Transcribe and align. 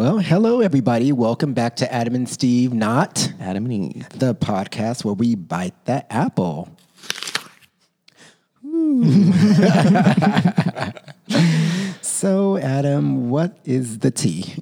Well, 0.00 0.16
hello, 0.16 0.62
everybody. 0.62 1.12
Welcome 1.12 1.52
back 1.52 1.76
to 1.76 1.92
Adam 1.92 2.14
and 2.14 2.26
Steve 2.26 2.72
Not, 2.72 3.34
Adam 3.38 3.66
and 3.66 3.96
Eve. 3.96 4.08
the 4.08 4.34
podcast 4.34 5.04
where 5.04 5.12
we 5.12 5.34
bite 5.34 5.74
the 5.84 6.10
apple. 6.10 6.74
So, 12.00 12.56
Adam, 12.56 13.28
what 13.28 13.58
is 13.66 13.98
the 13.98 14.10
tea? 14.10 14.54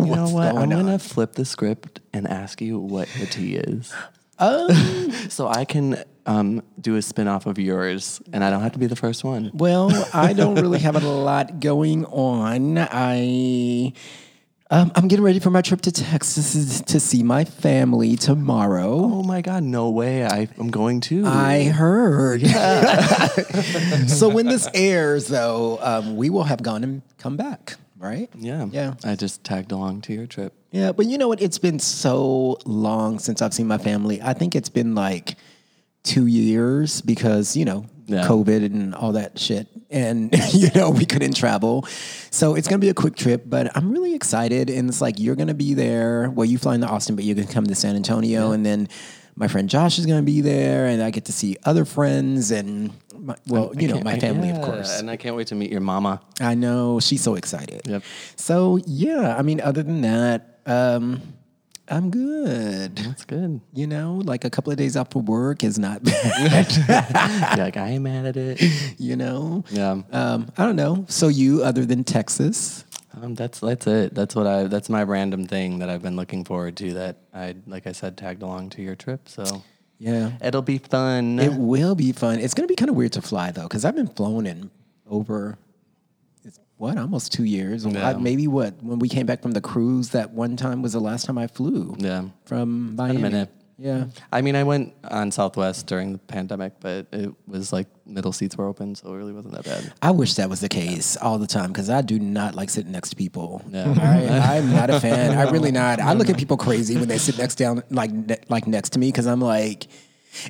You 0.00 0.06
know 0.06 0.28
what? 0.28 0.48
I'm 0.48 0.70
going 0.70 0.72
gonna 0.86 0.98
flip 0.98 1.34
the 1.34 1.44
script 1.44 2.00
and 2.12 2.26
ask 2.26 2.60
you 2.60 2.80
what 2.80 3.06
the 3.20 3.26
tea 3.26 3.54
is, 3.54 3.94
Um, 4.40 5.12
so 5.28 5.46
I 5.46 5.66
can 5.66 6.02
um, 6.26 6.62
do 6.80 6.96
a 6.96 7.02
spin 7.02 7.28
off 7.28 7.46
of 7.46 7.60
yours, 7.60 8.20
and 8.32 8.42
I 8.42 8.50
don't 8.50 8.62
have 8.62 8.72
to 8.72 8.80
be 8.80 8.86
the 8.86 8.96
first 8.96 9.22
one. 9.22 9.52
well, 9.54 9.92
I 10.12 10.32
don't 10.32 10.56
really 10.56 10.80
have 10.80 10.96
a 10.96 11.08
lot 11.08 11.60
going 11.60 12.06
on. 12.06 12.76
I. 12.76 13.92
Um, 14.70 14.92
I'm 14.94 15.08
getting 15.08 15.24
ready 15.24 15.38
for 15.38 15.48
my 15.48 15.62
trip 15.62 15.80
to 15.82 15.92
Texas 15.92 16.82
to 16.82 17.00
see 17.00 17.22
my 17.22 17.44
family 17.44 18.16
tomorrow. 18.16 18.96
Oh 18.96 19.22
my 19.22 19.40
God! 19.40 19.62
No 19.62 19.88
way! 19.88 20.26
I, 20.26 20.46
I'm 20.58 20.70
going 20.70 21.00
to. 21.02 21.24
I 21.24 21.64
heard. 21.64 22.42
so 24.08 24.28
when 24.28 24.44
this 24.44 24.68
airs, 24.74 25.28
though, 25.28 25.78
um, 25.80 26.16
we 26.16 26.28
will 26.28 26.42
have 26.44 26.62
gone 26.62 26.84
and 26.84 27.00
come 27.16 27.38
back, 27.38 27.76
right? 27.98 28.28
yeah, 28.36 28.66
Yeah. 28.70 28.94
I 29.04 29.14
just 29.14 29.42
tagged 29.42 29.72
along 29.72 30.02
to 30.02 30.12
your 30.12 30.26
trip. 30.26 30.52
Yeah, 30.70 30.92
but 30.92 31.06
you 31.06 31.16
know 31.16 31.28
what? 31.28 31.40
It's 31.40 31.58
been 31.58 31.78
so 31.78 32.58
long 32.66 33.18
since 33.20 33.40
I've 33.40 33.54
seen 33.54 33.68
my 33.68 33.78
family. 33.78 34.20
I 34.20 34.34
think 34.34 34.54
it's 34.54 34.68
been 34.68 34.94
like 34.94 35.36
two 36.02 36.26
years 36.26 37.00
because 37.00 37.56
you 37.56 37.64
know 37.64 37.86
Yeah. 38.08 38.26
COVID 38.26 38.64
and 38.64 38.94
all 38.94 39.12
that 39.12 39.38
shit, 39.38 39.68
and 39.90 40.34
you 40.52 40.70
know 40.74 40.90
we 40.90 41.04
couldn't 41.04 41.36
travel. 41.36 41.86
So 42.30 42.54
it's 42.54 42.66
gonna 42.66 42.78
be 42.80 42.88
a 42.88 42.94
quick 42.94 43.16
trip, 43.16 43.44
but 43.46 43.76
I'm 43.76 43.92
really 43.92 44.14
excited. 44.14 44.70
And 44.70 44.88
it's 44.88 45.00
like 45.00 45.18
you're 45.20 45.36
gonna 45.36 45.54
be 45.54 45.74
there. 45.74 46.30
Well, 46.30 46.46
you 46.46 46.56
fly 46.58 46.74
into 46.74 46.86
Austin, 46.88 47.16
but 47.16 47.24
you're 47.24 47.36
gonna 47.36 47.46
come 47.52 47.66
to 47.66 47.74
San 47.74 47.96
Antonio, 47.96 48.52
and 48.52 48.64
then 48.64 48.88
my 49.36 49.46
friend 49.46 49.68
Josh 49.68 49.98
is 49.98 50.06
gonna 50.06 50.22
be 50.22 50.40
there, 50.40 50.86
and 50.86 51.02
I 51.02 51.10
get 51.10 51.26
to 51.26 51.32
see 51.32 51.56
other 51.64 51.84
friends 51.84 52.50
and 52.50 52.90
my, 53.14 53.36
well, 53.46 53.72
you 53.76 53.88
know 53.88 54.00
my 54.00 54.12
I- 54.14 54.18
family, 54.20 54.50
of 54.50 54.62
course. 54.62 54.98
And 55.00 55.10
I 55.10 55.16
can't 55.16 55.36
wait 55.36 55.48
to 55.48 55.54
meet 55.54 55.70
your 55.70 55.80
mama. 55.82 56.20
I 56.40 56.54
know 56.54 57.00
she's 57.00 57.22
so 57.22 57.34
excited. 57.34 57.82
Yep. 57.86 58.02
So 58.36 58.78
yeah, 58.86 59.36
I 59.36 59.42
mean, 59.42 59.60
other 59.60 59.82
than 59.82 60.00
that, 60.00 60.60
um, 60.66 61.20
I'm 61.90 62.10
good. 62.10 62.96
That's 62.96 63.24
good. 63.24 63.60
You 63.72 63.86
know, 63.86 64.20
like 64.24 64.44
a 64.44 64.50
couple 64.50 64.70
of 64.72 64.78
days 64.78 64.96
off 64.96 65.14
of 65.16 65.26
work 65.28 65.64
is 65.64 65.78
not 65.78 66.02
bad. 66.04 67.56
Like 67.58 67.76
I 67.76 67.88
ain't 67.90 68.02
mad 68.02 68.26
at 68.26 68.36
it. 68.36 68.60
you 68.98 69.16
know. 69.16 69.64
Yeah. 69.70 70.02
Um, 70.12 70.48
I 70.56 70.64
don't 70.64 70.76
know. 70.76 71.06
So 71.08 71.28
you, 71.28 71.62
other 71.64 71.84
than 71.86 72.04
Texas, 72.04 72.84
Um, 73.20 73.34
that's 73.34 73.60
that's 73.60 73.86
it. 73.86 74.14
That's 74.14 74.34
what 74.36 74.46
I. 74.46 74.64
That's 74.64 74.88
my 74.88 75.02
random 75.02 75.46
thing 75.46 75.78
that 75.80 75.88
I've 75.90 76.02
been 76.02 76.14
looking 76.16 76.44
forward 76.44 76.76
to. 76.76 76.92
That 76.94 77.16
I, 77.34 77.56
like 77.66 77.86
I 77.86 77.92
said, 77.92 78.16
tagged 78.16 78.42
along 78.42 78.70
to 78.70 78.82
your 78.82 78.94
trip. 78.94 79.28
So 79.28 79.62
yeah, 79.98 80.32
it'll 80.42 80.62
be 80.62 80.78
fun. 80.78 81.38
it 81.40 81.52
will 81.54 81.94
be 81.94 82.12
fun. 82.12 82.38
It's 82.38 82.54
gonna 82.54 82.68
be 82.68 82.76
kind 82.76 82.90
of 82.90 82.96
weird 82.96 83.12
to 83.14 83.22
fly 83.22 83.50
though, 83.50 83.64
because 83.64 83.84
I've 83.84 83.96
been 83.96 84.08
flown 84.08 84.46
in 84.46 84.70
over. 85.08 85.56
What 86.78 86.96
almost 86.96 87.32
two 87.32 87.44
years? 87.44 87.84
Yeah. 87.84 88.16
Maybe 88.18 88.46
what 88.48 88.82
when 88.82 88.98
we 89.00 89.08
came 89.08 89.26
back 89.26 89.42
from 89.42 89.52
the 89.52 89.60
cruise 89.60 90.10
that 90.10 90.30
one 90.32 90.56
time 90.56 90.80
was 90.80 90.92
the 90.92 91.00
last 91.00 91.26
time 91.26 91.36
I 91.36 91.46
flew. 91.48 91.94
yeah. 91.98 92.24
From 92.44 92.94
Miami. 92.96 93.20
minute. 93.20 93.50
Yeah. 93.80 94.06
I 94.32 94.40
mean, 94.42 94.56
I 94.56 94.64
went 94.64 94.92
on 95.08 95.30
Southwest 95.30 95.86
during 95.86 96.12
the 96.12 96.18
pandemic, 96.18 96.72
but 96.80 97.06
it 97.12 97.32
was 97.46 97.72
like 97.72 97.86
middle 98.06 98.32
seats 98.32 98.56
were 98.56 98.66
open, 98.66 98.96
so 98.96 99.12
it 99.12 99.16
really 99.16 99.32
wasn't 99.32 99.54
that 99.54 99.64
bad. 99.64 99.92
I 100.02 100.10
wish 100.10 100.34
that 100.34 100.50
was 100.50 100.60
the 100.60 100.68
case 100.68 101.16
all 101.16 101.38
the 101.38 101.46
time 101.46 101.68
because 101.68 101.88
I 101.88 102.02
do 102.02 102.18
not 102.18 102.56
like 102.56 102.70
sitting 102.70 102.90
next 102.90 103.10
to 103.10 103.16
people. 103.16 103.62
Yeah. 103.70 103.94
I, 104.00 104.56
I'm 104.58 104.72
not 104.72 104.90
a 104.90 104.98
fan. 104.98 105.38
I 105.38 105.48
really 105.50 105.70
not. 105.70 106.00
I 106.00 106.14
look 106.14 106.28
at 106.28 106.36
people 106.36 106.56
crazy 106.56 106.96
when 106.96 107.06
they 107.08 107.18
sit 107.18 107.38
next 107.38 107.54
down, 107.54 107.84
like 107.90 108.10
ne- 108.10 108.40
like 108.48 108.66
next 108.66 108.90
to 108.94 108.98
me, 108.98 109.08
because 109.08 109.28
I'm 109.28 109.40
like, 109.40 109.86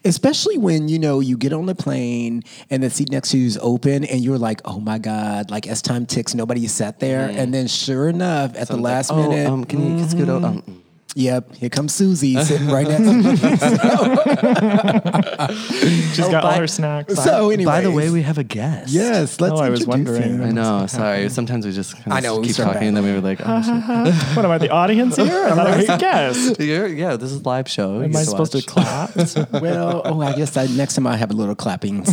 especially 0.04 0.59
when 0.59 0.88
you 0.88 0.99
know 0.99 1.21
you 1.21 1.37
get 1.37 1.53
on 1.53 1.66
the 1.66 1.75
plane 1.75 2.43
and 2.71 2.82
the 2.82 2.91
seat 2.91 3.10
next 3.10 3.31
to 3.31 3.38
you 3.38 3.47
is 3.47 3.59
open, 3.60 4.04
and 4.04 4.21
you're 4.21 4.38
like, 4.38 4.60
oh 4.65 4.81
my 4.81 4.99
god, 4.99 5.50
like 5.50 5.66
as 5.66 5.82
time 5.82 6.06
ticks, 6.06 6.34
nobody 6.34 6.66
sat 6.66 7.00
there, 7.00 7.28
and 7.28 7.53
then 7.53 7.66
sure 7.66 8.09
enough, 8.09 8.54
at 8.56 8.69
the 8.69 8.76
last 8.76 9.10
like, 9.10 9.19
oh, 9.19 9.28
minute, 9.28 9.49
um, 9.49 9.65
can 9.65 9.99
you 9.99 10.09
scoot 10.09 10.28
over? 10.28 10.47
Um. 10.47 10.84
Yep, 11.14 11.54
here 11.56 11.70
comes 11.70 11.94
Susie 11.94 12.41
sitting 12.42 12.69
right 12.69 12.86
next 12.86 13.04
to 13.04 13.12
me. 13.12 13.36
She's 16.14 16.20
oh, 16.20 16.30
got 16.30 16.44
all 16.44 16.50
by- 16.52 16.58
her 16.58 16.66
snacks. 16.66 17.14
so 17.22 17.50
anyway, 17.50 17.70
By 17.70 17.80
the 17.80 17.91
way, 17.91 18.10
we 18.10 18.22
have 18.22 18.38
a 18.38 18.44
guest. 18.44 18.92
yes, 18.92 19.41
let's. 19.41 19.54
Oh, 19.54 19.58
I 19.58 19.70
was 19.70 19.80
introduce 19.82 20.08
wondering. 20.08 20.38
him. 20.38 20.42
I 20.42 20.50
know. 20.50 20.86
Sorry. 20.86 21.28
Sometimes 21.28 21.66
we 21.66 21.72
just 21.72 21.96
kind 21.96 22.12
I 22.12 22.20
know, 22.20 22.38
we 22.38 22.46
keep 22.46 22.54
start 22.54 22.74
talking, 22.74 22.88
and 22.88 22.96
then 22.96 23.04
we 23.04 23.12
were 23.12 23.20
like, 23.20 23.41
oh, 23.44 23.62
shit. 23.62 24.14
what 24.36 24.44
am 24.44 24.50
I, 24.50 24.58
the 24.58 24.70
audience 24.70 25.16
here? 25.16 25.46
I 25.46 25.50
thought 25.54 25.66
I 25.66 25.76
was 25.76 25.88
a 25.88 25.98
guest. 25.98 26.60
You're- 26.69 26.92
yeah, 26.92 27.16
this 27.16 27.32
is 27.32 27.44
live 27.44 27.69
show. 27.69 28.02
Am 28.02 28.14
I 28.14 28.22
supposed 28.22 28.52
to 28.52 28.58
watch. 28.58 28.66
clap? 28.66 29.16
Well, 29.62 30.02
oh, 30.04 30.20
I 30.20 30.34
guess 30.34 30.56
I, 30.56 30.66
next 30.66 30.94
time 30.94 31.06
I 31.06 31.16
have 31.16 31.30
a 31.30 31.34
little 31.34 31.54
clapping. 31.54 32.04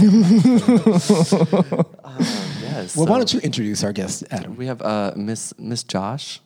Yes. 2.85 2.95
Well, 2.95 3.07
why 3.07 3.17
don't 3.17 3.33
you 3.33 3.39
introduce 3.39 3.83
our 3.83 3.91
guest, 3.93 4.23
Adam? 4.29 4.55
We 4.55 4.67
have 4.67 4.81
uh, 4.81 5.13
Miss 5.15 5.53
Miss 5.57 5.83
Josh. 5.83 6.39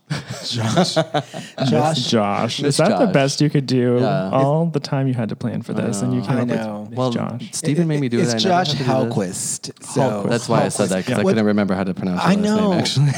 Josh. 0.50 0.96
Josh. 1.70 2.08
Josh. 2.10 2.62
Miss 2.62 2.76
Is 2.76 2.78
that 2.78 2.98
the 2.98 3.12
best 3.12 3.42
you 3.42 3.50
could 3.50 3.66
do? 3.66 3.98
Yeah. 4.00 4.30
all 4.32 4.66
the 4.66 4.80
time 4.80 5.08
you 5.08 5.14
had 5.14 5.30
to 5.30 5.36
plan 5.36 5.62
for 5.62 5.74
this, 5.74 6.02
and 6.02 6.14
you 6.14 6.22
came 6.22 6.38
I 6.38 6.42
up 6.42 6.48
know. 6.48 6.80
with 6.82 6.90
Miss 6.92 6.98
Well, 6.98 7.12
Josh. 7.12 7.50
Stephen 7.52 7.88
made 7.88 8.00
me 8.00 8.08
do 8.10 8.20
it's 8.20 8.32
it. 8.34 8.36
I 8.36 8.40
Josh 8.40 8.74
had 8.74 8.78
to 8.78 8.84
do 8.84 9.16
this. 9.16 9.60
Halquist. 9.60 9.84
So 9.86 10.02
Halquist. 10.02 10.30
That's 10.30 10.50
why 10.50 10.64
I 10.64 10.70
said 10.70 10.90
that 10.90 11.06
because 11.06 11.20
I 11.20 11.24
What- 11.24 11.32
couldn't 11.32 11.46
remember 11.46 11.74
how 11.76 11.84
to 11.84 11.94
pronounce 11.94 12.22
your 12.24 12.32
I 12.32 12.36
last 12.36 12.44
know. 12.44 12.70
name. 12.72 12.80
Actually, 12.80 13.12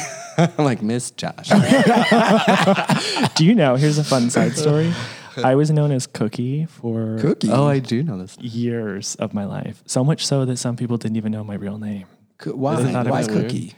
I'm 0.58 0.66
like 0.66 0.82
Miss 0.82 1.12
Josh. 1.12 1.50
Do 3.36 3.46
you 3.46 3.54
know? 3.56 3.76
Here's 3.76 3.98
a 3.98 4.04
fun 4.04 4.30
side 4.30 4.58
story. 4.58 4.92
I 5.38 5.56
was 5.56 5.72
known 5.72 5.92
as 5.92 6.08
Cookie 6.08 6.66
for 6.66 7.18
Cookie. 7.22 7.50
oh, 7.52 7.66
I 7.66 7.80
do 7.80 8.04
know 8.04 8.18
this. 8.18 8.38
years 8.40 9.16
of 9.16 9.34
my 9.34 9.46
life. 9.46 9.82
So 9.86 10.04
much 10.04 10.26
so 10.26 10.44
that 10.46 10.58
some 10.58 10.76
people 10.76 10.98
didn't 10.98 11.16
even 11.16 11.32
know 11.32 11.44
my 11.44 11.56
real 11.56 11.78
name. 11.78 12.06
Co- 12.42 12.52
why? 12.56 12.82
They 12.82 12.92
thought 12.92 13.08
Why 13.08 13.20
was 13.20 13.30
weird. 13.30 13.44
Cookie? 13.46 13.74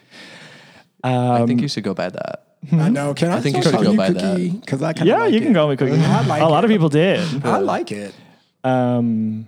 I 1.03 1.45
think 1.45 1.61
you 1.61 1.67
should 1.67 1.83
go 1.83 1.93
by 1.93 2.09
that. 2.09 2.47
I 2.71 2.89
know. 2.89 3.13
Can 3.13 3.29
I, 3.29 3.37
I 3.37 3.41
think 3.41 3.57
you 3.57 3.61
should 3.63 3.73
call 3.73 3.83
go 3.83 3.91
you 3.91 3.97
by 3.97 4.09
that. 4.11 4.37
Because 4.61 4.81
I 4.81 4.93
kind 4.93 5.01
of 5.01 5.07
Yeah, 5.07 5.23
like 5.25 5.33
you 5.33 5.41
can 5.41 5.51
it. 5.51 5.53
call 5.53 5.69
me 5.69 5.75
Cookie. 5.75 5.93
I 5.93 6.25
like 6.25 6.41
a 6.41 6.45
lot 6.45 6.63
of 6.63 6.69
people 6.69 6.89
did. 6.89 7.45
I 7.45 7.57
like 7.59 7.91
it. 7.91 8.15
Um, 8.63 9.47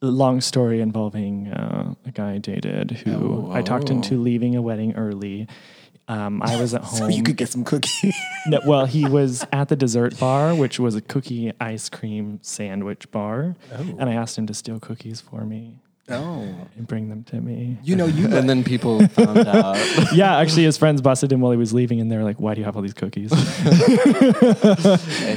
long 0.00 0.40
story 0.40 0.80
involving 0.80 1.48
uh, 1.48 1.94
a 2.04 2.10
guy 2.10 2.32
I 2.32 2.38
dated 2.38 2.90
who 2.90 3.46
Oh, 3.48 3.52
I 3.52 3.62
talked 3.62 3.90
oh. 3.90 3.94
into 3.94 4.18
leaving 4.20 4.56
a 4.56 4.62
wedding 4.62 4.94
early. 4.96 5.46
Um, 6.08 6.42
I 6.42 6.60
was 6.60 6.74
at 6.74 6.82
home. 6.82 6.98
So 6.98 7.06
you 7.08 7.22
could 7.22 7.36
get 7.36 7.48
some 7.48 7.64
cookie. 7.64 8.12
No, 8.46 8.60
well, 8.66 8.84
he 8.84 9.06
was 9.08 9.46
at 9.52 9.68
the 9.70 9.76
dessert 9.76 10.18
bar, 10.20 10.54
which 10.54 10.78
was 10.78 10.94
a 10.94 11.00
cookie 11.00 11.50
ice 11.60 11.88
cream 11.88 12.40
sandwich 12.42 13.10
bar, 13.10 13.56
and 13.72 14.02
I 14.02 14.12
asked 14.12 14.36
him 14.36 14.46
to 14.48 14.52
steal 14.52 14.78
cookies 14.78 15.22
for 15.22 15.46
me 15.46 15.78
oh. 16.10 16.42
and 16.76 16.86
bring 16.86 17.08
them 17.08 17.24
to 17.24 17.40
me. 17.40 17.78
You 17.82 17.96
know, 17.96 18.06
you 18.06 18.26
And 18.36 18.48
then 18.48 18.64
people 18.64 19.06
found 19.08 19.38
out. 19.46 19.76
yeah, 20.14 20.38
actually, 20.38 20.64
his 20.64 20.76
friends 20.76 21.00
busted 21.00 21.32
him 21.32 21.40
while 21.40 21.52
he 21.52 21.58
was 21.58 21.72
leaving, 21.72 22.00
and 22.00 22.10
they 22.10 22.16
were 22.16 22.24
like, 22.24 22.40
"Why 22.40 22.54
do 22.54 22.60
you 22.60 22.64
have 22.64 22.76
all 22.76 22.82
these 22.82 22.94
cookies?" 22.94 23.32
and 23.32 23.42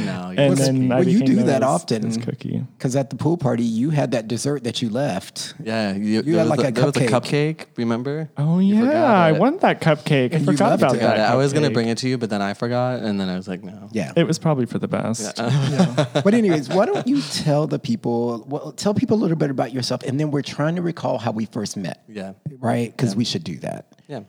now 0.06 0.32
you 0.32 0.38
And 0.40 0.58
then 0.58 0.88
be- 0.88 0.92
I 0.94 1.00
Well, 1.00 1.08
you 1.08 1.22
do 1.24 1.44
that 1.44 1.64
often. 1.64 2.06
as 2.06 2.18
Cookie. 2.18 2.64
because 2.78 2.96
at 2.96 3.10
the 3.10 3.16
pool 3.16 3.38
party 3.38 3.64
you 3.64 3.90
had 3.92 4.12
that 4.12 4.28
dessert 4.28 4.64
that 4.66 4.82
you 4.82 4.90
left. 4.90 5.54
yeah, 5.64 5.94
you, 5.94 6.22
You 6.24 6.38
had 6.38 6.48
like 6.48 6.60
a, 6.60 6.68
a 6.68 6.72
there 6.72 6.86
was 6.86 6.98
a 6.98 7.08
cupcake. 7.08 7.58
cupcake. 7.58 7.66
Remember? 7.78 8.30
Oh 8.38 8.60
yeah, 8.60 9.14
I 9.14 9.32
it. 9.34 9.40
want 9.40 9.62
that 9.62 9.82
cupcake. 9.82 10.34
I 10.34 10.40
forgot 10.44 10.74
about 10.74 10.96
it. 10.96 11.00
that. 11.02 11.18
Yeah, 11.18 11.32
I 11.32 11.36
was 11.36 11.54
gonna 11.54 11.70
bring 11.72 11.88
it 11.90 11.98
to 12.00 12.10
you, 12.10 12.18
but 12.18 12.30
then 12.30 12.42
I 12.42 12.54
forgot, 12.54 13.00
and 13.00 13.20
then 13.20 13.30
I 13.30 13.36
was 13.38 13.48
like, 13.48 13.64
no. 13.64 13.90
Yeah. 13.92 14.12
It 14.16 14.26
was 14.28 14.40
probably 14.40 14.66
for 14.66 14.80
the 14.80 14.88
best. 14.88 15.36
but 15.38 16.34
anyways, 16.34 16.70
why 16.70 16.86
don't 16.86 17.08
you 17.08 17.22
tell 17.22 17.68
the 17.68 17.80
people? 17.80 18.44
Well, 18.48 18.72
tell 18.74 18.94
people 18.94 19.18
a 19.18 19.22
little 19.22 19.38
bit 19.38 19.50
about 19.50 19.74
yourself, 19.74 20.04
and 20.04 20.20
then 20.20 20.32
we're 20.32 20.42
trying 20.42 20.57
to 20.58 20.82
recall 20.82 21.18
how 21.20 21.32
we 21.32 21.46
first 21.46 21.78
met, 21.78 22.04
Yeah. 22.08 22.34
right? 22.60 22.92
Because 22.96 23.16
we 23.16 23.24
should 23.24 23.44
do 23.44 23.58
that. 23.60 23.94
Yeah. 24.08 24.22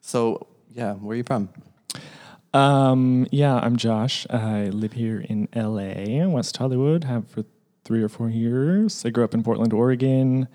So 0.00 0.46
yeah, 0.74 0.94
where 0.94 1.14
are 1.14 1.16
you 1.16 1.24
from? 1.24 1.48
Um, 2.54 3.26
yeah, 3.30 3.56
I'm 3.56 3.76
Josh. 3.76 4.26
I 4.30 4.68
live 4.68 4.92
here 4.92 5.20
in 5.20 5.48
LA, 5.54 6.26
West 6.28 6.56
Hollywood. 6.56 7.04
Have 7.04 7.28
for 7.28 7.44
three 7.84 8.02
or 8.02 8.08
four 8.08 8.28
years. 8.30 9.04
I 9.04 9.10
grew 9.10 9.24
up 9.24 9.34
in 9.34 9.42
Portland, 9.42 9.72
Oregon. 9.72 10.48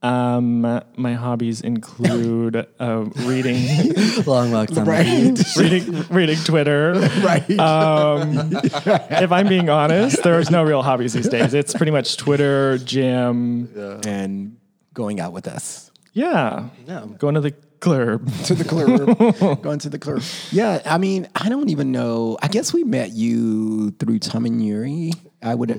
Um, 0.00 0.60
my 0.96 1.14
hobbies 1.14 1.60
include 1.60 2.54
uh, 2.80 3.04
reading, 3.24 3.66
Long 4.26 4.52
walk 4.52 4.68
down 4.68 4.84
the 4.84 4.90
Right. 4.90 5.56
reading, 5.56 6.02
reading 6.08 6.36
Twitter. 6.44 6.92
right. 7.22 7.50
Um, 7.58 8.50
if 8.52 9.32
I'm 9.32 9.48
being 9.48 9.68
honest, 9.70 10.22
there's 10.22 10.50
no 10.50 10.62
real 10.62 10.82
hobbies 10.82 11.14
these 11.14 11.28
days. 11.28 11.52
It's 11.52 11.74
pretty 11.74 11.90
much 11.90 12.16
Twitter, 12.16 12.78
gym. 12.78 13.68
and 14.06 14.56
going 14.94 15.18
out 15.20 15.32
with 15.32 15.46
us 15.48 15.90
Yeah, 16.12 16.68
Yeah. 16.86 17.06
going 17.18 17.34
to 17.34 17.40
the 17.40 17.52
club. 17.80 18.28
to 18.44 18.54
the 18.54 18.64
club. 18.64 19.62
going 19.62 19.78
to 19.80 19.88
the 19.88 19.98
club. 19.98 20.22
Yeah, 20.52 20.80
I 20.86 20.98
mean, 20.98 21.26
I 21.34 21.48
don't 21.48 21.70
even 21.70 21.90
know. 21.92 22.38
I 22.42 22.46
guess 22.48 22.72
we 22.72 22.84
met 22.84 23.12
you 23.12 23.90
through 23.92 24.20
Tom 24.20 24.46
and 24.46 24.64
Yuri. 24.64 25.12
I 25.42 25.54
would. 25.56 25.70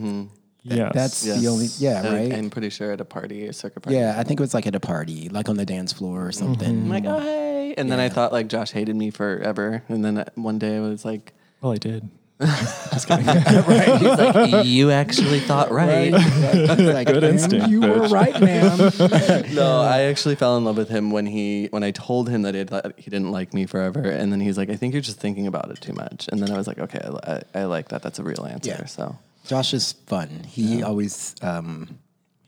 Yes, 0.64 0.92
That's 0.94 1.22
the 1.22 1.48
only. 1.48 1.68
Yeah, 1.78 2.02
Uh, 2.02 2.14
right. 2.14 2.34
I'm 2.34 2.50
pretty 2.50 2.70
sure 2.70 2.92
at 2.92 3.00
a 3.02 3.06
party, 3.06 3.48
a 3.48 3.54
circuit 3.54 3.82
party. 3.82 3.98
yeah, 3.98 4.16
I 4.18 4.24
think 4.24 4.40
it 4.40 4.44
was 4.44 4.54
like 4.54 4.68
at 4.68 4.76
a 4.76 4.80
party, 4.80 5.30
like 5.30 5.48
on 5.50 5.56
the 5.58 5.66
dance 5.66 5.94
floor 5.94 6.26
or 6.28 6.32
something. 6.32 6.68
I'm 6.70 6.90
like, 6.90 7.06
oh 7.06 7.20
hey. 7.20 7.74
and 7.78 7.92
then 7.92 8.00
I 8.00 8.10
thought 8.10 8.32
like 8.34 8.48
Josh 8.48 8.72
hated 8.72 8.96
me 8.96 9.10
forever, 9.10 9.84
and 9.88 10.04
then 10.04 10.18
uh, 10.18 10.26
one 10.36 10.60
day 10.60 10.78
I 10.78 10.82
was 10.82 11.06
like, 11.06 11.34
Well, 11.62 11.72
I 11.72 11.78
did. 11.78 12.10
he's 12.40 13.10
like, 13.10 14.66
you 14.66 14.92
actually 14.92 15.40
thought 15.42 15.72
right. 15.72 16.12
like, 16.12 17.08
Good 17.08 17.24
instinct, 17.24 17.68
You 17.70 17.82
were 17.82 17.88
bitch." 18.08 18.12
right, 18.12 18.40
ma'am. 18.42 19.56
No, 19.56 19.82
I 19.82 20.04
actually 20.04 20.36
fell 20.36 20.58
in 20.58 20.64
love 20.66 20.78
with 20.78 20.90
him 20.90 21.12
when 21.12 21.26
he 21.26 21.68
when 21.72 21.84
I 21.84 21.92
told 21.92 22.30
him 22.30 22.44
that 22.44 22.54
he, 22.54 22.60
had, 22.60 22.94
he 22.98 23.10
didn't 23.10 23.32
like 23.32 23.54
me 23.54 23.66
forever, 23.66 24.02
and 24.02 24.32
then 24.32 24.40
he's 24.40 24.58
like, 24.58 24.70
I 24.70 24.76
think 24.76 24.94
you're 24.94 25.02
just 25.02 25.20
thinking 25.20 25.48
about 25.48 25.70
it 25.72 25.82
too 25.82 25.94
much, 25.94 26.28
and 26.32 26.42
then 26.42 26.52
I 26.52 26.58
was 26.58 26.68
like, 26.68 26.80
okay, 26.80 27.00
I, 27.04 27.34
I, 27.34 27.62
I 27.62 27.64
like 27.66 27.90
that. 27.90 28.02
That's 28.04 28.20
a 28.20 28.24
real 28.24 28.46
answer. 28.46 28.70
Yeah. 28.72 28.86
So 28.86 29.18
Josh 29.46 29.74
is 29.74 29.94
fun. 30.08 30.44
He 30.46 30.84
always 30.84 31.36
um, 31.42 32.00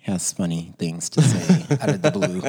has 0.02 0.32
funny 0.34 0.74
things 0.78 1.10
to 1.12 1.22
say 1.22 1.78
out 1.82 1.90
of 1.90 2.02
the 2.02 2.12
blue. 2.12 2.42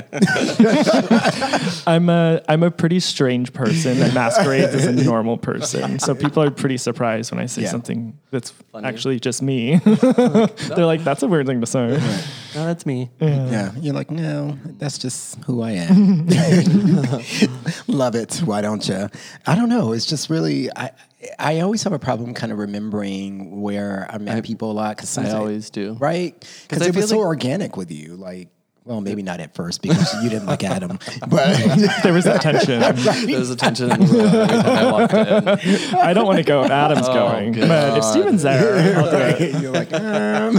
I'm 1.93 2.09
a 2.09 2.43
I'm 2.49 2.63
a 2.63 2.71
pretty 2.71 3.01
strange 3.01 3.53
person 3.53 3.99
that 4.01 4.15
masquerades 4.15 4.75
as 4.75 4.87
a 4.87 4.93
normal 5.05 5.37
person. 5.39 5.99
So 5.99 6.15
people 6.15 6.43
are 6.43 6.51
pretty 6.51 6.77
surprised 6.77 7.31
when 7.33 7.41
I 7.41 7.47
say 7.47 7.63
Yeah. 7.63 7.71
something 7.71 8.19
that's 8.31 8.51
Funny. 8.73 8.87
actually 8.87 9.21
just 9.21 9.43
me. 9.43 9.77
They're 9.85 10.87
like, 10.87 11.05
"That's 11.05 11.23
a 11.23 11.29
weird 11.29 11.47
thing 11.47 11.61
to 11.61 11.67
say." 11.67 11.89
no, 12.55 12.67
that's 12.67 12.85
me. 12.87 13.11
Yeah, 13.21 13.73
you're 13.79 13.95
like, 13.95 14.11
no, 14.11 14.59
that's 14.79 14.99
just 14.99 15.43
who 15.45 15.63
I 15.63 15.73
am. 15.73 16.27
Love 17.89 18.15
it. 18.15 18.37
Why 18.45 18.61
don't 18.61 18.87
you? 18.89 19.09
I 19.47 19.55
don't 19.55 19.69
know. 19.71 19.93
It's 19.93 20.07
just 20.07 20.29
really, 20.31 20.71
I, 20.77 20.91
I 21.39 21.61
always 21.61 21.83
have 21.85 21.93
a 21.93 21.99
problem 21.99 22.35
kind 22.35 22.51
of 22.53 22.59
remembering 22.59 23.61
where 23.61 24.07
I 24.11 24.19
met 24.19 24.45
people 24.45 24.71
a 24.71 24.75
lot 24.75 24.97
because 24.97 25.17
I 25.19 25.31
always 25.33 25.71
do. 25.71 25.95
right? 25.95 26.35
Because 26.69 26.83
I 26.83 26.87
it 26.87 26.95
was 26.95 27.05
feel 27.05 27.09
so 27.09 27.17
like- 27.19 27.27
organic 27.27 27.77
with 27.77 27.91
you. 27.93 28.17
Like, 28.17 28.49
well, 28.85 29.01
maybe 29.01 29.23
not 29.23 29.39
at 29.39 29.55
first 29.55 29.81
because 29.81 30.13
you 30.25 30.29
didn't 30.29 30.47
look 30.47 30.65
at 30.65 30.83
him, 30.83 30.99
but 31.29 31.57
There 32.03 32.13
was 32.13 32.25
that 32.25 32.41
tension. 32.43 32.81
There 32.81 33.39
was 33.39 33.51
a 33.51 33.55
tension 33.55 33.93
in 33.93 34.01
the 34.01 34.07
room 34.07 34.27
every 34.35 35.09
time 35.09 36.01
I. 36.03 36.11
I 36.11 36.13
don't 36.15 36.27
want 36.27 36.39
to 36.39 36.43
go 36.45 36.65
if 36.65 36.71
Adam's 36.73 37.07
going, 37.07 37.53
but 37.53 37.63
if 37.63 37.69
God. 37.69 38.01
Steven's 38.01 38.43
there, 38.43 38.99
I'll 38.99 39.09
do 39.09 39.17
it. 39.45 39.63
you're 39.63 39.71
like, 39.73 39.93
um. 39.93 40.59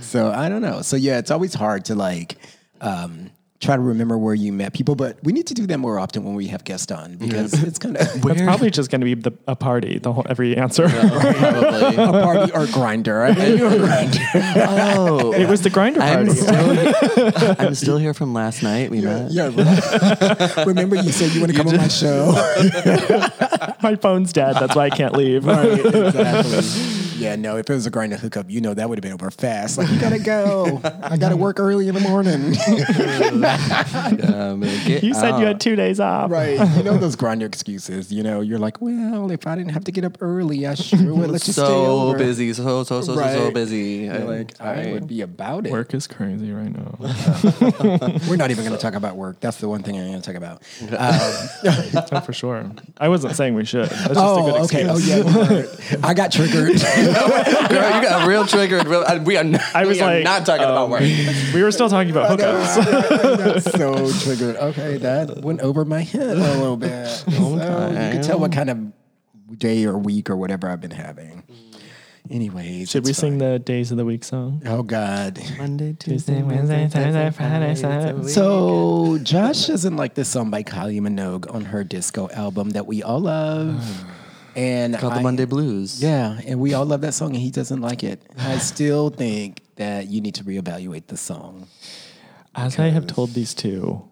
so 0.00 0.30
I 0.30 0.48
don't 0.48 0.62
know. 0.62 0.80
So 0.82 0.96
yeah, 0.96 1.18
it's 1.18 1.30
always 1.30 1.52
hard 1.54 1.84
to 1.86 1.94
like 1.94 2.36
um, 2.80 3.30
try 3.60 3.76
to 3.76 3.82
remember 3.82 4.16
where 4.16 4.34
you 4.34 4.52
met 4.52 4.72
people, 4.72 4.94
but 4.94 5.22
we 5.22 5.32
need 5.32 5.46
to 5.46 5.54
do 5.54 5.66
that 5.66 5.78
more 5.78 5.98
often 5.98 6.24
when 6.24 6.34
we 6.34 6.46
have 6.46 6.64
guests 6.64 6.90
on 6.90 7.10
mm-hmm. 7.12 7.28
because 7.28 7.62
it's 7.62 7.78
kind 7.78 7.96
of 7.96 8.02
It's 8.02 8.42
probably 8.42 8.70
just 8.70 8.90
going 8.90 9.02
to 9.02 9.04
be 9.04 9.14
the, 9.14 9.32
a 9.46 9.54
party. 9.54 9.98
The 9.98 10.12
whole 10.12 10.24
every 10.28 10.56
answer. 10.56 10.88
Probably. 10.88 11.96
a 11.96 12.10
party 12.10 12.52
or 12.52 12.64
Grindr. 12.66 13.22
I 13.22 13.34
mean, 13.34 13.58
a 13.58 13.86
Grindr. 13.86 14.96
Oh, 14.96 15.32
It 15.32 15.48
was 15.48 15.60
the 15.60 15.70
Grindr 15.70 16.00
I'm 16.00 16.30
still, 16.30 17.54
I'm 17.66 17.74
still 17.74 17.98
here 17.98 18.14
from 18.14 18.32
last 18.32 18.62
night. 18.62 18.90
We 18.90 19.02
met. 19.02 19.30
Yeah, 19.30 19.46
remember 20.64 20.96
you 20.96 21.12
said 21.12 21.32
you 21.32 21.40
want 21.40 21.52
to 21.52 21.58
come 21.58 21.68
on 21.68 21.76
my 21.76 21.88
show. 21.88 22.32
My 23.82 23.96
phone's 23.96 24.32
dead. 24.32 24.56
That's 24.56 24.76
why 24.76 24.86
I 24.86 24.90
can't 24.90 25.14
leave. 25.14 25.46
Right, 25.46 25.84
exactly. 25.84 27.09
Yeah, 27.20 27.36
no, 27.36 27.56
if 27.56 27.68
it 27.68 27.74
was 27.74 27.86
a 27.86 27.90
Grindr 27.90 28.18
hookup, 28.18 28.48
you 28.50 28.60
know 28.60 28.74
that 28.74 28.88
would 28.88 28.98
have 28.98 29.02
been 29.02 29.12
over 29.12 29.30
fast. 29.30 29.78
Like, 29.78 29.90
you 29.90 30.00
gotta 30.00 30.18
go. 30.18 30.80
I 31.02 31.16
gotta 31.16 31.36
work 31.36 31.60
early 31.60 31.88
in 31.88 31.94
the 31.94 32.00
morning. 32.00 32.54
Um, 34.30 34.60
get 34.60 35.02
You 35.02 35.14
said 35.14 35.28
you 35.30 35.34
out. 35.34 35.42
had 35.42 35.60
two 35.60 35.76
days 35.76 36.00
off. 36.00 36.30
right. 36.30 36.58
You 36.80 36.82
know 36.84 36.96
those 36.96 37.16
Grindr 37.16 37.44
excuses. 37.44 38.10
You 38.12 38.22
know, 38.22 38.40
you're 38.40 38.58
like, 38.58 38.80
well, 38.80 39.30
if 39.30 39.46
I 39.46 39.54
didn't 39.56 39.72
have 39.72 39.84
to 39.84 39.92
get 39.92 40.04
up 40.04 40.18
early, 40.20 40.66
I 40.66 40.74
sure 40.74 41.14
would 41.14 41.30
let 41.30 41.46
you 41.46 41.52
stay 41.52 41.62
so 41.62 41.86
over. 42.08 42.16
busy, 42.18 42.52
so 42.54 42.62
so 42.62 42.82
so 42.84 43.00
so, 43.02 43.14
so 43.14 43.20
Right. 43.20 43.52
busy. 43.54 44.08
I 44.08 44.18
Like, 44.18 44.54
I 44.60 44.88
I- 44.88 44.92
would 44.92 45.06
be 45.06 45.20
about 45.20 45.66
it. 45.66 45.72
Work 45.72 45.92
is 45.94 46.06
crazy 46.06 46.52
right 46.52 46.72
now. 46.74 46.96
We're 48.28 48.36
not 48.36 48.50
even 48.50 48.64
going 48.64 48.76
to 48.76 48.80
talk 48.80 48.94
about 48.94 49.16
work. 49.16 49.40
That's 49.40 49.58
the 49.58 49.68
one 49.68 49.82
thing 49.82 49.98
I'm 49.98 50.08
going 50.08 50.22
to 50.22 50.26
talk 50.26 50.36
about. 50.36 50.62
Um, 50.90 52.08
Oh, 52.12 52.20
for 52.20 52.32
sure. 52.32 52.70
I 52.98 53.08
wasn't 53.08 53.36
saying 53.36 53.54
we 53.54 53.64
should. 53.64 53.88
That's 53.88 54.08
just 54.08 54.16
a 54.16 54.22
oh, 54.22 54.46
good 54.46 54.60
okay. 54.62 54.88
excuse. 54.90 54.90
Oh, 54.90 55.16
yeah. 55.16 55.24
we 55.24 55.44
heard. 55.62 55.68
I 56.04 56.14
got 56.14 56.32
triggered. 56.32 56.80
Girl, 57.68 57.96
you 57.96 58.02
got 58.02 58.26
real 58.26 58.46
triggered. 58.46 58.86
Real, 58.86 59.04
we 59.24 59.36
are. 59.36 59.44
Not, 59.44 59.60
I 59.74 59.84
was 59.84 59.98
we 59.98 60.02
are 60.02 60.14
like, 60.14 60.24
not 60.24 60.46
talking 60.46 60.64
about 60.64 60.84
um, 60.84 60.90
work. 60.90 61.00
We 61.00 61.62
were 61.62 61.72
still 61.72 61.88
talking 61.88 62.10
about 62.10 62.38
hookups. 62.38 63.70
So 63.76 64.12
triggered. 64.24 64.56
Okay, 64.56 64.96
that 64.98 65.42
went 65.42 65.60
over 65.60 65.84
my 65.84 66.02
head 66.02 66.36
a 66.36 66.56
little 66.56 66.76
bit. 66.76 66.90
So 67.30 67.54
you 67.54 67.96
can 67.96 68.22
tell 68.22 68.38
what 68.38 68.52
kind 68.52 68.70
of 68.70 69.58
day 69.58 69.84
or 69.84 69.98
week 69.98 70.30
or 70.30 70.36
whatever 70.36 70.68
I've 70.68 70.80
been 70.80 70.90
having. 70.90 71.44
Anyways, 72.30 72.90
Should 72.90 73.04
we 73.04 73.10
it's 73.10 73.18
sing 73.18 73.32
fine. 73.32 73.52
the 73.52 73.58
days 73.58 73.90
of 73.90 73.96
the 73.96 74.04
week 74.04 74.22
song? 74.22 74.62
Oh 74.64 74.82
God. 74.84 75.40
Monday, 75.58 75.94
Tuesday, 75.94 76.42
Wednesday, 76.42 76.86
Thursday, 76.86 77.30
Friday, 77.30 77.74
Saturday. 77.74 78.28
So 78.28 79.18
Josh 79.22 79.66
doesn't 79.66 79.96
like 79.96 80.14
this 80.14 80.28
song 80.28 80.48
by 80.50 80.62
Kylie 80.62 81.00
Minogue 81.00 81.52
on 81.52 81.64
her 81.64 81.82
disco 81.82 82.28
album 82.30 82.70
that 82.70 82.86
we 82.86 83.02
all 83.02 83.20
love. 83.20 84.04
And 84.56 84.96
called 84.98 85.12
I- 85.14 85.16
the 85.16 85.22
Monday 85.22 85.44
Blues. 85.44 86.02
Yeah, 86.02 86.40
and 86.46 86.60
we 86.60 86.74
all 86.74 86.84
love 86.84 87.00
that 87.02 87.14
song, 87.14 87.30
and 87.30 87.38
he 87.42 87.50
doesn't 87.50 87.80
like 87.80 88.02
it. 88.04 88.22
I 88.38 88.58
still 88.58 89.10
think 89.10 89.62
that 89.76 90.08
you 90.08 90.20
need 90.20 90.34
to 90.36 90.44
reevaluate 90.44 91.06
the 91.06 91.16
song. 91.16 91.68
As 92.54 92.78
I 92.78 92.88
have 92.88 93.06
told 93.06 93.30
these 93.30 93.54
two, 93.54 94.02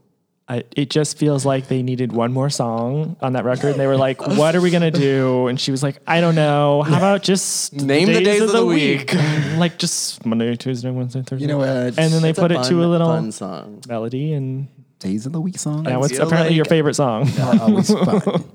I, 0.48 0.64
it 0.74 0.88
just 0.88 1.18
feels 1.18 1.44
like 1.44 1.68
they 1.68 1.82
needed 1.82 2.12
one 2.12 2.32
more 2.32 2.48
song 2.48 3.16
on 3.20 3.34
that 3.34 3.44
record. 3.44 3.72
And 3.72 3.80
they 3.80 3.86
were 3.86 3.96
like, 3.96 4.26
"What 4.26 4.56
are 4.56 4.60
we 4.60 4.70
gonna 4.70 4.90
do?" 4.90 5.48
And 5.48 5.60
she 5.60 5.70
was 5.70 5.82
like, 5.82 6.00
"I 6.06 6.20
don't 6.22 6.34
know. 6.34 6.82
How 6.82 6.96
about 6.96 7.22
just 7.22 7.74
Name 7.74 8.06
the 8.06 8.22
days 8.22 8.40
of 8.40 8.52
the 8.52 8.64
week." 8.64 9.12
like 9.58 9.76
just 9.76 10.24
Monday, 10.24 10.54
Tuesday, 10.56 10.90
Wednesday, 10.90 11.22
Thursday." 11.22 11.42
You 11.42 11.48
know 11.48 11.58
what? 11.58 11.68
And 11.68 12.12
then 12.12 12.22
they 12.22 12.32
put 12.32 12.50
a 12.52 12.60
it 12.60 12.64
to 12.64 12.82
a 12.82 12.86
little 12.86 13.08
fun 13.08 13.32
song. 13.32 13.82
melody, 13.88 14.32
and 14.32 14.68
Days 15.00 15.26
of 15.26 15.32
the 15.32 15.40
Week 15.40 15.58
song 15.58 15.84
now 15.84 16.02
it's 16.02 16.12
feel 16.12 16.26
apparently 16.26 16.56
your 16.56 16.64
favorite 16.64 16.94
song. 16.94 17.28
are 17.38 17.60
always 17.60 17.92
fun. 17.92 18.44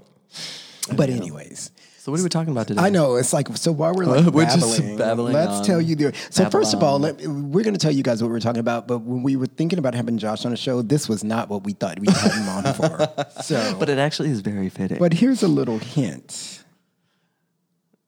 But 0.98 1.10
anyways, 1.10 1.72
So 2.04 2.12
what 2.12 2.20
are 2.20 2.24
we 2.24 2.28
talking 2.28 2.52
about 2.52 2.68
today? 2.68 2.82
I 2.82 2.90
know 2.90 3.16
it's 3.16 3.32
like 3.32 3.48
so. 3.56 3.72
While 3.72 3.94
we're 3.94 4.04
like 4.04 4.26
We're 4.34 4.44
just 4.44 4.78
babbling, 4.78 4.98
babbling 4.98 5.34
let's 5.34 5.60
on. 5.60 5.64
tell 5.64 5.80
you 5.80 5.96
the. 5.96 6.14
So 6.32 6.50
first 6.50 6.74
of 6.74 6.84
all, 6.84 7.00
let, 7.00 7.22
we're 7.22 7.64
going 7.64 7.76
to 7.76 7.80
tell 7.80 7.94
you 7.94 8.04
guys 8.04 8.22
what 8.22 8.30
we're 8.30 8.42
talking 8.42 8.60
about. 8.60 8.90
But 8.90 9.04
when 9.04 9.24
we 9.24 9.38
were 9.38 9.46
thinking 9.46 9.80
about 9.80 9.96
having 9.96 10.18
Josh 10.18 10.44
on 10.44 10.52
the 10.52 10.58
show, 10.58 10.82
this 10.82 11.08
was 11.08 11.24
not 11.24 11.48
what 11.48 11.64
we 11.64 11.72
thought 11.72 11.98
we'd 12.02 12.10
have 12.10 12.34
him 12.34 12.50
on 12.50 12.74
for. 12.74 13.08
So, 13.42 13.78
But 13.80 13.88
it 13.88 14.00
actually 14.00 14.32
is 14.32 14.42
very 14.42 14.68
fitting. 14.68 15.00
but 15.00 15.14
here's 15.14 15.44
a 15.44 15.48
little 15.48 15.78
hint. 15.78 16.66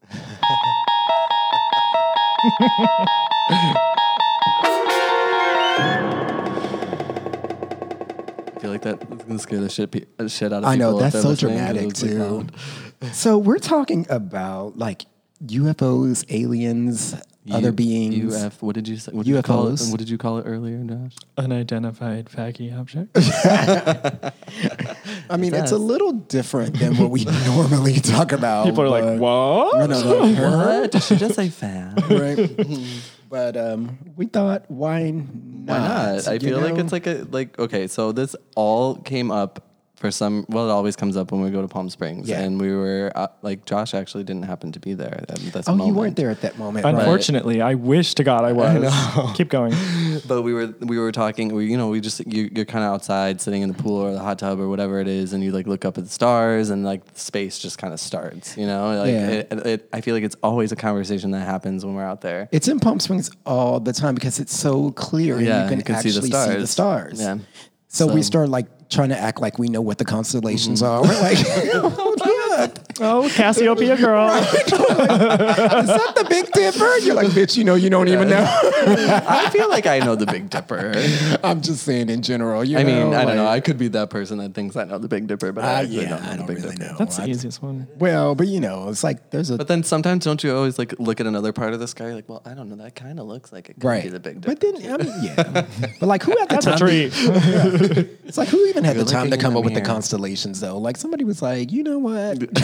I 0.12 0.18
feel 8.60 8.72
like 8.72 8.81
that 8.81 9.01
is 9.10 9.24
gonna 9.24 9.39
scare 9.39 9.62
the 9.62 9.70
shit, 9.70 9.93
shit 10.27 10.51
out 10.51 10.63
of 10.63 10.65
I 10.65 10.75
know 10.75 11.00
that's 11.00 11.22
so 11.22 11.34
dramatic 11.34 11.93
too. 11.93 12.17
loud. 12.17 12.51
So 13.12 13.38
we're 13.38 13.60
talking 13.60 14.06
about 14.10 14.78
like 14.78 15.06
UFOs, 15.44 16.25
aliens, 16.30 17.16
other 17.52 17.72
beings. 17.72 18.36
UF. 18.36 18.62
What 18.62 18.75
did 18.75 18.88
you 18.88 18.98
say? 18.98 19.12
What 19.12 19.25
did 19.25 19.36
you 19.36 19.42
call 19.42 19.68
it? 19.68 19.74
UFOs. 19.74 19.92
What 19.92 20.00
did 20.00 20.10
you 20.10 20.18
call 20.18 20.40
it 20.40 20.44
earlier, 20.44 20.84
Josh? 20.84 21.14
Unidentified 21.38 22.25
faggy 22.25 22.78
object. 22.78 23.16
I 25.30 25.38
mean, 25.38 25.54
it's 25.54 25.72
a 25.72 25.78
little 25.78 26.14
different 26.14 26.80
than 26.80 26.98
what 26.98 27.12
we 27.12 27.25
normally 27.46 28.00
talk 28.00 28.32
about. 28.32 28.66
People 28.66 28.84
are 28.84 28.90
like, 28.90 29.20
"What?" 29.20 29.82
I 29.82 29.86
know, 29.86 30.24
like. 30.24 30.38
What? 30.38 30.92
Did 30.92 31.04
she 31.04 31.16
just 31.18 31.36
say 31.36 31.50
fan? 31.50 31.96
right? 32.10 32.50
but 33.30 33.58
um, 33.58 33.98
we 34.16 34.25
thought, 34.25 34.70
why 34.70 35.12
not? 35.12 35.25
Why 35.66 35.78
not? 35.78 36.28
I 36.28 36.34
You 36.34 36.40
feel 36.40 36.60
like 36.60 36.75
it's 36.75 36.92
like 36.92 37.08
a 37.08 37.28
like 37.30 37.60
okay. 37.60 37.88
So 37.88 38.12
this 38.12 38.36
all 38.56 38.96
came 38.96 39.32
up 39.32 39.75
for 39.96 40.12
some. 40.12 40.46
Well, 40.50 40.68
it 40.70 40.72
always 40.72 40.96
comes 40.96 41.16
up 41.18 41.32
when 41.32 41.42
we 41.42 41.50
go 41.52 41.62
to 41.62 41.68
Palm 41.68 41.90
Springs, 41.90 42.28
Yeah. 42.28 42.42
and 42.42 42.60
we 42.60 42.72
were 42.75 43.12
uh, 43.16 43.28
like 43.42 43.66
Josh 43.66 43.94
actually 43.94 44.24
didn't 44.25 44.44
happen 44.44 44.72
to 44.74 44.80
be 44.80 44.94
there 44.94 45.24
at 45.30 45.38
this 45.40 45.68
Oh, 45.68 45.72
moment. 45.72 45.88
you 45.88 45.94
weren't 45.96 46.16
there 46.18 46.30
at 46.30 46.42
that 46.42 46.58
moment. 46.58 46.84
right? 46.86 46.94
Unfortunately, 46.96 47.62
I 47.62 47.75
wish 47.75 48.14
to 48.16 48.24
God 48.24 48.44
I 48.44 48.52
was. 48.52 49.36
Keep 49.38 49.50
going. 49.50 49.74
But 50.28 50.44
we 50.44 50.54
were 50.54 50.74
we 50.80 50.98
were 50.98 51.12
talking. 51.12 51.54
We 51.54 51.66
you 51.70 51.78
know 51.78 51.90
we 51.90 52.00
just 52.00 52.25
you, 52.25 52.50
you're 52.56 52.66
kind 52.66 52.84
of 52.86 52.92
outside 52.94 53.42
sitting 53.42 53.62
in 53.62 53.68
the 53.70 53.75
pool 53.75 53.98
or 53.98 54.12
the 54.14 54.20
hot 54.20 54.40
tub 54.40 54.60
or 54.60 54.70
whatever 54.70 55.00
it 55.02 55.08
is, 55.08 55.34
and 55.34 55.44
you 55.44 55.52
like 55.52 55.68
look 55.68 55.84
up 55.86 55.98
at 55.98 56.06
the 56.06 56.10
stars 56.10 56.70
and 56.70 56.84
like 56.86 57.02
space 57.16 57.60
just 57.60 57.78
kind 57.78 57.94
of 57.94 58.00
starts. 58.00 58.56
You 58.58 58.66
know, 58.66 58.98
like 58.98 59.12
Yeah. 59.12 59.30
it, 59.30 59.66
it, 59.66 59.90
I 59.92 60.00
feel 60.02 60.16
like 60.16 60.24
it's 60.24 60.38
always 60.42 60.72
a 60.72 60.75
conversation 60.78 61.32
that 61.32 61.42
happens 61.46 61.86
when 61.86 61.96
we're 61.96 62.06
out 62.06 62.22
there. 62.22 62.48
It's 62.52 62.68
in 62.70 62.80
Palm 62.80 63.00
Springs 63.02 63.30
all 63.46 63.80
the 63.82 63.92
time 63.94 64.16
because 64.16 64.40
it's 64.40 64.56
so 64.56 64.92
clear 64.92 65.36
and 65.38 65.46
Yeah, 65.46 65.64
you 65.64 65.70
can, 65.70 65.78
you 65.80 65.84
can 65.84 65.96
see 66.02 66.10
actually 66.10 66.30
the 66.30 66.46
see 66.46 66.60
the 66.62 66.68
stars. 66.68 67.18
stars. 67.18 67.22
Yeah. 67.22 67.38
So, 67.88 68.06
we 68.08 68.10
So- 68.12 68.16
Mm-hmm. 68.16 68.22
start 68.24 68.50
like 68.50 68.68
trying 68.89 69.10
to 69.10 69.18
act 69.18 69.42
like 69.42 69.58
we 69.60 69.68
know 69.68 69.82
what 69.82 69.98
the 69.98 70.06
constellations 70.06 70.82
mm-hmm. 70.82 70.92
are. 70.92 71.01
We're 71.04 71.22
like, 71.22 71.38
oh, 72.57 72.62
looked. 72.62 73.01
Oh, 73.01 73.29
Cassiopeia 73.33 73.97
girl. 74.05 74.29
Is 74.35 75.88
that 75.88 76.13
the 76.15 76.25
Big 76.29 76.51
Dipper? 76.51 76.97
You're 77.00 77.15
like, 77.15 77.27
bitch, 77.27 77.57
you 77.57 77.63
know, 77.63 77.75
you 77.75 77.89
don't 77.89 78.07
even 78.07 78.29
know. 78.29 78.45
I 79.27 79.50
feel 79.51 79.69
like 79.69 79.85
I 79.85 80.00
know 80.00 80.15
the 80.15 80.25
Big 80.25 80.50
Dipper. 80.50 80.93
I'm 81.43 81.62
just 81.62 81.83
saying 81.83 82.09
in 82.09 82.21
general. 82.21 82.63
You 82.63 82.77
I 82.77 82.83
mean, 82.83 83.12
know, 83.12 83.17
I 83.17 83.25
don't 83.25 83.35
know. 83.35 83.47
I 83.47 83.59
could 83.59 83.77
be 83.77 83.88
that 83.89 84.09
person 84.09 84.38
that 84.39 84.53
thinks 84.53 84.75
I 84.75 84.85
know 84.85 84.97
the 84.97 85.07
Big 85.07 85.27
Dipper, 85.27 85.51
but 85.51 85.63
I 85.63 85.67
Uh, 85.67 85.81
actually 85.81 85.95
yeah, 86.03 86.09
don't 86.09 86.24
know 86.24 86.31
I 86.31 86.38
don't 86.38 86.45
Big 86.47 86.57
really 86.57 86.75
Dipper. 86.75 86.91
know. 86.91 86.97
That's 86.97 87.17
the 87.17 87.27
easiest 87.29 87.62
one. 87.62 87.88
Well, 87.97 88.35
but 88.35 88.47
you 88.47 88.59
know, 88.59 88.89
it's 88.89 89.03
like 89.03 89.29
there's 89.31 89.50
a 89.50 89.57
But 89.57 89.67
then 89.67 89.83
sometimes 89.83 90.24
don't 90.25 90.43
you 90.43 90.55
always 90.55 90.77
like 90.79 90.97
look 91.00 91.19
at 91.19 91.27
another 91.27 91.51
part 91.53 91.74
of 91.74 91.79
the 91.79 91.88
sky? 91.88 92.13
Like, 92.13 92.29
well, 92.29 92.41
I 92.45 92.53
don't 92.53 92.69
know. 92.69 92.75
That 92.75 92.95
kind 92.95 93.19
of 93.19 93.27
looks 93.27 93.51
like 93.51 93.69
it 93.69 93.74
could 93.75 93.83
right. 93.83 94.03
be 94.03 94.09
the 94.09 94.19
Big 94.19 94.41
Dipper. 94.41 94.55
But 94.55 94.59
then, 94.62 94.91
I 94.93 94.97
mean, 94.97 95.24
yeah. 95.24 95.65
But 96.00 96.07
like, 96.07 96.24
who 96.24 96.31
had 96.38 96.50
the 96.50 96.55
That's 96.55 96.65
a 96.67 96.69
time? 96.71 96.79
tree. 96.79 97.09
To, 97.09 98.09
it's 98.25 98.38
like 98.38 98.47
who 98.50 98.65
even 98.67 98.83
had 98.83 98.95
You're 98.95 99.05
the 99.05 99.12
time 99.12 99.29
to 99.31 99.38
come 99.38 99.53
the 99.53 99.59
up 99.59 99.65
with 99.65 99.74
the 99.74 99.81
constellations 99.81 100.59
though? 100.62 100.77
Like 100.77 100.97
somebody 100.97 101.24
was 101.24 101.41
like, 101.41 101.71
you 101.71 101.83
know 101.83 102.00
what? 102.00 102.45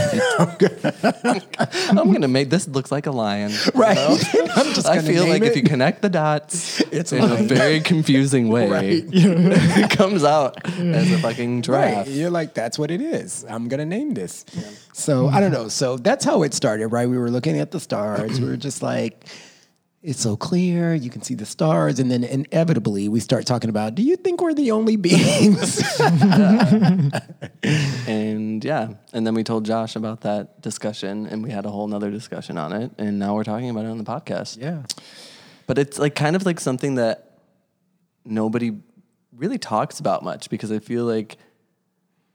I'm 1.89 2.11
gonna 2.13 2.27
make 2.27 2.49
this 2.49 2.67
looks 2.67 2.91
like 2.91 3.05
a 3.07 3.11
lion. 3.11 3.51
you 3.51 3.57
Right. 3.75 3.95
know? 3.95 4.17
I'm 4.55 4.73
just 4.73 4.87
I 4.87 4.99
feel 5.01 5.27
like 5.27 5.41
it. 5.41 5.47
if 5.49 5.55
you 5.55 5.63
connect 5.63 6.01
the 6.01 6.09
dots 6.09 6.79
It's 6.91 7.11
in 7.13 7.23
a 7.23 7.35
very 7.37 7.79
confusing 7.81 8.49
way, 8.49 8.67
Right. 8.71 9.03
it 9.11 9.89
comes 9.91 10.23
out 10.23 10.65
as 10.79 11.11
a 11.11 11.17
fucking 11.19 11.61
giraffe. 11.63 11.97
Right. 12.05 12.07
You're 12.07 12.29
like, 12.29 12.53
that's 12.53 12.77
what 12.79 12.91
it 12.91 13.01
is. 13.01 13.45
I'm 13.49 13.67
gonna 13.67 13.85
name 13.85 14.13
this. 14.13 14.45
So 14.93 15.27
I 15.27 15.39
don't 15.39 15.51
know. 15.51 15.67
So 15.69 15.97
that's 15.97 16.25
how 16.25 16.43
it 16.43 16.53
started, 16.53 16.87
right? 16.87 17.07
We 17.09 17.17
were 17.17 17.31
looking 17.31 17.57
at 17.59 17.71
the 17.71 17.79
stars. 17.79 18.39
we 18.39 18.47
were 18.47 18.57
just 18.57 18.81
like, 18.83 19.25
it's 20.03 20.19
so 20.19 20.35
clear. 20.35 20.95
You 20.95 21.11
can 21.11 21.21
see 21.21 21.35
the 21.35 21.45
stars, 21.45 21.99
and 21.99 22.09
then 22.09 22.23
inevitably 22.23 23.07
we 23.07 23.19
start 23.19 23.45
talking 23.45 23.69
about, 23.69 23.93
do 23.93 24.01
you 24.01 24.15
think 24.15 24.41
we're 24.41 24.55
the 24.55 24.71
only 24.71 24.95
beings? 24.95 25.77
And 28.61 28.65
yeah, 28.65 28.93
and 29.11 29.25
then 29.25 29.33
we 29.33 29.43
told 29.43 29.65
Josh 29.65 29.95
about 29.95 30.21
that 30.21 30.61
discussion, 30.61 31.25
and 31.25 31.43
we 31.43 31.49
had 31.49 31.65
a 31.65 31.71
whole 31.71 31.87
nother 31.87 32.11
discussion 32.11 32.59
on 32.59 32.71
it, 32.73 32.91
and 32.99 33.17
now 33.17 33.33
we're 33.33 33.43
talking 33.43 33.71
about 33.71 33.85
it 33.85 33.89
on 33.89 33.97
the 33.97 34.03
podcast. 34.03 34.61
yeah. 34.61 34.83
But 35.65 35.79
it's 35.79 35.97
like 35.97 36.13
kind 36.13 36.35
of 36.35 36.45
like 36.45 36.59
something 36.59 36.95
that 36.95 37.39
nobody 38.23 38.77
really 39.35 39.57
talks 39.57 39.99
about 39.99 40.23
much 40.23 40.49
because 40.51 40.71
I 40.71 40.77
feel 40.77 41.05
like, 41.05 41.37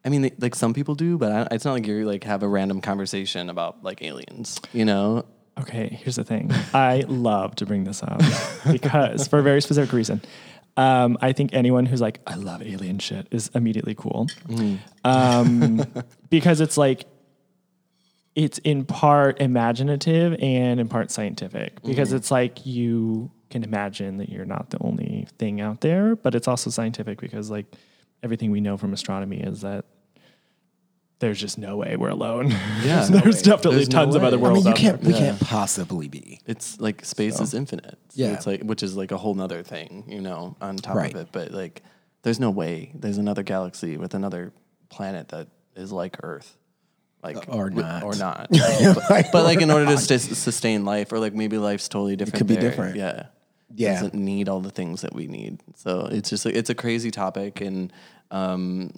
I 0.04 0.08
mean, 0.08 0.32
like 0.40 0.56
some 0.56 0.74
people 0.74 0.96
do, 0.96 1.16
but 1.16 1.30
I, 1.30 1.54
it's 1.54 1.64
not 1.64 1.74
like 1.74 1.86
you 1.86 2.04
like 2.04 2.24
have 2.24 2.42
a 2.42 2.48
random 2.48 2.80
conversation 2.80 3.48
about 3.48 3.84
like 3.84 4.02
aliens, 4.02 4.60
you 4.72 4.84
know? 4.84 5.26
Okay, 5.60 5.98
here's 6.02 6.16
the 6.16 6.24
thing. 6.24 6.50
I 6.74 7.04
love 7.06 7.54
to 7.56 7.66
bring 7.66 7.84
this 7.84 8.02
up 8.02 8.20
because 8.70 9.28
for 9.28 9.38
a 9.38 9.42
very 9.42 9.60
specific 9.60 9.92
reason. 9.92 10.22
Um, 10.76 11.16
I 11.22 11.32
think 11.32 11.54
anyone 11.54 11.86
who's 11.86 12.00
like, 12.00 12.20
I 12.26 12.34
love 12.34 12.62
alien 12.62 12.98
shit 12.98 13.28
is 13.30 13.50
immediately 13.54 13.94
cool. 13.94 14.26
Um, 15.04 15.84
because 16.30 16.60
it's 16.60 16.76
like, 16.76 17.06
it's 18.34 18.58
in 18.58 18.84
part 18.84 19.40
imaginative 19.40 20.36
and 20.40 20.78
in 20.78 20.88
part 20.88 21.10
scientific 21.10 21.82
because 21.82 22.12
it's 22.12 22.30
like 22.30 22.66
you 22.66 23.30
can 23.48 23.64
imagine 23.64 24.18
that 24.18 24.28
you're 24.28 24.44
not 24.44 24.68
the 24.68 24.78
only 24.82 25.26
thing 25.38 25.62
out 25.62 25.80
there, 25.80 26.14
but 26.16 26.34
it's 26.34 26.46
also 26.46 26.68
scientific 26.68 27.18
because 27.18 27.50
like 27.50 27.64
everything 28.22 28.50
we 28.50 28.60
know 28.60 28.76
from 28.76 28.92
astronomy 28.92 29.40
is 29.40 29.62
that 29.62 29.86
there's 31.18 31.40
just 31.40 31.56
no 31.58 31.76
way 31.76 31.96
we're 31.96 32.10
alone. 32.10 32.50
Yeah. 32.84 33.06
there's 33.10 33.42
definitely 33.42 33.76
There's 33.76 33.88
no 33.90 33.98
tons 34.04 34.14
of 34.14 34.22
other 34.24 34.36
I 34.36 34.40
I 34.40 34.42
worlds 34.42 34.64
mean, 34.66 34.74
you 34.74 34.80
can't. 34.80 35.00
there. 35.00 35.12
We 35.12 35.18
can't 35.18 35.40
possibly 35.40 36.08
be. 36.08 36.40
It's 36.46 36.78
like 36.80 37.04
space 37.04 37.40
is 37.40 37.54
infinite. 37.54 37.98
So 38.10 38.22
Yeah. 38.22 38.32
It's 38.34 38.46
like, 38.46 38.62
which 38.62 38.82
is 38.82 38.96
like 38.96 39.12
a 39.12 39.16
whole 39.16 39.34
nother 39.34 39.62
thing, 39.62 40.04
you 40.08 40.20
know, 40.20 40.56
on 40.60 40.76
top 40.76 40.96
Right. 40.96 41.14
of 41.14 41.20
it. 41.20 41.28
But 41.32 41.52
like, 41.52 41.82
there's 42.22 42.38
no 42.40 42.50
way 42.50 42.92
there's 42.94 43.18
another 43.18 43.42
galaxy 43.42 43.96
with 43.96 44.12
another 44.14 44.52
planet 44.90 45.28
that 45.28 45.48
is 45.74 45.90
like 45.92 46.18
Earth. 46.22 46.56
Like, 47.22 47.48
Or 47.48 47.70
not. 47.70 48.02
Or 48.04 48.14
not. 48.14 48.48
but, 49.08 49.26
but, 49.32 49.44
like, 49.44 49.60
in 49.60 49.70
order 49.70 49.86
to 49.86 49.98
sus- 49.98 50.38
sustain 50.38 50.84
life, 50.84 51.10
or 51.12 51.18
like 51.18 51.34
maybe 51.34 51.56
life's 51.58 51.88
totally 51.88 52.14
different. 52.14 52.34
It 52.34 52.38
could 52.38 52.46
be 52.46 52.54
there. 52.54 52.70
different. 52.70 52.96
Yeah. 52.96 53.26
Yeah. 53.74 53.94
Doesn't 53.94 54.14
need 54.14 54.48
all 54.48 54.60
the 54.60 54.70
things 54.70 55.00
that 55.00 55.14
we 55.14 55.26
need. 55.26 55.60
So 55.76 56.08
it's 56.12 56.30
just 56.30 56.44
like, 56.44 56.54
it's 56.54 56.70
a 56.70 56.74
crazy 56.74 57.10
topic. 57.10 57.60
And 57.62 57.92
um, 58.30 58.92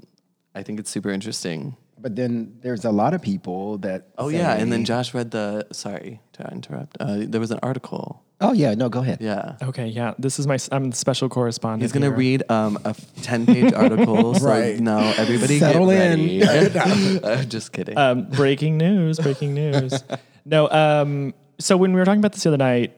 I 0.55 0.63
think 0.63 0.79
it's 0.81 0.91
super 0.91 1.11
interesting. 1.11 1.77
But 2.01 2.17
then 2.17 2.57
there's 2.61 2.85
a 2.85 2.91
lot 2.91 3.15
of 3.15 3.23
people 3.23 3.79
that. 3.79 4.09
Oh, 4.19 4.29
yeah. 4.29 4.55
And 4.55 4.73
then 4.73 4.85
Josh 4.85 5.15
read 5.15 5.31
the, 5.31 5.67
sorry 5.73 6.21
to 6.35 6.49
interrupt. 6.53 6.97
Uh, 7.01 7.19
there 7.21 7.41
was 7.41 7.51
an 7.51 7.59
article. 7.63 8.23
Oh 8.41 8.53
yeah, 8.53 8.73
no, 8.75 8.89
go 8.89 9.01
ahead. 9.01 9.19
Yeah. 9.21 9.57
Okay, 9.61 9.89
yeah. 9.89 10.15
This 10.17 10.39
is 10.39 10.47
my. 10.47 10.59
I'm 10.71 10.91
the 10.91 10.97
special 10.97 11.29
correspondent. 11.29 11.83
He's 11.83 11.91
gonna 11.91 12.13
read 12.13 12.49
um, 12.49 12.79
a 12.85 12.95
ten-page 13.23 13.73
article. 13.75 14.35
So 14.37 14.47
Right. 14.47 14.79
now 14.79 15.13
everybody 15.17 15.59
Settle 15.59 15.89
get 15.89 16.13
in. 16.21 16.41
ready. 16.47 17.19
Uh, 17.25 17.43
just 17.43 17.73
kidding. 17.73 17.99
Um, 17.99 18.27
breaking 18.31 18.79
news! 18.79 19.19
Breaking 19.19 19.55
news! 19.55 20.05
no. 20.45 20.71
Um, 20.71 21.35
so 21.59 21.77
when 21.77 21.93
we 21.93 21.99
were 21.99 22.05
talking 22.05 22.21
about 22.21 22.31
this 22.33 22.45
the 22.45 22.51
other 22.51 22.59
night, 22.59 22.97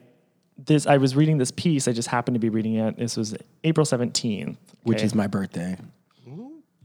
this 0.59 0.87
I 0.87 0.99
was 0.99 1.17
reading 1.17 1.39
this 1.39 1.53
piece. 1.53 1.89
I 1.89 1.93
just 1.93 2.09
happened 2.09 2.35
to 2.35 2.39
be 2.39 2.51
reading 2.51 2.75
it. 2.75 2.99
This 2.99 3.17
was 3.17 3.35
April 3.65 3.87
seventeenth, 3.87 4.59
Which 4.83 5.03
is 5.03 5.15
my 5.15 5.27
birthday. 5.27 5.79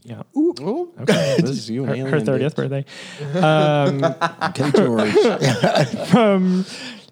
Yeah. 0.05 0.21
Ooh, 0.37 0.53
Ooh. 0.61 0.93
okay. 1.01 1.37
this 1.41 1.49
is 1.49 1.69
you, 1.69 1.83
an 1.85 1.99
Her, 1.99 2.11
her 2.11 2.19
bitch. 2.21 2.51
30th 2.51 2.55
birthday. 2.55 2.85
Um, 3.41 4.03
Okay, 4.49 4.71
George. 4.71 5.11
from 6.09 6.63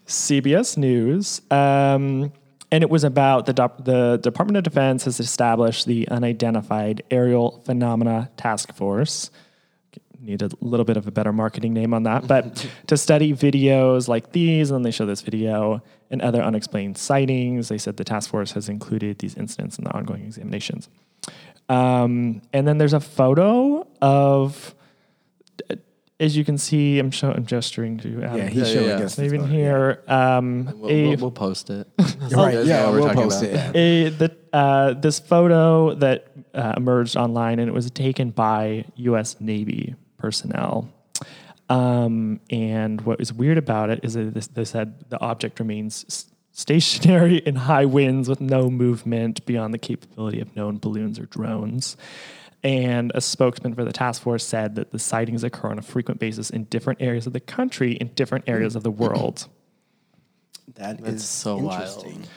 CBS 0.08 0.78
News. 0.78 1.42
Um, 1.52 2.32
and 2.72 2.84
it 2.84 2.90
was 2.90 3.04
about 3.04 3.46
the, 3.46 3.54
dop- 3.54 3.84
the 3.84 4.18
Department 4.18 4.58
of 4.58 4.64
Defense 4.64 5.06
has 5.06 5.20
established 5.20 5.86
the 5.86 6.08
Unidentified 6.10 7.04
Aerial 7.12 7.62
Phenomena 7.66 8.30
Task 8.38 8.74
Force. 8.76 9.32
Need 10.20 10.42
a 10.42 10.50
little 10.62 10.86
bit 10.86 10.96
of 10.96 11.06
a 11.06 11.12
better 11.12 11.34
marketing 11.34 11.74
name 11.74 11.94
on 11.94 12.04
that, 12.04 12.28
but 12.28 12.66
to 12.88 12.96
study 12.96 13.34
videos 13.34 14.08
like 14.08 14.32
these, 14.32 14.70
and 14.72 14.78
then 14.78 14.84
they 14.84 14.92
show 14.92 15.06
this 15.06 15.20
video 15.22 15.84
and 16.10 16.22
other 16.22 16.42
unexplained 16.42 16.98
sightings. 16.98 17.68
They 17.68 17.78
said 17.78 17.98
the 17.98 18.06
task 18.06 18.30
force 18.30 18.54
has 18.54 18.70
included 18.70 19.20
these 19.20 19.36
incidents 19.36 19.78
in 19.78 19.84
the 19.84 19.92
ongoing 19.92 20.24
examinations. 20.24 20.88
Um, 21.70 22.42
and 22.52 22.68
then 22.68 22.78
there's 22.78 22.94
a 22.94 23.00
photo 23.00 23.88
of, 24.02 24.76
as 26.20 26.38
you 26.38 26.46
can 26.46 26.58
see, 26.58 27.00
I'm, 27.00 27.10
show, 27.12 27.32
I'm 27.32 27.46
gesturing 27.46 27.98
to 28.00 28.10
you. 28.10 28.24
Adam. 28.24 28.38
yeah, 28.38 28.48
he's 28.50 28.68
Yeah, 28.70 28.74
showing 28.74 28.90
yeah, 28.90 28.98
yeah. 29.00 29.06
us. 29.06 29.16
the 29.16 29.26
Even 29.26 29.48
here, 29.48 30.04
um, 30.08 30.66
We'll, 30.80 30.92
a, 30.92 31.08
we'll, 31.10 31.18
we'll 31.18 31.32
post 31.32 31.70
it. 31.70 31.88
Right, 32.32 32.66
yeah, 32.66 32.90
we're 32.90 33.00
we'll 33.00 33.08
talking 33.10 33.24
post 33.24 33.44
about. 33.44 33.76
it. 33.76 33.78
a 33.78 34.10
the, 34.10 34.38
uh, 34.54 34.94
this 34.94 35.20
photo 35.20 35.94
that 35.96 36.28
uh, 36.54 36.74
emerged 36.78 37.18
online, 37.18 37.60
and 37.60 37.68
it 37.68 37.74
was 37.74 37.90
taken 37.92 38.30
by 38.32 38.86
U.S. 38.96 39.38
Navy 39.42 39.96
personnel. 40.18 40.90
Um, 41.70 42.40
and 42.50 43.02
what 43.02 43.20
is 43.20 43.34
weird 43.34 43.58
about 43.58 43.90
it 43.90 44.02
is 44.04 44.14
that 44.14 44.34
this, 44.34 44.48
they 44.48 44.64
said 44.66 45.10
the 45.10 45.20
object 45.22 45.60
remains 45.60 46.06
s- 46.08 46.26
stationary 46.54 47.38
in 47.38 47.56
high 47.56 47.86
winds 47.86 48.30
with 48.30 48.40
no 48.40 48.70
movement 48.70 49.46
beyond 49.46 49.74
the 49.74 49.78
capability 49.78 50.40
of 50.40 50.56
known 50.56 50.78
balloons 50.78 51.20
or 51.20 51.26
drones. 51.26 51.98
And 52.64 53.12
a 53.14 53.20
spokesman 53.20 53.76
for 53.76 53.84
the 53.84 53.92
task 53.92 54.22
force 54.22 54.46
said 54.46 54.76
that 54.76 54.92
the 54.92 55.00
sightings 55.00 55.44
occur 55.44 55.70
on 55.70 55.78
a 55.78 55.82
frequent 55.82 56.20
basis 56.22 56.50
in 56.50 56.64
different 56.66 57.02
areas 57.02 57.28
of 57.28 57.34
the 57.34 57.42
country, 57.42 57.94
in 57.94 58.08
different 58.10 58.46
areas 58.48 58.78
of 58.78 58.84
the 58.84 58.92
world. 58.92 59.48
That 60.76 61.02
That's 61.02 61.16
is 61.16 61.26
so 61.26 61.58
interesting. 61.60 62.20
wild. 62.20 62.30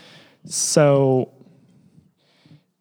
So 0.47 1.33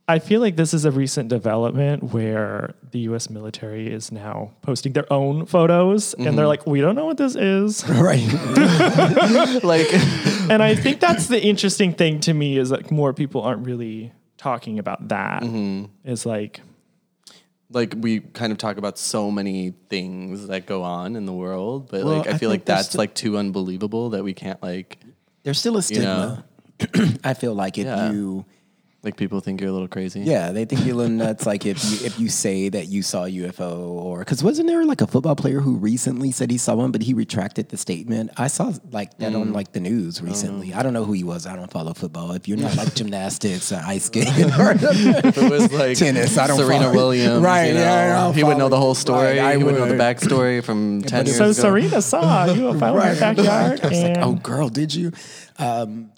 I 0.07 0.19
feel 0.19 0.39
like 0.39 0.55
this 0.55 0.74
is 0.74 0.85
a 0.85 0.91
recent 0.91 1.29
development 1.29 2.13
where 2.13 2.75
the 2.91 3.00
US 3.00 3.29
military 3.29 3.91
is 3.91 4.12
now 4.12 4.51
posting 4.62 4.93
their 4.93 5.12
own 5.12 5.47
photos 5.47 6.13
and 6.13 6.25
they're 6.25 6.33
mm-hmm. 6.33 6.45
like, 6.45 6.67
we 6.67 6.79
don't 6.79 6.95
know 6.95 7.05
what 7.05 7.17
this 7.17 7.35
is. 7.35 7.83
Right. 7.95 8.21
like, 9.63 9.91
and 10.50 10.62
I 10.62 10.75
think 10.75 11.00
that's 11.00 11.27
the 11.27 11.41
interesting 11.41 11.93
thing 11.93 12.19
to 12.21 12.33
me 12.33 12.57
is 12.57 12.69
like 12.69 12.91
more 12.91 13.13
people 13.13 13.41
aren't 13.41 13.65
really 13.65 14.12
talking 14.38 14.77
about 14.77 15.07
that. 15.07 15.41
Mm-hmm. 15.41 15.85
It's 16.03 16.25
like, 16.25 16.62
like 17.71 17.95
we 17.97 18.19
kind 18.19 18.51
of 18.51 18.59
talk 18.59 18.77
about 18.77 19.00
so 19.00 19.31
many 19.31 19.74
things 19.89 20.47
that 20.47 20.67
go 20.67 20.83
on 20.83 21.15
in 21.15 21.25
the 21.25 21.33
world, 21.33 21.89
but 21.89 22.03
Well, 22.03 22.17
like 22.17 22.27
I, 22.27 22.31
I 22.31 22.38
feel 22.38 22.51
like 22.51 22.65
that's 22.65 22.89
still- 22.89 23.00
like 23.00 23.15
too 23.15 23.38
unbelievable 23.38 24.12
that 24.12 24.24
we 24.24 24.33
can't 24.33 24.62
like 24.62 25.00
There's 25.41 25.57
still 25.57 25.77
a 25.77 25.81
stigma. 25.81 26.45
I 27.24 27.33
feel 27.33 27.55
like 27.55 27.79
if 27.79 27.85
Yeah. 27.85 28.12
you 28.12 28.45
like 29.05 29.15
people 29.17 29.39
think 29.39 29.62
you're 29.62 29.69
a 29.69 29.74
little 29.74 29.88
crazy. 29.88 30.21
Yeah, 30.21 30.51
they 30.51 30.65
think 30.65 30.83
you're 30.85 30.95
a 30.95 30.97
little 30.97 31.15
nuts. 31.15 31.45
Like 31.45 31.65
if 31.65 31.77
you 31.85 32.05
if 32.05 32.19
you 32.19 32.27
say 32.27 32.69
that 32.69 32.88
you 32.88 33.01
saw 33.03 33.25
a 33.25 33.29
UFO, 33.29 33.77
or 33.79 34.19
because 34.19 34.43
wasn't 34.43 34.67
there 34.67 34.83
like 34.83 35.01
a 35.01 35.07
football 35.07 35.35
player 35.35 35.59
who 35.62 35.75
recently 35.75 36.31
said 36.31 36.50
he 36.51 36.57
saw 36.57 36.74
one, 36.75 36.91
but 36.91 37.01
he 37.03 37.13
retracted 37.13 37.69
the 37.69 37.77
statement. 37.77 38.31
I 38.35 38.47
saw 38.47 38.74
like 38.91 39.17
that 39.19 39.31
Mm. 39.33 39.41
on 39.41 39.53
like 39.53 39.71
the 39.74 39.79
news 39.79 40.21
recently. 40.21 40.74
I 40.74 40.81
don't 40.83 40.93
know 40.93 41.05
who 41.05 41.13
he 41.13 41.24
was. 41.24 41.45
I 41.45 41.55
don't 41.55 41.71
follow 41.71 41.93
football. 41.93 42.31
If 42.33 42.47
you're 42.47 42.57
not 42.57 42.75
like 42.75 42.93
gymnastics 43.00 43.71
or 43.71 43.81
ice 43.85 44.05
skating 44.05 44.51
or 44.59 44.71
If 44.71 45.38
it 45.38 45.50
was 45.51 45.71
like 45.71 45.97
Tennis, 45.97 46.38
I 46.38 46.47
don't 46.47 46.57
Serena 46.57 46.85
follow- 46.85 46.95
Williams, 46.95 47.43
Right, 47.43 47.67
you 47.67 47.74
know, 47.75 47.79
yeah, 47.81 48.17
I 48.19 48.24
don't 48.25 48.33
he 48.35 48.43
would 48.43 48.57
know 48.57 48.69
the 48.69 48.79
whole 48.79 48.95
story. 48.95 49.38
Right, 49.38 49.39
I 49.39 49.57
he 49.57 49.63
would 49.63 49.75
know 49.75 49.85
the 49.88 49.93
backstory 49.95 50.63
from 50.63 51.01
ten 51.13 51.25
years 51.27 51.38
so 51.38 51.45
ago. 51.45 51.53
Serena 51.53 52.01
saw 52.01 52.45
a 52.45 52.47
UFO 52.50 53.01
in 53.01 53.15
her 53.15 53.19
backyard. 53.19 53.81
I 53.83 53.88
was 53.88 54.03
like, 54.03 54.17
oh, 54.17 54.33
girl, 54.33 54.69
did 54.69 54.93
you? 54.95 55.12
Um, 55.59 56.12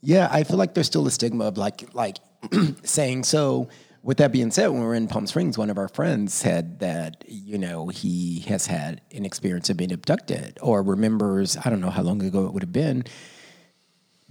yeah, 0.00 0.28
I 0.30 0.44
feel 0.44 0.56
like 0.56 0.74
there's 0.74 0.86
still 0.86 1.06
a 1.08 1.10
stigma 1.10 1.44
of 1.46 1.58
like 1.58 1.92
like 1.92 2.18
saying 2.82 3.24
so. 3.24 3.68
With 4.00 4.18
that 4.18 4.30
being 4.32 4.50
said, 4.52 4.68
when 4.68 4.80
we 4.80 4.86
were 4.86 4.94
in 4.94 5.08
Palm 5.08 5.26
Springs, 5.26 5.58
one 5.58 5.68
of 5.70 5.76
our 5.76 5.88
friends 5.88 6.32
said 6.32 6.78
that, 6.78 7.24
you 7.26 7.58
know, 7.58 7.88
he 7.88 8.40
has 8.48 8.66
had 8.66 9.02
an 9.12 9.26
experience 9.26 9.68
of 9.70 9.76
being 9.76 9.92
abducted 9.92 10.56
or 10.62 10.82
remembers, 10.82 11.56
I 11.62 11.68
don't 11.68 11.80
know 11.80 11.90
how 11.90 12.02
long 12.02 12.22
ago 12.22 12.46
it 12.46 12.54
would 12.54 12.62
have 12.62 12.72
been, 12.72 13.04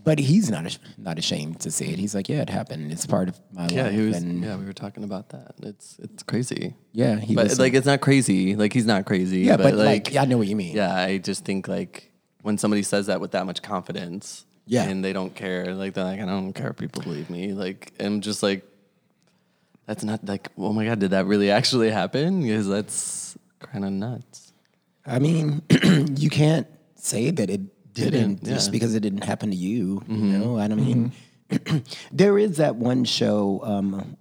but 0.02 0.20
he's 0.20 0.50
not 0.50 0.78
not 0.98 1.20
ashamed 1.20 1.60
to 1.60 1.70
say 1.70 1.88
it. 1.88 2.00
He's 2.00 2.16
like, 2.16 2.30
yeah, 2.30 2.42
it 2.42 2.50
happened. 2.50 2.92
It's 2.94 3.06
part 3.06 3.28
of 3.28 3.40
my 3.52 3.68
Yeah, 3.68 3.84
life. 3.84 3.94
he 3.94 4.02
was. 4.02 4.16
and 4.18 4.42
Yeah, 4.44 4.56
we 4.56 4.66
were 4.66 4.74
talking 4.74 5.04
about 5.04 5.30
that. 5.30 5.56
It's 5.62 6.00
it's 6.02 6.24
crazy. 6.24 6.74
yeah, 6.94 7.18
he 7.20 7.36
but 7.36 7.44
was 7.50 7.60
like, 7.60 7.74
it's 7.74 7.86
not 7.86 8.00
crazy. 8.00 8.56
Like 8.56 8.72
he's 8.74 8.86
not 8.86 9.06
crazy. 9.06 9.42
yeah, 9.42 9.58
but, 9.58 9.74
like, 9.76 10.14
yeah, 10.14 10.22
I 10.22 10.26
know 10.26 10.38
what 10.38 10.48
you 10.48 10.56
mean. 10.56 10.76
Yeah, 10.76 10.96
I 10.96 11.18
just 11.18 11.44
think 11.44 11.68
like 11.68 12.12
when 12.42 12.58
somebody 12.58 12.84
says 12.84 13.08
that 13.08 13.20
with 13.20 13.32
that 13.32 13.46
much 13.46 13.62
confidence, 13.62 14.46
Yeah. 14.68 14.84
and 14.84 15.04
they 15.04 15.14
don't 15.14 15.34
care, 15.34 15.74
like 15.74 15.94
they're 15.94 16.04
like, 16.04 16.20
I 16.20 16.26
don't 16.26 16.54
care 16.54 16.70
if 16.72 16.78
people 16.78 17.02
believe 17.02 17.30
me. 17.30 17.54
Like, 17.54 17.94
I'm 18.00 18.22
just 18.22 18.44
like, 18.44 18.64
that's 19.86 20.04
not 20.04 20.26
like, 20.26 20.50
oh 20.58 20.74
my 20.74 20.86
god, 20.86 21.00
did 21.00 21.12
that 21.12 21.26
really 21.26 21.50
actually 21.50 21.90
happen? 21.90 22.42
Because 22.44 22.68
that's 22.68 23.38
kind 23.60 23.86
of 23.86 23.92
nuts. 23.92 24.52
I 25.06 25.20
mean, 25.20 25.62
you 26.18 26.30
can't 26.30 26.68
say 26.96 27.32
that 27.32 27.50
it 27.50 27.94
didn't, 27.94 28.12
Didn't, 28.12 28.44
just 28.44 28.50
yeah. 28.50 28.58
Mm-hmm. 28.58 28.72
because 28.74 28.96
it 28.96 29.00
didn't 29.00 29.24
happen 29.24 29.50
to 29.50 29.56
you. 29.56 30.04
You 30.08 30.16
know, 30.18 30.60
I 30.60 30.68
don't 30.68 30.86
mean, 30.86 31.12
there 32.12 32.38
is 32.38 32.58
that 32.58 32.76
one 32.76 33.06
show. 33.06 33.62
Um, 33.64 34.18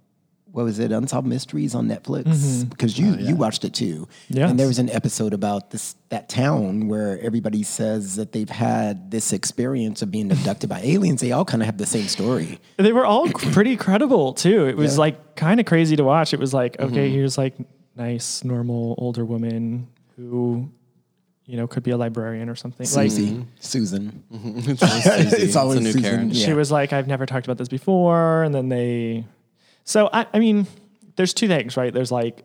what 0.51 0.63
was 0.63 0.79
it? 0.79 0.91
Unsolved 0.91 1.27
Mysteries 1.27 1.75
on 1.75 1.87
Netflix 1.87 2.25
mm-hmm. 2.25 2.69
because 2.69 2.97
you 2.97 3.15
oh, 3.17 3.21
you 3.21 3.35
watched 3.35 3.63
it 3.63 3.73
too. 3.73 4.07
Yes. 4.29 4.49
and 4.49 4.59
there 4.59 4.67
was 4.67 4.79
an 4.79 4.89
episode 4.89 5.33
about 5.33 5.71
this 5.71 5.95
that 6.09 6.29
town 6.29 6.87
where 6.87 7.19
everybody 7.21 7.63
says 7.63 8.15
that 8.15 8.31
they've 8.31 8.49
had 8.49 9.11
this 9.11 9.33
experience 9.33 10.01
of 10.01 10.11
being 10.11 10.31
abducted 10.31 10.69
by 10.69 10.79
aliens. 10.81 11.21
They 11.21 11.31
all 11.31 11.45
kind 11.45 11.61
of 11.61 11.65
have 11.65 11.77
the 11.77 11.85
same 11.85 12.07
story. 12.07 12.59
They 12.77 12.93
were 12.93 13.05
all 13.05 13.27
pretty 13.29 13.75
credible 13.75 14.33
too. 14.33 14.65
It 14.65 14.77
was 14.77 14.97
like 14.97 15.35
kind 15.35 15.59
of 15.59 15.65
crazy 15.65 15.95
to 15.95 16.03
watch. 16.03 16.33
It 16.33 16.39
was 16.39 16.53
like, 16.53 16.79
okay, 16.79 17.07
mm-hmm. 17.07 17.13
here's 17.13 17.37
like 17.37 17.55
nice, 17.97 18.43
normal 18.43 18.95
older 18.97 19.25
woman 19.25 19.87
who, 20.15 20.69
you 21.45 21.57
know, 21.57 21.67
could 21.67 21.83
be 21.83 21.91
a 21.91 21.97
librarian 21.97 22.49
or 22.49 22.55
something. 22.55 22.85
Like 22.85 23.09
Susie, 23.09 23.31
mm-hmm. 23.31 23.43
Susan. 23.59 24.23
it's, 24.31 24.83
always 24.83 25.03
Susie. 25.31 25.43
It's 25.43 25.55
always 25.55 25.79
a 25.79 25.81
new 25.81 25.91
Susan. 25.91 26.09
Karen. 26.09 26.29
Yeah. 26.31 26.45
she 26.45 26.53
was 26.53 26.71
like, 26.71 26.93
I've 26.93 27.07
never 27.07 27.25
talked 27.25 27.45
about 27.45 27.57
this 27.57 27.69
before, 27.69 28.43
and 28.43 28.53
then 28.53 28.69
they. 28.69 29.25
So 29.87 30.09
I, 30.11 30.27
I 30.33 30.39
mean, 30.39 30.67
there's 31.15 31.33
two 31.33 31.47
things, 31.47 31.77
right? 31.77 31.93
There's 31.93 32.11
like 32.11 32.43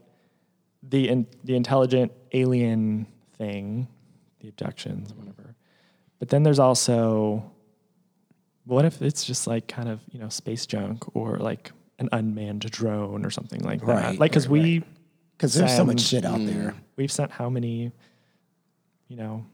the 0.83 1.09
in, 1.09 1.27
the 1.43 1.57
intelligent 1.57 2.13
alien 2.33 3.09
thing, 3.37 3.89
the 4.41 4.49
abductions, 4.49 5.13
whatever. 5.13 5.57
But 6.21 6.29
then 6.29 6.45
there's 6.45 6.61
also, 6.61 7.53
what 8.65 8.85
if 8.85 9.03
it's 9.03 9.25
just 9.25 9.49
like 9.49 9.67
kind 9.67 9.89
of 9.89 10.01
you 10.13 10.21
know 10.21 10.29
space 10.29 10.67
junk 10.67 11.17
or 11.17 11.39
like 11.39 11.73
an 11.99 12.09
unmanned 12.13 12.71
drone 12.71 13.27
or 13.27 13.31
something 13.31 13.61
like 13.61 13.81
that? 13.81 13.87
Right, 13.87 14.19
like 14.21 14.31
because 14.31 14.47
right, 14.47 14.53
we 14.53 14.85
Because 15.37 15.55
there's 15.55 15.75
so 15.75 15.85
much 15.85 16.01
shit 16.01 16.25
out 16.25 16.39
mm. 16.39 16.47
there. 16.47 16.75
we've 16.95 17.11
sent 17.11 17.33
how 17.33 17.51
many, 17.51 17.91
you 19.09 19.17
know, 19.17 19.45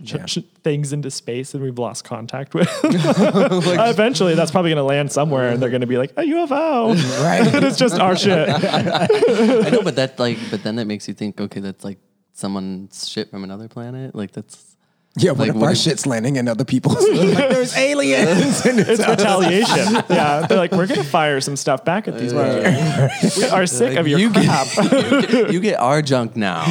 Yeah. 0.00 0.24
ch- 0.26 0.38
things 0.62 0.92
into 0.92 1.10
space 1.10 1.54
and 1.54 1.62
we've 1.62 1.78
lost 1.78 2.04
contact 2.04 2.54
with. 2.54 2.68
Eventually, 2.84 4.34
that's 4.34 4.50
probably 4.50 4.70
going 4.70 4.76
to 4.78 4.84
land 4.84 5.10
somewhere, 5.12 5.48
and 5.50 5.60
they're 5.62 5.70
going 5.70 5.80
to 5.80 5.86
be 5.86 5.98
like 5.98 6.12
a 6.12 6.22
UFO, 6.22 6.94
Right. 7.24 7.54
and 7.54 7.64
it's 7.64 7.78
just 7.78 7.98
our 7.98 8.16
shit. 8.16 8.48
I 8.48 9.70
know, 9.70 9.82
but 9.82 9.96
that 9.96 10.18
like, 10.18 10.38
but 10.50 10.62
then 10.62 10.76
that 10.76 10.86
makes 10.86 11.08
you 11.08 11.14
think, 11.14 11.40
okay, 11.40 11.60
that's 11.60 11.84
like 11.84 11.98
someone's 12.32 13.08
shit 13.08 13.30
from 13.30 13.42
another 13.44 13.66
planet. 13.68 14.14
Like 14.14 14.30
that's 14.32 14.76
Yeah, 15.16 15.32
what 15.32 15.40
Like, 15.40 15.48
if 15.50 15.54
what 15.56 15.64
our 15.66 15.72
if- 15.72 15.78
shit's 15.78 16.06
landing 16.06 16.36
in 16.36 16.46
other 16.46 16.64
people's? 16.64 16.96
like, 17.08 17.48
there's 17.50 17.76
aliens. 17.76 18.64
and 18.64 18.78
it's 18.78 18.88
It's 19.00 19.08
retaliation. 19.08 19.94
Yeah, 20.08 20.46
they're 20.46 20.58
like, 20.58 20.70
we're 20.70 20.86
going 20.86 21.00
to 21.02 21.06
fire 21.06 21.40
some 21.40 21.56
stuff 21.56 21.84
back 21.84 22.06
at 22.06 22.16
these 22.18 22.32
uh, 22.32 23.10
ones. 23.20 23.36
We 23.36 23.44
are 23.46 23.66
sick 23.66 23.96
of 23.98 24.06
your 24.06 24.20
you 24.20 24.30
crap. 24.30 24.68
get, 24.76 24.92
you 24.92 25.22
get 25.26 25.52
you 25.54 25.60
get 25.60 25.80
our 25.80 26.02
junk 26.02 26.36
now. 26.36 26.62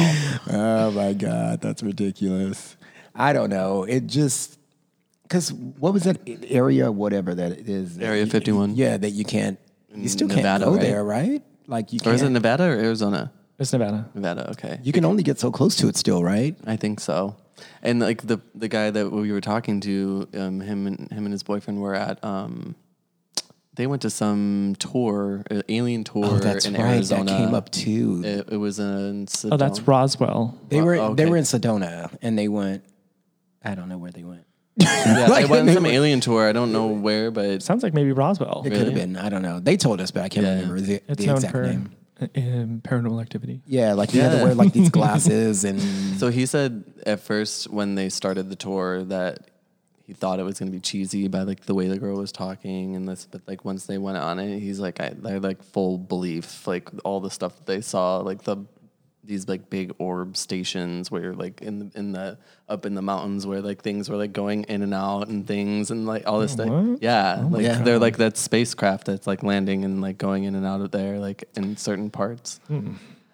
Oh 0.50 0.90
my 0.92 1.12
god, 1.12 1.60
that's 1.60 1.82
ridiculous. 1.82 2.76
I 3.14 3.32
don't 3.32 3.50
know. 3.50 3.84
It 3.84 4.06
just 4.06 4.58
because 5.22 5.52
what 5.52 5.92
was 5.92 6.04
that 6.04 6.18
area, 6.48 6.90
whatever 6.90 7.34
that 7.34 7.52
is, 7.52 7.98
Area 7.98 8.26
51? 8.26 8.76
Yeah, 8.76 8.96
that 8.96 9.10
you 9.10 9.24
can't. 9.24 9.58
You 9.94 10.08
still 10.08 10.28
Nevada, 10.28 10.42
can't 10.44 10.64
go 10.64 10.72
right? 10.72 10.80
there, 10.80 11.04
right? 11.04 11.42
Like 11.66 11.92
you 11.92 12.00
Or 12.04 12.12
is 12.12 12.22
it 12.22 12.26
can't. 12.26 12.34
Nevada 12.34 12.64
or 12.64 12.72
Arizona? 12.72 13.32
It's 13.58 13.72
Nevada. 13.72 14.08
Nevada. 14.14 14.50
Okay. 14.52 14.78
You 14.82 14.92
can 14.92 15.04
only 15.04 15.22
get 15.22 15.38
so 15.38 15.50
close 15.50 15.74
to 15.76 15.88
it 15.88 15.96
still, 15.96 16.22
right? 16.22 16.56
I 16.66 16.76
think 16.76 17.00
so. 17.00 17.36
And 17.82 17.98
like 18.00 18.22
the 18.26 18.40
the 18.54 18.68
guy 18.68 18.90
that 18.90 19.10
we 19.10 19.32
were 19.32 19.40
talking 19.40 19.80
to, 19.80 20.28
um, 20.34 20.60
him 20.60 20.86
and 20.86 21.10
him 21.10 21.24
and 21.26 21.32
his 21.32 21.42
boyfriend 21.42 21.80
were 21.80 21.94
at. 21.94 22.22
Um, 22.24 22.76
they 23.74 23.86
went 23.86 24.02
to 24.02 24.10
some 24.10 24.74
tour, 24.78 25.44
uh, 25.50 25.62
alien 25.68 26.04
tour 26.04 26.24
Oh, 26.24 26.38
that's 26.38 26.66
in 26.66 26.74
right. 26.74 26.94
Arizona. 26.94 27.24
That 27.24 27.38
came 27.38 27.54
up 27.54 27.70
too. 27.70 28.22
It, 28.24 28.48
it 28.52 28.56
was 28.56 28.78
in. 28.78 29.26
Oh, 29.50 29.56
that's 29.56 29.80
Roswell. 29.80 30.58
they 30.68 30.80
were 30.80 30.94
oh, 30.96 31.14
they 31.14 31.24
okay. 31.24 31.30
were 31.30 31.36
in 31.36 31.44
Sedona, 31.44 32.16
and 32.22 32.38
they 32.38 32.48
went. 32.48 32.84
I 33.64 33.74
don't 33.74 33.88
know 33.88 33.98
where 33.98 34.10
they 34.10 34.24
went. 34.24 34.44
Yeah, 34.80 35.26
Like, 35.28 35.44
they 35.46 35.50
went 35.50 35.60
on 35.60 35.66
they 35.66 35.74
some 35.74 35.82
were- 35.84 35.90
alien 35.90 36.20
tour. 36.20 36.48
I 36.48 36.52
don't 36.52 36.72
know 36.72 36.86
where, 36.86 37.30
but 37.30 37.44
it 37.46 37.62
Sounds 37.62 37.82
like 37.82 37.94
maybe 37.94 38.12
Roswell. 38.12 38.62
It 38.64 38.70
could 38.70 38.86
have 38.86 38.94
been. 38.94 39.16
I 39.16 39.28
don't 39.28 39.42
know. 39.42 39.58
They 39.60 39.76
told 39.76 40.00
us, 40.00 40.10
but 40.12 40.22
I 40.22 40.28
can't 40.28 40.46
Yeah. 40.46 40.54
remember 40.54 40.80
the, 40.80 40.94
It's 41.08 41.18
the 41.20 41.26
known 41.26 41.36
exact 41.36 41.52
for 41.52 41.62
name. 41.66 41.90
um, 42.20 42.80
paranormal 42.84 43.20
activity. 43.20 43.60
Yeah, 43.66 43.94
like 43.94 44.14
you 44.14 44.20
had 44.20 44.30
to 44.32 44.36
Yeah. 44.38 44.44
wear 44.44 44.54
like 44.54 44.72
these 44.72 44.90
glasses 44.98 45.64
and 45.64 45.80
So 46.18 46.28
he 46.30 46.46
said 46.46 46.84
at 47.06 47.20
first 47.20 47.70
when 47.70 47.94
they 47.96 48.08
started 48.08 48.50
the 48.50 48.56
tour 48.56 49.02
that 49.04 49.50
he 50.06 50.12
thought 50.14 50.38
it 50.40 50.42
was 50.44 50.58
going 50.58 50.70
to 50.70 50.76
be 50.76 50.80
cheesy 50.80 51.28
by 51.28 51.42
like 51.42 51.66
the 51.66 51.74
way 51.74 51.86
the 51.88 51.98
girl 51.98 52.16
was 52.16 52.32
talking 52.32 52.94
and 52.96 53.06
this, 53.08 53.26
but 53.30 53.42
like 53.48 53.64
once 53.64 53.86
they 53.86 53.98
went 53.98 54.16
on 54.16 54.38
it, 54.38 54.58
he's 54.60 54.78
like, 54.80 55.00
I, 55.00 55.12
they're 55.16 55.38
like 55.40 55.62
full 55.62 55.98
belief, 55.98 56.66
like 56.66 56.88
all 57.04 57.20
the 57.20 57.30
stuff 57.30 57.56
that 57.56 57.66
they 57.66 57.80
saw, 57.82 58.18
like 58.18 58.42
the 58.44 58.56
these 59.28 59.46
like 59.46 59.68
big 59.70 59.92
orb 59.98 60.36
stations 60.36 61.10
where 61.10 61.22
you're 61.22 61.34
like 61.34 61.60
in 61.60 61.78
the, 61.78 61.98
in 61.98 62.12
the 62.12 62.38
up 62.68 62.86
in 62.86 62.94
the 62.94 63.02
mountains 63.02 63.46
where 63.46 63.60
like 63.60 63.82
things 63.82 64.08
were 64.08 64.16
like 64.16 64.32
going 64.32 64.64
in 64.64 64.82
and 64.82 64.94
out 64.94 65.28
and 65.28 65.46
things 65.46 65.90
and 65.90 66.06
like 66.06 66.26
all 66.26 66.40
this 66.40 66.52
stuff. 66.52 66.68
what? 66.68 67.02
Yeah, 67.02 67.46
like 67.48 67.62
yeah. 67.62 67.82
they're 67.82 67.98
like 67.98 68.16
that 68.16 68.36
spacecraft 68.36 69.06
that's 69.06 69.26
like 69.26 69.42
landing 69.42 69.84
and 69.84 70.00
like 70.00 70.18
going 70.18 70.44
in 70.44 70.54
and 70.54 70.66
out 70.66 70.80
of 70.80 70.90
there 70.90 71.18
like 71.18 71.44
in 71.56 71.76
certain 71.76 72.10
parts. 72.10 72.58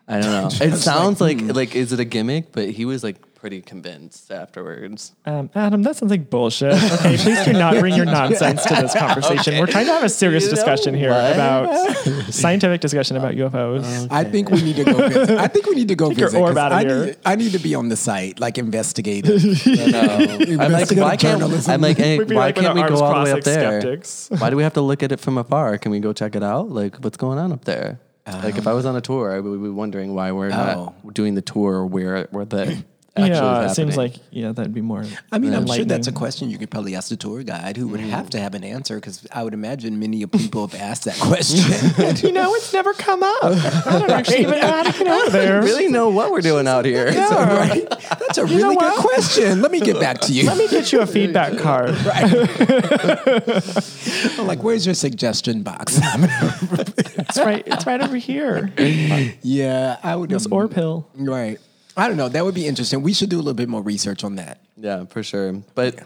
I 0.06 0.20
don't 0.20 0.30
know. 0.30 0.50
It 0.66 0.76
sounds 0.76 1.20
like, 1.20 1.40
hmm. 1.40 1.50
like 1.50 1.74
is 1.74 1.92
it 1.92 2.00
a 2.00 2.04
gimmick? 2.04 2.52
But 2.52 2.70
he 2.70 2.84
was 2.84 3.02
like 3.02 3.16
pretty 3.44 3.60
convinced 3.60 4.32
afterwards. 4.32 5.12
Um, 5.26 5.50
Adam, 5.54 5.82
that 5.82 5.96
sounds 5.96 6.10
like 6.10 6.30
bullshit. 6.30 6.72
Okay, 6.94 7.18
please 7.18 7.44
do 7.44 7.52
not 7.52 7.78
bring 7.78 7.94
your 7.94 8.06
nonsense 8.18 8.64
to 8.64 8.74
this 8.74 8.94
conversation. 8.94 9.58
We're 9.58 9.66
trying 9.66 9.84
to 9.84 9.92
have 9.92 10.02
a 10.02 10.08
serious 10.08 10.44
You 10.44 10.50
discussion 10.52 10.94
here 10.94 11.10
what? 11.10 11.34
about 11.34 11.94
scientific 12.32 12.80
discussion 12.80 13.18
about 13.18 13.34
UFOs. 13.34 14.08
I 14.10 14.24
think 14.24 14.48
we 14.48 14.62
need 14.62 14.76
to 14.76 14.84
go. 14.84 15.08
Visit. 15.08 15.36
I 15.38 15.48
think 15.48 15.66
we 15.66 15.74
need 15.74 15.88
to 15.88 15.94
go 15.94 16.08
Take 16.08 16.20
your 16.20 16.28
visit. 16.28 16.38
'cause 16.40 16.48
orb 16.48 16.56
out 16.56 16.72
of 16.72 16.78
I 16.78 16.84
here. 16.84 17.04
Need, 17.04 17.16
I 17.26 17.36
need 17.36 17.52
to 17.52 17.58
be 17.58 17.74
on 17.74 17.90
the 17.90 17.96
site, 17.96 18.40
like 18.40 18.56
investigating. 18.56 19.38
No. 19.94 20.00
I'm 20.64 20.72
like, 20.72 20.90
why 20.92 21.16
can't 21.16 21.40
journalism. 21.40 21.70
I'm 21.74 21.80
like, 21.82 21.98
hey, 21.98 22.16
We'd 22.16 22.30
why 22.30 22.46
like 22.46 22.54
can't 22.56 22.74
we 22.74 22.80
go 22.80 22.86
arms 22.88 23.00
all 23.02 23.14
the 23.18 23.24
way 23.24 23.32
up 23.32 23.44
there? 23.44 23.80
skeptics. 23.82 24.30
Why 24.38 24.48
do 24.48 24.56
we 24.56 24.62
have 24.62 24.72
to 24.74 24.80
look 24.80 25.02
at 25.02 25.12
it 25.12 25.20
from 25.20 25.36
afar? 25.36 25.76
Can 25.76 25.90
we 25.90 26.00
go 26.00 26.14
check 26.14 26.34
it 26.34 26.42
out? 26.42 26.70
Like, 26.70 26.96
what's 27.04 27.18
going 27.18 27.38
on 27.38 27.52
up 27.52 27.64
there? 27.66 28.00
like, 28.26 28.56
if 28.56 28.66
I 28.66 28.72
was 28.72 28.86
on 28.86 28.96
a 28.96 29.02
tour, 29.02 29.30
I 29.36 29.40
would 29.40 29.62
be 29.62 29.68
wondering 29.68 30.14
why 30.14 30.32
we're 30.32 30.46
Oh. 30.46 30.94
not 31.04 31.12
doing 31.14 31.34
the 31.34 31.42
tour 31.42 31.74
or 31.74 31.86
where 31.86 32.26
where 32.30 32.46
the 32.46 32.82
actually 33.16 33.34
Yeah, 33.34 33.64
is 33.64 33.72
it 33.72 33.74
seems 33.74 33.96
like 33.96 34.14
yeah, 34.30 34.52
that'd 34.52 34.74
be 34.74 34.80
more. 34.80 35.04
I 35.30 35.38
mean, 35.38 35.54
I'm 35.54 35.66
sure 35.66 35.84
that's 35.84 36.08
a 36.08 36.12
question 36.12 36.50
you 36.50 36.58
could 36.58 36.70
probably 36.70 36.96
ask 36.96 37.08
the 37.08 37.16
tour 37.16 37.42
guide, 37.42 37.76
who 37.76 37.88
would 37.88 38.00
have 38.00 38.30
to 38.30 38.40
have 38.40 38.54
an 38.54 38.64
answer, 38.64 38.96
because 38.96 39.26
I 39.32 39.42
would 39.44 39.54
imagine 39.54 39.98
many 40.00 40.24
people 40.26 40.66
have 40.66 40.80
asked 40.80 41.04
that 41.04 41.18
question. 41.18 41.64
You 42.24 42.32
know, 42.32 42.54
it's 42.54 42.72
never 42.72 42.92
come 42.94 43.22
up. 43.22 43.44
I 43.44 43.98
don't 43.98 44.10
actually 44.10 44.40
even 44.40 44.58
know 44.60 44.66
how 44.66 44.82
to 44.84 44.92
get 44.92 45.06
out 45.06 45.30
there. 45.32 45.62
really 45.62 45.88
know 45.88 46.08
what 46.08 46.30
we're 46.30 46.40
doing 46.40 46.66
out 46.66 46.84
here. 46.84 47.06
right? 47.12 47.86
That's 47.88 48.38
a 48.38 48.46
really 48.46 48.76
good 48.76 48.98
question. 49.00 49.60
Let 49.60 49.70
me 49.70 49.80
get 49.80 50.00
back 50.00 50.20
to 50.22 50.32
you. 50.32 50.46
Let 50.46 50.56
me 50.56 50.68
get 50.68 50.92
you 50.92 51.00
a 51.00 51.06
feedback 51.06 51.58
card. 51.58 51.90
I'm 54.38 54.46
like, 54.46 54.62
where's 54.62 54.86
your 54.86 54.94
suggestion 54.94 55.62
box? 55.62 55.98
It's 56.00 57.38
right. 57.38 57.62
It's 57.66 57.86
right 57.86 58.00
over 58.00 58.16
here. 58.16 58.72
yeah, 59.42 59.98
I 60.02 60.16
would. 60.16 60.30
This 60.30 60.46
um, 60.46 60.52
or 60.52 60.68
pill. 60.68 61.08
Right. 61.14 61.58
I 61.96 62.08
don't 62.08 62.16
know. 62.16 62.28
That 62.28 62.44
would 62.44 62.54
be 62.54 62.66
interesting. 62.66 63.02
We 63.02 63.12
should 63.12 63.30
do 63.30 63.36
a 63.36 63.38
little 63.38 63.54
bit 63.54 63.68
more 63.68 63.82
research 63.82 64.24
on 64.24 64.36
that. 64.36 64.60
Yeah, 64.76 65.04
for 65.04 65.22
sure. 65.22 65.52
But 65.74 66.00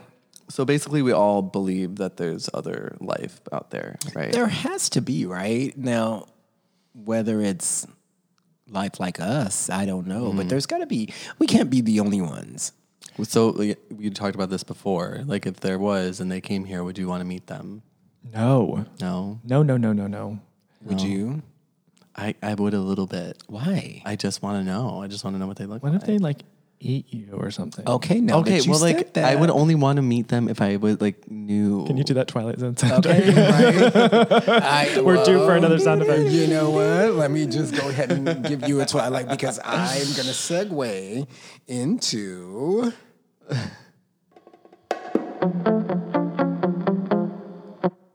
so 0.48 0.64
basically, 0.64 1.02
we 1.02 1.12
all 1.12 1.42
believe 1.42 1.96
that 1.96 2.16
there's 2.16 2.48
other 2.52 2.96
life 3.00 3.40
out 3.52 3.70
there, 3.70 3.98
right? 4.14 4.32
There 4.32 4.46
has 4.46 4.90
to 4.90 5.00
be, 5.00 5.26
right? 5.26 5.76
Now, 5.76 6.26
whether 6.92 7.40
it's 7.40 7.86
life 8.68 9.00
like 9.00 9.20
us, 9.20 9.70
I 9.70 9.86
don't 9.86 10.06
know, 10.06 10.26
but 10.26 10.40
mm-hmm. 10.40 10.48
there's 10.48 10.66
got 10.66 10.78
to 10.78 10.86
be. 10.86 11.12
We 11.38 11.46
can't 11.46 11.70
be 11.70 11.80
the 11.80 12.00
only 12.00 12.20
ones. 12.20 12.72
So 13.22 13.50
we 13.90 14.10
talked 14.10 14.34
about 14.34 14.50
this 14.50 14.62
before. 14.62 15.22
Like, 15.26 15.46
if 15.46 15.60
there 15.60 15.78
was 15.78 16.20
and 16.20 16.30
they 16.30 16.40
came 16.40 16.64
here, 16.64 16.84
would 16.84 16.98
you 16.98 17.08
want 17.08 17.20
to 17.20 17.24
meet 17.24 17.46
them? 17.46 17.82
No. 18.32 18.86
No, 19.00 19.40
No. 19.44 19.62
No. 19.62 19.76
No. 19.76 19.92
No. 19.92 20.06
No. 20.06 20.40
Would 20.84 21.00
you? 21.00 21.42
I, 22.18 22.34
I 22.42 22.54
would 22.54 22.74
a 22.74 22.80
little 22.80 23.06
bit. 23.06 23.42
Why? 23.46 24.02
I 24.04 24.16
just 24.16 24.42
want 24.42 24.58
to 24.58 24.64
know. 24.64 25.00
I 25.00 25.06
just 25.06 25.22
want 25.22 25.36
to 25.36 25.38
know 25.40 25.46
what 25.46 25.56
they 25.56 25.66
look 25.66 25.82
like. 25.82 25.84
What 25.84 25.92
like. 25.92 26.02
if 26.02 26.06
they 26.06 26.18
like 26.18 26.42
eat 26.80 27.06
you 27.14 27.32
or 27.32 27.52
something. 27.52 27.88
Okay, 27.88 28.20
now 28.20 28.38
okay, 28.38 28.58
that 28.58 28.66
you 28.66 28.72
well, 28.72 28.80
said 28.80 28.96
like 28.96 29.12
that, 29.14 29.24
I 29.24 29.36
would 29.36 29.50
only 29.50 29.76
want 29.76 29.96
to 29.96 30.02
meet 30.02 30.26
them 30.26 30.48
if 30.48 30.60
I 30.60 30.76
would 30.76 31.00
like 31.00 31.30
knew. 31.30 31.86
Can 31.86 31.96
you 31.96 32.02
do 32.02 32.14
that 32.14 32.26
Twilight 32.26 32.58
Zone 32.58 32.76
sound? 32.76 33.06
Okay, 33.06 33.30
right. 33.30 34.48
I, 34.48 35.00
We're 35.04 35.24
due 35.24 35.44
for 35.46 35.54
another 35.54 35.78
sound 35.78 36.02
effect. 36.02 36.30
You 36.30 36.48
know 36.48 36.70
what? 36.70 37.14
Let 37.14 37.30
me 37.30 37.46
just 37.46 37.76
go 37.76 37.88
ahead 37.88 38.10
and 38.10 38.44
give 38.44 38.68
you 38.68 38.80
a 38.80 38.86
twilight 38.86 39.28
because 39.28 39.60
I'm 39.64 39.86
going 39.86 40.26
to 40.26 40.34
segue 40.34 41.26
into. 41.68 42.92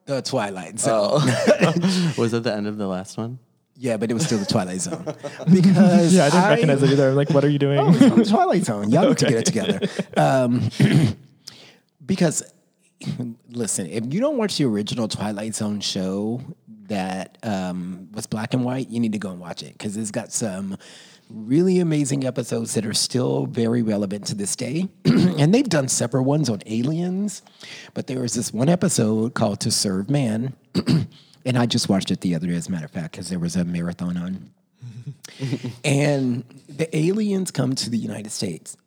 The 0.05 0.21
Twilight 0.21 0.79
Zone. 0.79 1.21
Oh. 1.23 2.13
Was 2.17 2.31
that 2.31 2.43
the 2.43 2.53
end 2.53 2.67
of 2.67 2.77
the 2.77 2.87
last 2.87 3.17
one? 3.17 3.39
Yeah, 3.83 3.97
but 3.97 4.09
it 4.09 4.13
was 4.13 4.25
still 4.25 4.37
the 4.37 4.45
Twilight 4.45 4.79
Zone 4.79 5.03
because 5.53 6.13
Yeah, 6.15 6.27
I 6.27 6.29
didn't 6.29 6.49
recognize 6.49 6.83
it 6.83 6.91
either. 6.91 7.09
I'm 7.09 7.15
like, 7.15 7.31
what 7.31 7.43
are 7.43 7.49
you 7.49 7.59
doing? 7.59 7.79
Oh, 7.79 7.89
it's 7.89 8.01
on 8.01 8.17
the 8.17 8.23
Twilight 8.23 8.63
Zone. 8.63 8.89
Y'all 8.89 9.09
need 9.09 9.17
to 9.17 9.25
get 9.25 9.39
it 9.39 9.45
together. 9.45 9.81
Um, 10.15 10.69
because, 12.05 12.43
listen, 13.49 13.87
if 13.87 14.13
you 14.13 14.21
don't 14.21 14.37
watch 14.37 14.57
the 14.57 14.63
original 14.63 15.09
Twilight 15.09 15.53
Zone 15.55 15.81
show 15.81 16.39
that 16.87 17.37
um, 17.43 18.07
was 18.13 18.25
black 18.25 18.53
and 18.53 18.63
white, 18.63 18.89
you 18.89 19.01
need 19.01 19.11
to 19.11 19.19
go 19.19 19.31
and 19.31 19.41
watch 19.41 19.61
it 19.61 19.73
because 19.73 19.97
it's 19.97 20.11
got 20.11 20.31
some 20.31 20.77
really 21.29 21.81
amazing 21.81 22.23
episodes 22.23 22.75
that 22.75 22.85
are 22.85 22.93
still 22.93 23.47
very 23.47 23.81
relevant 23.81 24.27
to 24.27 24.35
this 24.35 24.55
day. 24.55 24.87
and 25.03 25.53
they've 25.53 25.67
done 25.67 25.89
separate 25.89 26.23
ones 26.23 26.49
on 26.49 26.61
aliens, 26.67 27.41
but 27.93 28.07
there 28.07 28.21
was 28.21 28.33
this 28.33 28.53
one 28.53 28.69
episode 28.69 29.33
called 29.33 29.59
To 29.59 29.71
Serve 29.71 30.09
Man. 30.09 30.55
and 31.45 31.57
I 31.57 31.65
just 31.65 31.89
watched 31.89 32.11
it 32.11 32.21
the 32.21 32.35
other 32.35 32.47
day, 32.47 32.55
as 32.55 32.67
a 32.67 32.71
matter 32.71 32.85
of 32.85 32.91
fact, 32.91 33.11
because 33.11 33.29
there 33.29 33.39
was 33.39 33.55
a 33.55 33.65
marathon 33.65 34.17
on 34.17 34.51
and 35.83 36.43
the 36.69 36.95
aliens 36.95 37.51
come 37.51 37.75
to 37.75 37.89
the 37.89 37.97
United 37.97 38.31
States. 38.31 38.77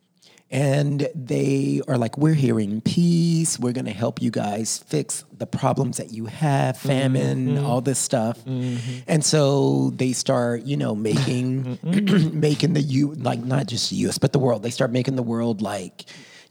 And 0.48 1.08
they 1.12 1.80
are 1.88 1.98
like, 1.98 2.16
we're 2.16 2.34
here 2.34 2.60
in 2.60 2.80
peace. 2.80 3.58
We're 3.58 3.72
going 3.72 3.86
to 3.86 3.92
help 3.92 4.22
you 4.22 4.30
guys 4.30 4.78
fix 4.78 5.24
the 5.36 5.46
problems 5.46 5.96
that 5.96 6.12
you 6.12 6.26
have, 6.26 6.76
mm-hmm. 6.76 6.88
famine, 6.88 7.48
mm-hmm. 7.48 7.66
all 7.66 7.80
this 7.80 7.98
stuff. 7.98 8.38
Mm-hmm. 8.44 9.00
And 9.08 9.24
so 9.24 9.90
they 9.96 10.12
start, 10.12 10.62
you 10.62 10.76
know, 10.76 10.94
making 10.94 11.80
making 12.40 12.74
the 12.74 12.80
you 12.80 13.14
like 13.14 13.40
not 13.40 13.66
just 13.66 13.90
the 13.90 13.96
U.S. 13.96 14.18
but 14.18 14.32
the 14.32 14.38
world. 14.38 14.62
They 14.62 14.70
start 14.70 14.92
making 14.92 15.16
the 15.16 15.24
world 15.24 15.62
like, 15.62 16.04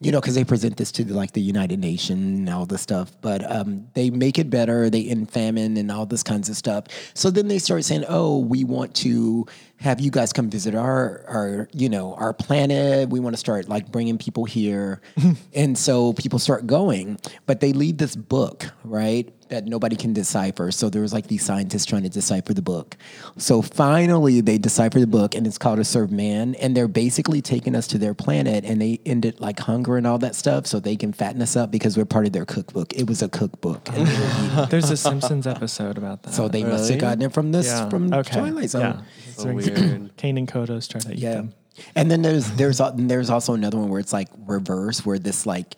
you 0.06 0.12
know, 0.12 0.22
because 0.22 0.36
they 0.36 0.44
present 0.44 0.78
this 0.78 0.92
to 0.92 1.04
the, 1.04 1.16
like 1.16 1.32
the 1.32 1.42
United 1.42 1.80
Nation 1.80 2.18
and 2.18 2.50
all 2.52 2.68
this 2.68 2.82
stuff. 2.82 3.12
But 3.22 3.50
um, 3.52 3.88
they 3.96 4.12
make 4.12 4.38
it 4.38 4.52
better. 4.52 4.88
They 4.88 5.08
end 5.08 5.32
famine 5.32 5.78
and 5.78 5.92
all 5.92 6.06
this 6.06 6.22
kinds 6.22 6.48
of 6.48 6.56
stuff. 6.56 6.86
So 7.16 7.32
then 7.32 7.48
they 7.48 7.58
start 7.58 7.84
saying, 7.86 8.06
"Oh, 8.08 8.38
we 8.38 8.64
want 8.64 8.94
to 8.98 9.48
have 9.78 10.00
you 10.00 10.12
guys 10.12 10.32
come 10.32 10.48
visit 10.48 10.76
our 10.76 11.26
our 11.28 11.68
you 11.74 11.90
know 11.90 12.14
our 12.14 12.34
planet. 12.34 13.10
We 13.10 13.20
want 13.20 13.34
to 13.34 13.40
start 13.40 13.68
like 13.68 13.92
bringing 13.92 14.20
people 14.20 14.46
here." 14.46 15.02
and 15.56 15.76
so 15.76 16.14
people 16.14 16.38
start 16.38 16.68
going, 16.68 17.18
but 17.48 17.60
they 17.60 17.74
leave 17.74 17.98
this 17.98 18.16
book 18.16 18.68
right 18.84 19.34
that 19.50 19.66
nobody 19.66 19.96
can 19.96 20.14
decipher. 20.14 20.72
So 20.72 20.90
there 20.90 21.02
was 21.02 21.14
like 21.14 21.28
these 21.28 21.44
scientists 21.44 21.86
trying 21.86 22.04
to 22.04 22.10
decipher 22.10 22.54
the 22.54 22.62
book. 22.62 22.98
So 23.38 23.62
finally 23.62 24.42
they 24.42 24.58
decipher 24.58 25.00
the 25.00 25.08
book 25.08 25.36
and 25.36 25.46
it's 25.46 25.58
called 25.58 25.80
A 25.80 25.84
Serve 25.84 26.12
Man. 26.12 26.56
And 26.56 26.76
they're 26.76 26.88
basically 26.88 27.42
taking 27.42 27.76
us 27.76 27.88
to 27.88 27.98
their 27.98 28.14
planet 28.14 28.66
and 28.66 28.82
they 28.82 29.00
ended 29.06 29.40
like 29.40 29.60
hunger 29.60 29.98
and 29.98 30.08
all 30.08 30.18
that 30.20 30.36
stuff 30.36 30.68
so 30.68 30.80
they 30.80 30.96
can 30.96 31.14
fatten 31.14 31.42
us 31.42 31.56
up 31.56 31.72
because 31.72 31.98
we're 31.98 32.06
part 32.06 32.26
of 32.26 32.34
their 32.34 32.46
cookbook. 32.46 32.94
It 32.94 33.08
was 33.08 33.22
a 33.22 33.30
cookbook. 33.30 33.88
And 33.90 34.08
they 34.08 34.20
were 34.20 34.56
eating. 34.60 34.70
There's 34.70 34.90
a 34.90 34.98
Simpsons 34.98 35.48
episode 35.48 35.98
about 35.98 36.24
that. 36.24 36.34
so 36.34 36.48
they 36.48 36.64
must 36.64 36.90
have 36.90 37.00
gotten 37.00 37.22
it 37.22 37.34
from 37.34 37.52
this 37.52 37.68
yeah. 37.68 37.90
from 37.90 38.14
okay. 38.14 38.40
Twilight 38.40 38.70
Zone. 38.70 38.82
Yeah. 38.82 39.02
So 39.36 39.54
weird. 39.54 40.12
Kang 40.18 40.38
and 40.38 40.48
Kodos 40.48 40.90
try 40.90 41.02
to 41.02 41.12
eat 41.14 41.20
Yeah. 41.20 41.36
them. 41.36 41.54
And 41.94 42.10
then 42.10 42.22
there's 42.22 42.50
there's 42.52 42.80
al- 42.80 42.94
there's 42.96 43.30
also 43.30 43.54
another 43.54 43.78
one 43.78 43.90
where 43.90 44.00
it's 44.00 44.14
like 44.14 44.30
reverse, 44.48 45.06
where 45.06 45.20
this 45.20 45.46
like 45.46 45.76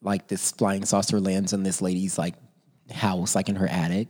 like 0.00 0.28
this 0.28 0.52
flying 0.52 0.84
saucer 0.84 1.20
lands 1.20 1.52
in 1.52 1.62
this 1.64 1.82
lady's 1.82 2.16
like 2.18 2.34
house, 2.92 3.34
like 3.34 3.48
in 3.48 3.56
her 3.56 3.68
attic, 3.68 4.08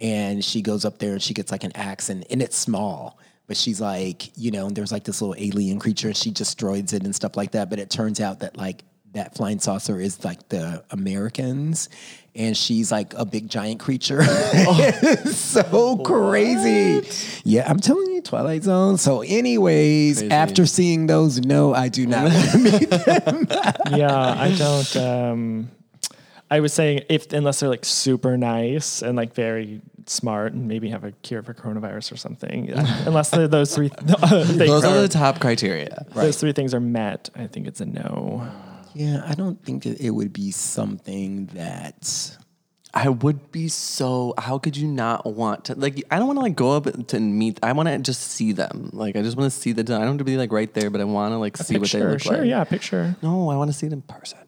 and 0.00 0.44
she 0.44 0.62
goes 0.62 0.84
up 0.84 0.98
there 0.98 1.12
and 1.12 1.22
she 1.22 1.34
gets 1.34 1.50
like 1.52 1.64
an 1.64 1.72
axe 1.74 2.08
and, 2.08 2.24
and 2.30 2.42
it's 2.42 2.56
small. 2.56 3.18
But 3.46 3.56
she's 3.56 3.80
like, 3.80 4.36
you 4.38 4.50
know, 4.50 4.66
and 4.66 4.76
there's 4.76 4.92
like 4.92 5.04
this 5.04 5.20
little 5.20 5.34
alien 5.38 5.78
creature 5.78 6.08
and 6.08 6.16
she 6.16 6.30
destroys 6.30 6.92
it 6.92 7.04
and 7.04 7.14
stuff 7.14 7.36
like 7.36 7.52
that. 7.52 7.68
But 7.70 7.78
it 7.78 7.90
turns 7.90 8.20
out 8.20 8.40
that 8.40 8.56
like 8.56 8.84
that 9.12 9.34
flying 9.34 9.58
saucer 9.58 10.00
is 10.00 10.24
like 10.24 10.48
the 10.48 10.82
Americans 10.90 11.88
and 12.34 12.56
she's 12.56 12.90
like 12.90 13.12
a 13.14 13.26
big 13.26 13.48
giant 13.48 13.78
creature. 13.78 14.20
It's 14.22 15.36
so 15.36 15.98
crazy. 15.98 17.06
Yeah, 17.44 17.68
I'm 17.68 17.78
telling 17.78 18.10
you, 18.12 18.22
Twilight 18.22 18.62
Zone. 18.62 18.96
So, 18.96 19.20
anyways, 19.20 20.20
Crazy. 20.20 20.32
after 20.32 20.64
seeing 20.64 21.06
those, 21.08 21.40
no, 21.40 21.74
I 21.74 21.88
do 21.88 22.06
not 22.06 22.24
want 22.32 22.50
to 22.52 22.58
meet 22.58 22.90
them. 22.90 23.46
yeah, 23.90 24.16
I 24.16 24.54
don't. 24.56 24.96
Um, 24.96 25.70
I 26.56 26.60
was 26.60 26.72
saying 26.72 27.04
if 27.08 27.32
unless 27.32 27.60
they're 27.60 27.68
like 27.68 27.84
super 27.84 28.36
nice 28.36 29.02
and 29.02 29.16
like 29.16 29.32
very 29.34 29.80
smart 30.06 30.52
and 30.52 30.68
maybe 30.68 30.90
have 30.90 31.04
a 31.04 31.12
cure 31.26 31.42
for 31.42 31.54
coronavirus 31.54 32.12
or 32.12 32.16
something. 32.16 32.70
unless 33.06 33.30
they're 33.30 33.48
those 33.48 33.74
three 33.74 33.90
uh, 33.90 34.44
things 34.44 34.58
Those 34.58 34.84
are 34.84 34.96
are- 34.96 35.00
the 35.02 35.08
top 35.08 35.40
criteria. 35.40 36.04
those 36.14 36.36
three 36.40 36.52
things 36.52 36.74
are 36.74 36.80
met, 36.80 37.30
I 37.34 37.46
think 37.46 37.66
it's 37.66 37.80
a 37.80 37.86
no. 37.86 38.46
Yeah, 38.94 39.22
I 39.26 39.34
don't 39.34 39.58
think 39.64 39.84
that 39.84 40.00
it 40.00 40.10
would 40.10 40.32
be 40.32 40.50
something 40.50 41.46
that. 41.54 42.36
I 42.94 43.08
would 43.08 43.50
be 43.50 43.68
so. 43.68 44.34
How 44.36 44.58
could 44.58 44.76
you 44.76 44.86
not 44.86 45.24
want 45.24 45.64
to? 45.66 45.74
Like, 45.74 46.04
I 46.10 46.18
don't 46.18 46.26
want 46.26 46.36
to 46.36 46.42
like 46.42 46.56
go 46.56 46.72
up 46.76 46.84
to 47.06 47.18
meet. 47.20 47.58
I 47.62 47.72
want 47.72 47.88
to 47.88 47.98
just 48.00 48.20
see 48.20 48.52
them. 48.52 48.90
Like, 48.92 49.16
I 49.16 49.22
just 49.22 49.38
want 49.38 49.50
to 49.50 49.58
see 49.58 49.72
the. 49.72 49.80
I 49.80 50.00
don't 50.00 50.06
want 50.08 50.18
to 50.18 50.24
be 50.24 50.36
like 50.36 50.52
right 50.52 50.70
there, 50.74 50.90
but 50.90 51.00
I 51.00 51.04
want 51.04 51.32
to 51.32 51.38
like 51.38 51.56
see 51.56 51.78
what 51.78 51.88
they 51.90 51.98
Picture, 52.00 52.10
look 52.10 52.20
sure, 52.20 52.36
like. 52.40 52.48
yeah, 52.50 52.64
picture. 52.64 53.16
No, 53.22 53.48
I 53.48 53.56
want 53.56 53.70
to 53.70 53.72
see 53.72 53.86
it 53.86 53.94
in 53.94 54.02
person. 54.02 54.40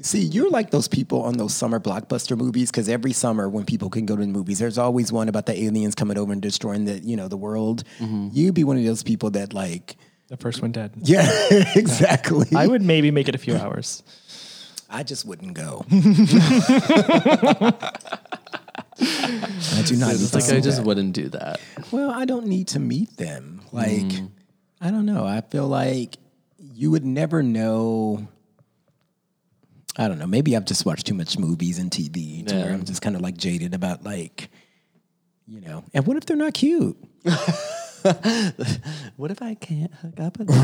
See, 0.00 0.22
you're 0.22 0.50
like 0.50 0.70
those 0.70 0.88
people 0.88 1.22
on 1.22 1.36
those 1.36 1.54
summer 1.54 1.78
blockbuster 1.78 2.36
movies 2.36 2.68
because 2.70 2.88
every 2.88 3.12
summer 3.12 3.48
when 3.48 3.64
people 3.64 3.90
can 3.90 4.06
go 4.06 4.16
to 4.16 4.22
the 4.22 4.26
movies, 4.28 4.58
there's 4.58 4.76
always 4.76 5.12
one 5.12 5.28
about 5.28 5.46
the 5.46 5.56
aliens 5.64 5.94
coming 5.94 6.18
over 6.18 6.32
and 6.32 6.42
destroying 6.42 6.84
the 6.84 6.98
you 6.98 7.16
know 7.16 7.28
the 7.28 7.36
world. 7.36 7.84
Mm-hmm. 8.00 8.30
You'd 8.32 8.54
be 8.54 8.64
one 8.64 8.76
of 8.76 8.84
those 8.84 9.04
people 9.04 9.30
that 9.30 9.52
like, 9.52 9.96
The 10.28 10.36
first 10.36 10.62
one 10.62 10.72
dead. 10.72 10.92
yeah, 11.02 11.28
exactly. 11.76 12.48
I 12.56 12.66
would 12.66 12.82
maybe 12.82 13.12
make 13.12 13.28
it 13.28 13.36
a 13.36 13.38
few 13.38 13.54
hours. 13.56 14.02
I 14.90 15.04
just 15.04 15.24
wouldn't 15.24 15.54
go. 15.54 15.84
I 15.90 15.94
do 19.86 19.96
not. 19.96 20.12
need 20.12 20.20
It's 20.22 20.34
like 20.34 20.48
I 20.50 20.60
just 20.60 20.78
that. 20.78 20.86
wouldn't 20.86 21.12
do 21.14 21.28
that. 21.30 21.60
Well, 21.90 22.10
I 22.10 22.24
don't 22.24 22.46
need 22.46 22.68
to 22.68 22.80
meet 22.80 23.16
them. 23.16 23.60
Like, 23.72 23.90
mm. 24.02 24.30
I 24.80 24.90
don't 24.90 25.06
know. 25.06 25.24
I 25.24 25.40
feel 25.40 25.66
like 25.66 26.16
you 26.58 26.90
would 26.90 27.04
never 27.04 27.42
know. 27.42 28.28
I 29.96 30.08
don't 30.08 30.18
know. 30.18 30.26
Maybe 30.26 30.56
I've 30.56 30.64
just 30.64 30.84
watched 30.84 31.06
too 31.06 31.14
much 31.14 31.38
movies 31.38 31.78
and 31.78 31.88
TV 31.90 32.46
to 32.48 32.54
where 32.56 32.72
I'm 32.72 32.84
just 32.84 33.00
kind 33.02 33.14
of 33.16 33.22
like 33.22 33.36
jaded 33.36 33.74
about 33.74 34.02
like, 34.04 34.50
you 35.46 35.60
know. 35.60 35.84
And 35.94 36.04
what 36.06 36.16
if 36.16 36.26
they're 36.26 36.36
not 36.36 36.54
cute? 36.54 36.96
What 39.16 39.30
if 39.30 39.40
I 39.40 39.54
can't 39.54 39.90
hook 39.94 40.20
up 40.20 40.38
with 40.38 40.48
them? 40.48 40.60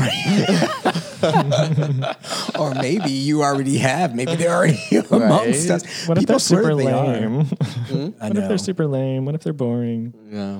or 2.59 2.75
maybe 2.75 3.09
you 3.09 3.41
already 3.41 3.79
have. 3.79 4.13
Maybe 4.13 4.35
they're 4.35 4.55
already 4.55 4.77
amongst 5.09 5.67
Right. 5.69 5.71
us. 5.71 6.07
What 6.07 6.17
if 6.17 6.21
People 6.21 6.33
they're 6.33 6.39
super 6.39 6.75
they 6.75 6.83
lame? 6.85 6.95
I 6.95 7.17
hmm? 7.17 7.41
hmm? 7.41 8.09
what 8.09 8.29
if 8.29 8.33
know. 8.33 8.47
they're 8.47 8.57
super 8.59 8.85
lame? 8.85 9.25
What 9.25 9.33
if 9.33 9.41
they're 9.41 9.53
boring? 9.53 10.13
Yeah. 10.29 10.59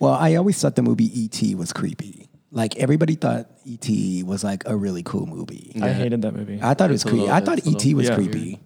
Well, 0.00 0.14
I 0.14 0.34
always 0.34 0.60
thought 0.60 0.74
the 0.74 0.82
movie 0.82 1.16
E.T. 1.20 1.54
was 1.54 1.72
creepy. 1.72 2.27
Like 2.50 2.76
everybody 2.78 3.14
thought 3.14 3.50
E.T. 3.64 4.22
was 4.22 4.42
like 4.42 4.62
a 4.66 4.74
really 4.76 5.02
cool 5.02 5.26
movie. 5.26 5.72
I 5.82 5.90
hated 5.92 6.22
that 6.22 6.32
movie. 6.34 6.58
I 6.62 6.74
thought 6.74 6.88
it 6.90 6.92
was 6.92 7.02
It's 7.02 7.04
a 7.04 7.08
creepy. 7.08 7.20
little- 7.22 7.34
I 7.36 7.40
thought 7.40 7.58
it's 7.58 7.66
a 7.66 7.70
E.T. 7.70 7.94
was 7.94 8.08
yeah. 8.08 8.14
creepy. 8.14 8.60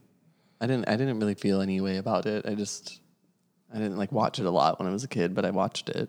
I 0.60 0.66
didn't. 0.68 0.88
I 0.88 0.96
didn't 0.96 1.18
really 1.18 1.34
feel 1.34 1.60
any 1.60 1.80
way 1.80 1.96
about 1.96 2.26
it. 2.26 2.46
I 2.46 2.54
just. 2.54 3.00
I 3.74 3.78
didn't 3.78 3.96
like 3.96 4.12
watch 4.12 4.38
it 4.38 4.46
a 4.46 4.50
lot 4.50 4.78
when 4.78 4.86
I 4.88 4.92
was 4.92 5.02
a 5.02 5.08
kid, 5.08 5.34
but 5.34 5.44
I 5.44 5.50
watched 5.50 5.88
it. 5.88 6.08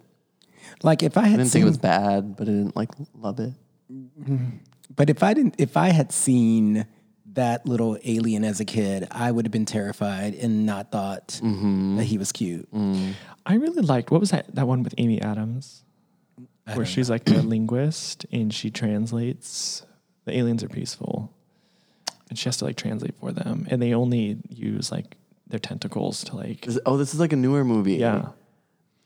Like 0.84 1.02
if 1.02 1.18
I 1.18 1.22
I 1.24 1.28
had 1.28 1.38
didn't 1.38 1.50
seen, 1.50 1.62
think 1.62 1.64
it 1.64 1.70
was 1.70 1.78
bad, 1.80 2.36
but 2.36 2.48
I 2.48 2.52
didn't 2.52 2.76
like 2.76 2.90
love 3.16 3.40
it. 3.40 3.54
but 4.96 5.10
if 5.10 5.24
I 5.24 5.34
didn't, 5.34 5.56
if 5.58 5.76
I 5.78 5.90
had 5.90 6.12
seen 6.12 6.86
that 7.34 7.66
little 7.66 7.98
alien 8.04 8.44
as 8.44 8.60
a 8.60 8.66
kid, 8.66 9.08
I 9.10 9.32
would 9.32 9.46
have 9.46 9.52
been 9.52 9.66
terrified 9.66 10.36
and 10.36 10.66
not 10.66 10.92
thought 10.92 11.40
Mm-hmm. 11.44 11.98
that 11.98 12.04
he 12.04 12.18
was 12.18 12.32
cute. 12.32 12.68
I 13.46 13.56
really 13.56 13.82
liked 13.82 14.12
what 14.12 14.20
was 14.20 14.30
that 14.32 14.54
that 14.56 14.68
one 14.68 14.84
with 14.84 14.94
Amy 14.98 15.20
Adams, 15.22 15.84
where 16.74 16.86
she's 16.86 17.10
like 17.10 17.30
a 17.30 17.34
linguist 17.42 18.26
and 18.32 18.54
she 18.54 18.70
translates. 18.70 19.86
The 20.26 20.38
aliens 20.38 20.64
are 20.64 20.70
peaceful, 20.70 21.34
and 22.30 22.40
she 22.40 22.46
has 22.46 22.58
to 22.58 22.66
like 22.66 22.78
translate 22.78 23.16
for 23.20 23.32
them, 23.34 23.68
and 23.70 23.82
they 23.82 23.94
only 23.94 24.38
use 24.50 24.92
like 24.92 25.18
their 25.48 25.60
tentacles 25.60 26.24
to 26.26 26.38
like 26.38 26.66
Is 26.66 26.80
oh, 26.86 26.96
this 26.98 27.14
is 27.14 27.20
like 27.20 27.34
a 27.34 27.36
newer 27.36 27.66
movie. 27.66 27.96
yeah. 27.96 28.30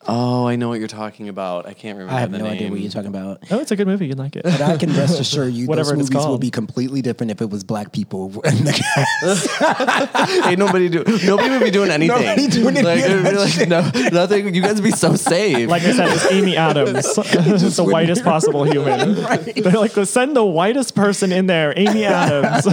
Oh, 0.09 0.47
I 0.47 0.55
know 0.55 0.69
what 0.69 0.79
you're 0.79 0.87
talking 0.87 1.27
about. 1.27 1.65
I 1.65 1.73
can't 1.73 1.97
remember. 1.97 2.15
I 2.15 2.21
have 2.21 2.31
the 2.31 2.37
no 2.37 2.45
name. 2.45 2.53
idea 2.53 2.69
what 2.69 2.79
you're 2.79 2.91
talking 2.91 3.09
about. 3.09 3.43
Oh, 3.51 3.59
it's 3.59 3.71
a 3.71 3.75
good 3.75 3.87
movie. 3.87 4.07
You'd 4.07 4.17
like 4.17 4.35
it. 4.35 4.43
But 4.43 4.61
I 4.61 4.77
can 4.77 4.93
rest 4.93 5.19
assure 5.19 5.47
you, 5.47 5.67
Whatever 5.67 5.91
those 5.91 6.05
it's 6.05 6.13
movies 6.13 6.27
will 6.27 6.37
be 6.37 6.49
completely 6.49 7.01
different 7.01 7.31
if 7.31 7.41
it 7.41 7.49
was 7.49 7.63
black 7.63 7.91
people. 7.91 8.27
in 8.45 8.63
the 8.63 8.71
cast. 8.71 10.45
Ain't 10.45 10.59
nobody 10.59 10.87
do. 10.89 11.03
Nobody 11.25 11.49
would 11.49 11.63
be 11.63 11.71
doing 11.71 11.91
anything. 11.91 12.21
Nobody 12.21 12.47
doing 12.47 12.75
like, 12.75 12.99
any 12.99 13.13
it'd 13.13 13.23
be 13.23 13.31
like, 13.37 13.67
no, 13.67 14.09
nothing. 14.11 14.55
You 14.55 14.61
guys 14.61 14.75
would 14.75 14.83
be 14.83 14.91
so 14.91 15.15
safe. 15.15 15.67
Like 15.69 15.83
I 15.83 15.91
said, 15.91 16.09
it's 16.09 16.31
Amy 16.31 16.55
Adams, 16.57 17.03
just 17.15 17.77
the 17.77 17.83
whitest 17.83 18.23
possible 18.23 18.63
human. 18.63 19.15
They're 19.15 19.73
like, 19.73 19.91
send 19.91 20.35
the 20.35 20.45
whitest 20.45 20.95
person 20.95 21.31
in 21.31 21.47
there, 21.47 21.73
Amy 21.77 22.05
Adams. 22.05 22.65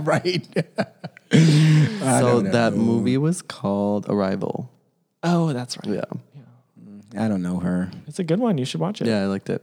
right? 0.00 0.46
so 1.30 2.40
that 2.40 2.72
know. 2.72 2.78
movie 2.78 3.18
was 3.18 3.42
called 3.42 4.06
Arrival. 4.08 4.70
Oh, 5.24 5.52
that's 5.52 5.76
right. 5.78 5.96
Yeah, 5.96 6.04
mm, 6.80 7.18
I 7.18 7.26
don't 7.28 7.42
know 7.42 7.58
her. 7.58 7.90
It's 8.06 8.18
a 8.20 8.24
good 8.24 8.38
one. 8.38 8.58
You 8.58 8.64
should 8.64 8.80
watch 8.80 9.00
it. 9.00 9.06
yeah, 9.08 9.22
I 9.22 9.26
liked 9.26 9.50
it. 9.50 9.62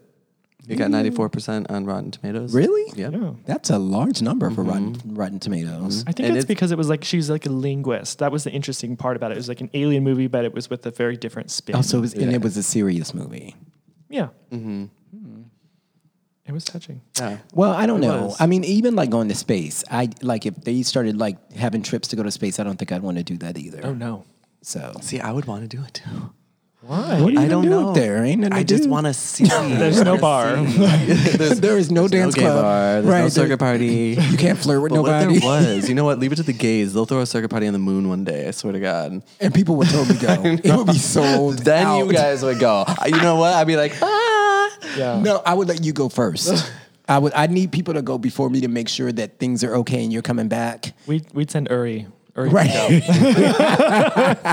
It 0.67 0.75
got 0.75 0.89
mm. 0.89 0.91
94 0.91 1.29
percent 1.29 1.71
on 1.71 1.85
Rotten 1.85 2.11
Tomatoes. 2.11 2.53
Really? 2.53 2.91
Yeah. 2.95 3.09
Yeah. 3.09 3.31
That's 3.47 3.71
a 3.71 3.79
large 3.79 4.21
number 4.21 4.49
for 4.51 4.61
Rotten, 4.63 4.93
mm-hmm. 4.95 5.15
Rotten 5.15 5.39
Tomatoes. 5.39 6.03
I 6.05 6.11
think 6.11 6.27
And 6.29 6.37
it's 6.37 6.43
it's- 6.43 6.45
because 6.45 6.71
it 6.71 6.77
was 6.77 6.87
like 6.87 7.03
she's 7.03 7.29
like 7.31 7.47
a 7.47 7.49
linguist. 7.49 8.19
That 8.19 8.31
was 8.31 8.43
the 8.43 8.51
interesting 8.51 8.95
part 8.95 9.15
about 9.15 9.31
it. 9.31 9.35
It 9.35 9.37
was 9.37 9.49
like 9.49 9.61
an 9.61 9.71
alien 9.73 10.03
movie, 10.03 10.27
but 10.27 10.45
it 10.45 10.53
was 10.53 10.69
with 10.69 10.85
a 10.85 10.91
very 10.91 11.17
different 11.17 11.49
spin. 11.49 11.75
Oh, 11.77 11.81
so 11.81 11.97
it 11.97 12.01
was, 12.01 12.13
and 12.13 12.31
it 12.31 12.41
was 12.43 12.57
a 12.57 12.63
serious 12.63 13.13
movie. 13.15 13.55
yeah. 14.09 14.27
Mm-hmm. 14.51 14.85
Hmm. 15.17 15.41
It 16.45 16.51
was 16.51 16.63
touching. 16.63 17.01
Yeah. 17.19 17.37
Well, 17.53 17.71
I 17.71 17.85
don't 17.87 18.03
It 18.03 18.07
know. 18.07 18.25
was. 18.27 18.37
I 18.41 18.45
mean, 18.45 18.63
even 18.63 18.95
like 18.95 19.09
going 19.09 19.29
to 19.29 19.35
space, 19.35 19.83
I 19.89 20.09
like 20.21 20.45
if 20.45 20.55
they 20.57 20.83
started 20.83 21.17
like 21.17 21.37
having 21.53 21.81
trips 21.81 22.09
to 22.09 22.15
go 22.15 22.21
to 22.23 22.29
space, 22.31 22.59
I 22.59 22.63
don't 22.63 22.77
think 22.77 22.91
I'd 22.91 23.01
want 23.01 23.17
to 23.17 23.23
do 23.23 23.37
that 23.37 23.57
either. 23.57 23.81
Oh 23.83 23.93
no. 23.93 24.25
So 24.61 24.93
See, 25.01 25.19
I 25.19 25.31
would 25.31 25.45
want 25.45 25.69
to 25.69 25.77
do 25.77 25.83
it 25.83 25.93
too. 25.95 26.31
Why? 26.83 27.21
What 27.21 27.27
are 27.29 27.31
you 27.31 27.39
I 27.39 27.47
don't 27.47 27.63
do 27.63 27.69
know. 27.69 27.89
up 27.89 27.95
there? 27.95 28.23
Ain't 28.25 28.41
nothing 28.41 28.53
I 28.53 28.63
to 28.63 28.65
just 28.65 28.89
want 28.89 29.05
to 29.05 29.13
see. 29.33 29.43
There's 29.45 30.01
no 30.01 30.17
bar. 30.29 30.55
there 30.63 31.77
is 31.77 31.91
no 31.91 32.07
dance 32.07 32.35
no 32.35 32.41
gay 32.41 32.47
club. 32.47 32.63
bar. 32.63 33.01
There's 33.01 33.05
no 33.05 33.11
there- 33.11 33.29
circuit 33.29 33.57
party. 33.59 34.17
You 34.19 34.37
can't 34.37 34.57
flirt 34.57 34.81
with 34.81 34.91
But 34.91 35.01
what 35.03 35.09
nobody. 35.21 35.39
there 35.39 35.47
was? 35.75 35.87
You 35.89 35.93
know 35.95 36.05
what? 36.05 36.17
Leave 36.17 36.31
it 36.31 36.37
to 36.37 36.43
the 36.43 36.53
gays. 36.53 36.93
They'll 36.93 37.05
throw 37.05 37.21
a 37.21 37.25
circuit 37.27 37.49
party 37.49 37.67
on 37.67 37.73
the 37.73 37.79
moon 37.79 38.09
one 38.09 38.23
day. 38.23 38.47
I 38.47 38.51
swear 38.51 38.73
to 38.73 38.79
God. 38.79 39.21
and 39.39 39.53
people 39.53 39.75
would 39.75 39.89
totally 39.89 40.17
go. 40.19 40.33
it 40.43 40.75
would 40.75 40.87
be 40.87 40.97
sold. 40.97 41.59
Then 41.59 41.85
out. 41.85 41.97
you 41.99 42.11
guys 42.11 42.41
would 42.43 42.59
go. 42.59 42.85
You 43.05 43.21
know 43.21 43.35
what? 43.35 43.53
I'd 43.53 43.67
be 43.67 43.75
like, 43.77 43.93
ah. 44.01 44.77
Yeah. 44.97 45.19
No, 45.21 45.41
I 45.45 45.53
would 45.53 45.67
let 45.67 45.83
you 45.83 45.93
go 45.93 46.09
first. 46.09 46.71
I 47.07 47.19
would. 47.19 47.33
I 47.35 47.45
need 47.47 47.71
people 47.71 47.93
to 47.93 48.01
go 48.01 48.17
before 48.17 48.49
me 48.49 48.61
to 48.61 48.67
make 48.67 48.89
sure 48.89 49.11
that 49.11 49.37
things 49.37 49.63
are 49.63 49.75
okay 49.77 50.03
and 50.03 50.11
you're 50.11 50.21
coming 50.23 50.47
back. 50.47 50.93
We 51.05 51.21
we'd 51.33 51.51
send 51.51 51.67
Uri. 51.69 52.07
Uri 52.37 52.47
would 52.49 52.53
Right. 52.55 52.71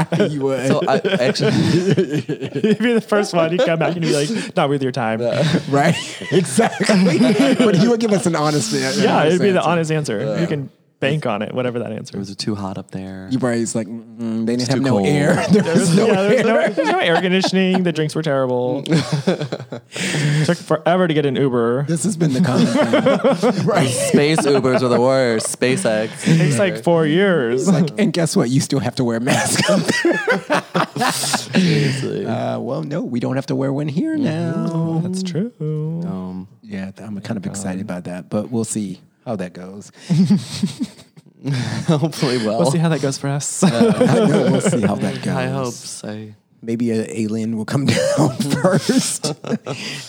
go. 0.08 0.24
you 0.26 0.40
would. 0.42 0.66
So 0.68 0.80
I 0.88 0.96
actually, 1.20 1.52
He'd 2.62 2.78
be 2.78 2.92
the 2.92 3.00
first 3.06 3.32
one. 3.34 3.52
You'd 3.52 3.64
come 3.64 3.78
back 3.78 3.94
and 3.94 4.04
he'd 4.04 4.10
be 4.10 4.16
like, 4.26 4.56
"Not 4.56 4.68
with 4.68 4.82
your 4.82 4.92
time." 4.92 5.20
Yeah, 5.20 5.60
right. 5.70 5.94
Exactly. 6.32 7.18
but 7.58 7.76
he 7.76 7.86
would 7.88 8.00
give 8.00 8.12
us 8.12 8.26
an 8.26 8.34
honest. 8.36 8.74
Answer. 8.74 9.00
Yeah, 9.02 9.24
it'd 9.24 9.40
be 9.40 9.50
the 9.52 9.62
honest 9.62 9.90
answer. 9.92 10.38
You 10.40 10.46
can 10.46 10.70
bank 11.00 11.26
on 11.26 11.42
it, 11.42 11.54
whatever 11.54 11.78
that 11.78 11.92
answer 11.92 12.18
was 12.18 12.28
is. 12.28 12.34
it 12.34 12.38
too 12.38 12.54
hot 12.54 12.76
up 12.78 12.90
there? 12.90 13.28
You 13.30 13.38
probably 13.38 13.60
it's 13.62 13.74
like 13.74 13.86
mm, 13.86 14.46
they 14.46 14.56
didn't 14.56 14.68
have 14.68 14.80
no 14.80 14.90
cold. 14.98 15.06
air. 15.06 15.44
There 15.50 15.62
was 15.74 15.96
no 15.96 16.06
yeah, 16.06 16.22
there's 16.22 16.40
air. 16.40 16.46
no, 16.46 16.68
there's 16.68 16.88
no 16.88 16.98
air 16.98 17.20
conditioning. 17.20 17.82
The 17.82 17.92
drinks 17.92 18.14
were 18.14 18.22
terrible. 18.22 18.82
Took 18.84 20.58
forever 20.58 21.08
to 21.08 21.14
get 21.14 21.26
an 21.26 21.36
Uber. 21.36 21.84
This 21.84 22.04
has 22.04 22.16
been 22.16 22.32
the 22.32 22.40
common 22.40 22.66
thing. 22.66 23.66
right. 23.66 23.88
Space 23.88 24.40
Ubers 24.40 24.82
are 24.82 24.88
the 24.88 25.00
worst. 25.00 25.58
SpaceX. 25.58 26.22
Takes 26.24 26.58
like 26.58 26.82
four 26.82 27.06
years. 27.06 27.68
And 27.68 28.12
guess 28.12 28.36
what? 28.36 28.50
You 28.50 28.60
still 28.60 28.80
have 28.80 28.94
to 28.96 29.04
wear 29.04 29.16
a 29.18 29.20
mask. 29.20 29.68
up 29.70 29.80
there. 30.02 31.12
Seriously. 31.12 32.26
uh, 32.26 32.58
well, 32.58 32.82
no, 32.82 33.02
we 33.02 33.20
don't 33.20 33.36
have 33.36 33.46
to 33.46 33.54
wear 33.56 33.72
one 33.72 33.88
here 33.88 34.16
now. 34.16 35.00
That's 35.02 35.22
true. 35.22 35.52
Um, 35.60 36.48
Yeah, 36.62 36.90
I'm 36.98 37.20
kind 37.20 37.36
of 37.36 37.46
excited 37.46 37.80
about 37.80 38.04
that, 38.04 38.28
but 38.30 38.50
we'll 38.50 38.64
see 38.64 39.00
how 39.28 39.36
that 39.36 39.52
goes. 39.52 39.92
hopefully, 41.86 42.38
well. 42.46 42.60
We'll 42.60 42.70
see 42.70 42.78
how 42.78 42.88
that 42.88 43.02
goes 43.02 43.18
for 43.18 43.28
us. 43.28 43.62
I 43.64 43.70
know, 43.70 44.52
we'll 44.52 44.60
see 44.62 44.80
how 44.80 44.94
that 44.94 45.16
goes. 45.16 45.34
High 45.34 45.48
hopes. 45.48 46.02
I 46.02 46.34
Maybe 46.60 46.90
an 46.90 47.06
alien 47.10 47.56
will 47.56 47.64
come 47.64 47.86
down 47.86 48.36
first 48.36 49.32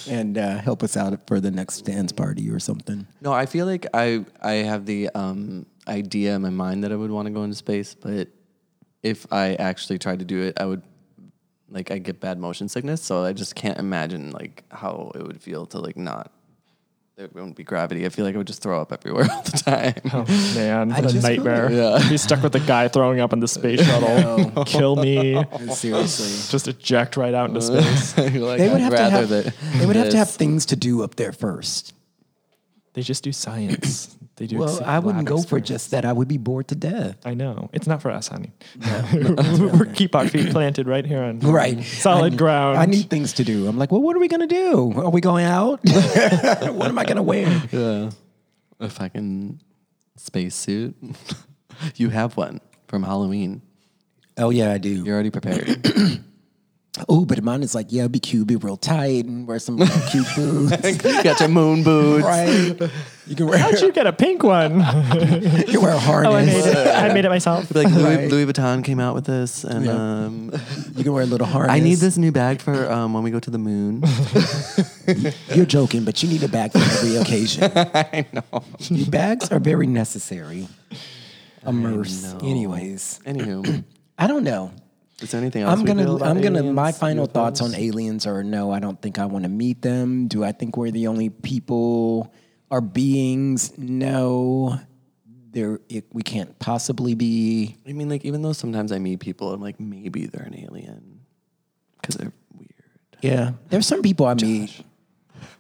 and 0.08 0.36
uh, 0.36 0.58
help 0.58 0.82
us 0.82 0.98
out 0.98 1.28
for 1.28 1.40
the 1.40 1.52
next 1.52 1.82
dance 1.82 2.12
party 2.12 2.50
or 2.50 2.60
something. 2.60 3.06
no. 3.22 3.32
I 3.32 3.46
feel 3.46 3.68
like 3.68 3.86
I 3.94 4.26
I 4.42 4.54
have 4.54 4.88
the 4.88 5.10
um, 5.10 5.68
idea 5.88 6.36
in 6.36 6.42
my 6.42 6.50
mind 6.50 6.84
that 6.86 6.92
I 6.92 6.96
would 6.96 7.12
want 7.12 7.28
to 7.28 7.32
go 7.32 7.44
into 7.44 7.56
space, 7.56 7.94
but 7.94 8.30
if 9.04 9.32
I 9.32 9.56
actually 9.56 10.00
tried 10.00 10.20
to 10.20 10.26
do 10.26 10.42
it, 10.42 10.60
I 10.60 10.66
would 10.66 10.82
like 11.70 11.92
I 11.92 12.00
get 12.00 12.20
bad 12.20 12.40
motion 12.40 12.68
sickness, 12.68 13.04
so 13.04 13.24
I 13.26 13.34
just 13.34 13.54
can't 13.54 13.78
imagine 13.78 14.32
like 14.32 14.64
how 14.72 15.12
it 15.14 15.22
would 15.22 15.42
feel 15.42 15.68
to 15.68 15.78
like 15.80 15.98
not. 15.98 16.32
There 17.20 17.28
wouldn't 17.34 17.58
be 17.58 17.66
gravity. 17.66 18.06
I 18.06 18.10
feel 18.10 18.24
like 18.24 18.34
I 18.34 18.38
would 18.38 18.48
just 18.48 18.62
throw 18.62 18.82
up 18.82 18.94
everywhere 18.94 19.28
all 19.30 19.42
the 19.42 19.52
time. 19.52 19.94
Oh, 20.14 20.24
man, 20.56 20.90
what 20.94 21.00
a 21.00 21.02
just 21.02 21.16
feel 21.16 21.22
nightmare. 21.36 21.70
Yeah. 21.70 22.08
Be 22.08 22.16
stuck 22.16 22.42
with 22.42 22.54
the 22.54 22.62
guy 22.62 22.88
throwing 22.88 23.20
up 23.20 23.34
in 23.34 23.42
the 23.42 23.48
space 23.50 23.82
shuttle. 23.86 24.64
Kill 24.64 24.96
me. 24.96 25.44
Seriously. 25.74 26.50
Just 26.50 26.70
eject 26.70 27.18
right 27.18 27.34
out 27.34 27.50
into 27.50 27.62
space. 27.62 28.18
Like, 28.18 28.32
They 28.60 28.70
would 28.70 28.80
I'd 28.80 28.80
have 28.80 28.92
to 28.92 28.98
rather 28.98 29.10
have, 29.10 29.30
that 29.30 29.54
they 29.80 29.86
would 29.86 29.98
have 29.98 30.12
to 30.12 30.18
have 30.18 30.30
things 30.30 30.66
to 30.68 30.78
do 30.78 31.04
up 31.04 31.16
there 31.16 31.34
first. 31.34 31.94
They 32.94 33.02
just 33.02 33.22
do 33.22 33.34
science. 33.34 34.16
They 34.40 34.48
do. 34.48 34.58
Well, 34.58 34.82
I 34.86 35.00
wouldn't 35.00 35.28
lab 35.30 35.38
go 35.38 35.42
for 35.44 35.60
just 35.60 35.92
that. 35.92 36.06
I 36.06 36.14
would 36.14 36.30
be 36.30 36.38
bored 36.38 36.70
to 36.70 36.76
death. 36.76 37.18
I 37.26 37.34
know 37.34 37.70
it's 37.74 37.88
not 37.88 38.02
for 38.02 38.10
us, 38.10 38.30
honey. 38.30 38.54
we 39.14 39.90
keep 39.94 40.16
our 40.16 40.30
feet 40.30 40.52
planted 40.52 40.88
right 40.88 41.06
here 41.06 41.22
on 41.22 41.42
Right. 41.42 41.84
solid 41.84 42.34
I 42.34 42.36
ground. 42.38 42.78
I 42.78 42.86
need 42.86 43.10
things 43.10 43.34
to 43.34 43.44
do. 43.44 43.68
I'm 43.68 43.78
like, 43.78 43.92
well, 43.92 44.02
what 44.02 44.16
are 44.16 44.20
we 44.20 44.30
going 44.30 44.48
to 44.48 44.48
do? 44.48 44.94
Are 44.96 45.10
we 45.10 45.20
going 45.20 45.44
out? 45.44 45.82
what 45.84 46.88
am 46.88 46.98
I 46.98 47.04
going 47.04 47.18
to 47.18 47.22
wear? 47.22 47.50
Yeah. 47.70 48.12
A 48.80 48.90
fucking 48.90 49.60
spacesuit. 50.16 50.96
you 51.98 52.08
have 52.08 52.38
one 52.38 52.62
from 52.88 53.04
Halloween. 53.04 53.62
Oh, 54.38 54.52
yeah, 54.52 54.72
I 54.72 54.78
do. 54.78 55.04
You're 55.04 55.16
already 55.16 55.32
prepared. 55.32 55.86
Oh, 57.08 57.24
but 57.24 57.42
mine 57.44 57.62
is 57.62 57.76
like, 57.76 57.88
yeah, 57.92 58.02
it'd 58.02 58.12
be 58.12 58.20
cute, 58.20 58.48
be 58.48 58.56
real 58.56 58.76
tight 58.76 59.24
and 59.26 59.48
wear 59.48 59.60
some 59.60 59.78
like, 59.78 59.92
cute 60.10 60.26
boots. 60.36 60.98
Got 61.24 61.40
your 61.40 61.48
moon 61.48 61.84
boots. 61.84 62.26
right? 62.26 62.76
You 63.28 63.36
can 63.36 63.46
wear, 63.46 63.60
How'd 63.60 63.80
you 63.80 63.92
get 63.92 64.08
a 64.08 64.12
pink 64.12 64.42
one? 64.44 64.80
you 65.14 65.64
can 65.66 65.82
wear 65.82 65.92
a 65.94 66.00
harness. 66.00 66.32
oh, 66.34 66.36
I 66.36 66.46
made 66.46 66.66
it. 66.66 66.88
I 66.88 67.14
made 67.14 67.26
it 67.26 67.30
myself. 67.30 67.74
Like 67.74 67.88
Louis, 67.90 68.04
Right. 68.18 68.30
Louis 68.32 68.46
Vuitton 68.52 68.84
came 68.84 69.00
out 69.00 69.14
with 69.14 69.26
this, 69.26 69.64
and 69.64 69.86
Yeah. 69.86 69.92
um, 70.26 70.52
You 70.96 71.04
can 71.04 71.14
wear 71.14 71.24
a 71.24 71.28
little 71.28 71.46
harness. 71.48 71.72
I 71.76 71.80
need 71.80 72.00
this 72.00 72.18
new 72.18 72.32
bag 72.32 72.60
for 72.60 72.92
um, 72.92 73.14
when 73.14 73.22
we 73.24 73.30
go 73.32 73.40
to 73.40 73.52
the 73.52 73.60
moon. 73.60 74.04
You're 75.56 75.68
joking, 75.68 76.04
but 76.06 76.22
you 76.24 76.30
need 76.30 76.42
a 76.44 76.48
bag 76.50 76.72
for 76.72 76.80
every 76.80 77.18
occasion. 77.18 77.72
I 77.76 78.26
know. 78.34 78.64
Bags 79.10 79.52
are 79.52 79.60
very 79.60 79.86
necessary. 79.88 80.68
Immerse. 81.66 82.24
know. 82.24 82.40
Anyways, 82.50 83.20
Anywho, 83.26 83.84
I 84.18 84.28
don't 84.28 84.44
know. 84.44 84.72
Is 85.22 85.32
there 85.32 85.42
anything 85.42 85.64
else? 85.64 85.78
I'm 85.78 85.86
gonna. 85.86 86.04
feel 86.04 86.16
about 86.18 86.30
I'm 86.30 86.42
gonna. 86.42 86.64
My 86.64 86.84
aliens, 86.84 86.98
final 86.98 87.26
thoughts 87.26 87.62
on 87.62 87.76
aliens 87.76 88.26
are 88.26 88.44
no. 88.44 88.72
I 88.72 88.80
don't 88.80 89.02
think 89.02 89.20
I 89.20 89.26
want 89.26 89.44
to 89.44 89.50
meet 89.50 89.82
them. 89.82 90.28
Do 90.28 90.44
I 90.44 90.52
think 90.52 90.78
we're 90.78 90.92
the 90.92 91.08
only 91.08 91.30
people 91.30 92.34
or 92.70 92.82
beings? 92.82 93.78
No. 93.78 94.80
There, 95.52 95.80
it, 95.90 96.06
we 96.14 96.22
can't 96.22 96.58
possibly 96.60 97.16
be. 97.16 97.76
I 97.88 97.94
mean, 97.94 98.08
like 98.08 98.24
even 98.24 98.44
though 98.44 98.54
sometimes 98.54 98.92
I 98.92 99.00
meet 99.00 99.20
people, 99.20 99.52
I'm 99.52 99.62
like 99.62 99.80
maybe 99.80 100.28
they're 100.28 100.46
an 100.46 100.58
alien 100.58 101.22
because 102.00 102.16
they're 102.16 102.34
weird. 102.56 102.72
Yeah, 103.22 103.52
there's 103.70 103.88
some 103.88 104.02
people 104.02 104.26
I 104.26 104.36
meet. 104.36 104.84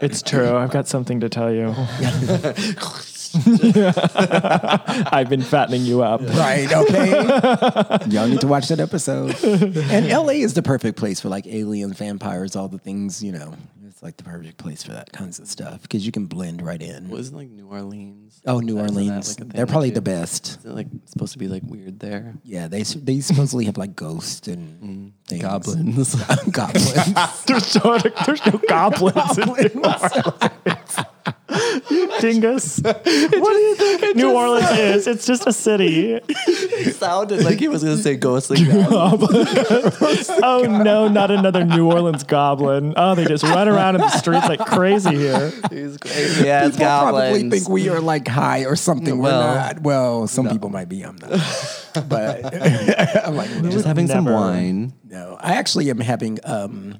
It's 0.01 0.23
true. 0.23 0.57
I've 0.57 0.71
got 0.71 0.87
something 0.87 1.19
to 1.19 1.29
tell 1.29 1.53
you. 1.53 1.67
I've 5.11 5.29
been 5.29 5.41
fattening 5.41 5.83
you 5.83 6.03
up. 6.03 6.21
Right. 6.21 6.71
Okay. 6.71 7.09
Y'all 8.09 8.27
need 8.27 8.41
to 8.41 8.47
watch 8.47 8.67
that 8.69 8.79
episode. 8.79 9.35
And 9.43 10.07
LA 10.09 10.33
is 10.33 10.53
the 10.53 10.63
perfect 10.63 10.97
place 10.97 11.19
for 11.19 11.29
like 11.29 11.47
alien 11.47 11.93
vampires, 11.93 12.55
all 12.55 12.67
the 12.67 12.79
things. 12.79 13.23
You 13.23 13.33
know, 13.33 13.53
it's 13.97 14.03
like 14.03 14.17
the 14.17 14.23
perfect 14.23 14.57
place 14.57 14.83
for 14.83 14.91
that 14.91 15.11
kinds 15.11 15.39
of 15.39 15.47
stuff 15.47 15.81
because 15.81 16.05
you 16.05 16.11
can 16.11 16.27
blend 16.27 16.61
right 16.61 16.83
in. 16.83 17.09
Wasn't 17.09 17.35
like 17.35 17.49
New 17.49 17.67
Orleans? 17.67 18.39
Oh, 18.45 18.59
New 18.59 18.77
Isn't 18.79 18.95
that, 19.07 19.39
like, 19.39 19.53
They're 19.53 19.65
probably 19.65 19.89
the 19.89 20.01
best. 20.01 20.59
Isn't 20.59 20.71
it, 20.71 20.75
like 20.75 20.87
supposed 21.05 21.33
to 21.33 21.39
be 21.39 21.47
like 21.47 21.63
weird 21.65 21.99
there? 21.99 22.35
Yeah, 22.43 22.67
they 22.67 22.83
they 22.83 23.21
supposedly 23.21 23.65
have 23.65 23.77
like 23.77 23.95
ghosts 23.95 24.47
and 24.47 24.81
mm. 24.81 25.11
things. 25.27 25.41
Goblins. 25.41 26.15
goblins. 26.51 27.43
There's 27.45 27.83
no, 27.83 27.97
there's 28.25 28.45
no 28.45 28.61
goblins 28.69 29.37
in 29.39 29.45
New 29.45 29.55
Orleans. 29.55 30.76
You 32.23 32.31
dingus. 32.31 32.79
What 32.83 33.03
do 33.03 33.59
you 33.59 33.75
think 33.75 34.15
New 34.15 34.31
Orleans 34.31 34.69
is? 34.71 35.07
It's 35.07 35.25
just 35.25 35.47
a 35.47 35.53
city. 35.53 36.19
It 36.79 36.95
sounded 36.95 37.43
like 37.43 37.59
he 37.59 37.67
was 37.67 37.83
gonna 37.83 37.97
say 37.97 38.15
ghostly 38.15 38.63
goblin. 38.63 39.45
Oh 40.43 40.63
no, 40.83 41.07
not 41.07 41.31
another 41.31 41.65
New 41.65 41.91
Orleans 41.91 42.23
goblin. 42.23 42.93
Oh, 42.95 43.15
they 43.15 43.25
just 43.25 43.43
run 43.43 43.67
around 43.67 43.95
in 43.95 44.01
the 44.01 44.09
streets 44.09 44.47
like 44.47 44.59
crazy 44.59 45.15
here. 45.15 45.51
He's 45.69 45.97
crazy. 45.97 46.45
Yeah, 46.45 46.67
it's 46.67 46.77
People 46.77 46.87
probably 46.87 47.49
think 47.49 47.67
we 47.67 47.89
are 47.89 47.99
like 47.99 48.27
high 48.27 48.65
or 48.65 48.75
something. 48.75 49.17
Well, 49.17 49.47
We're 49.49 49.55
not. 49.55 49.81
Well, 49.81 50.27
some 50.27 50.47
people 50.49 50.69
might 50.69 50.87
be. 50.89 51.01
I'm 51.03 51.15
not. 51.17 51.31
But 52.07 52.45
I'm 53.25 53.35
like, 53.35 53.49
just 53.71 53.85
having 53.85 54.07
some 54.07 54.25
wine. 54.25 54.93
no. 55.03 55.37
I 55.39 55.53
actually 55.55 55.89
am 55.89 55.99
having 55.99 56.39
um, 56.43 56.99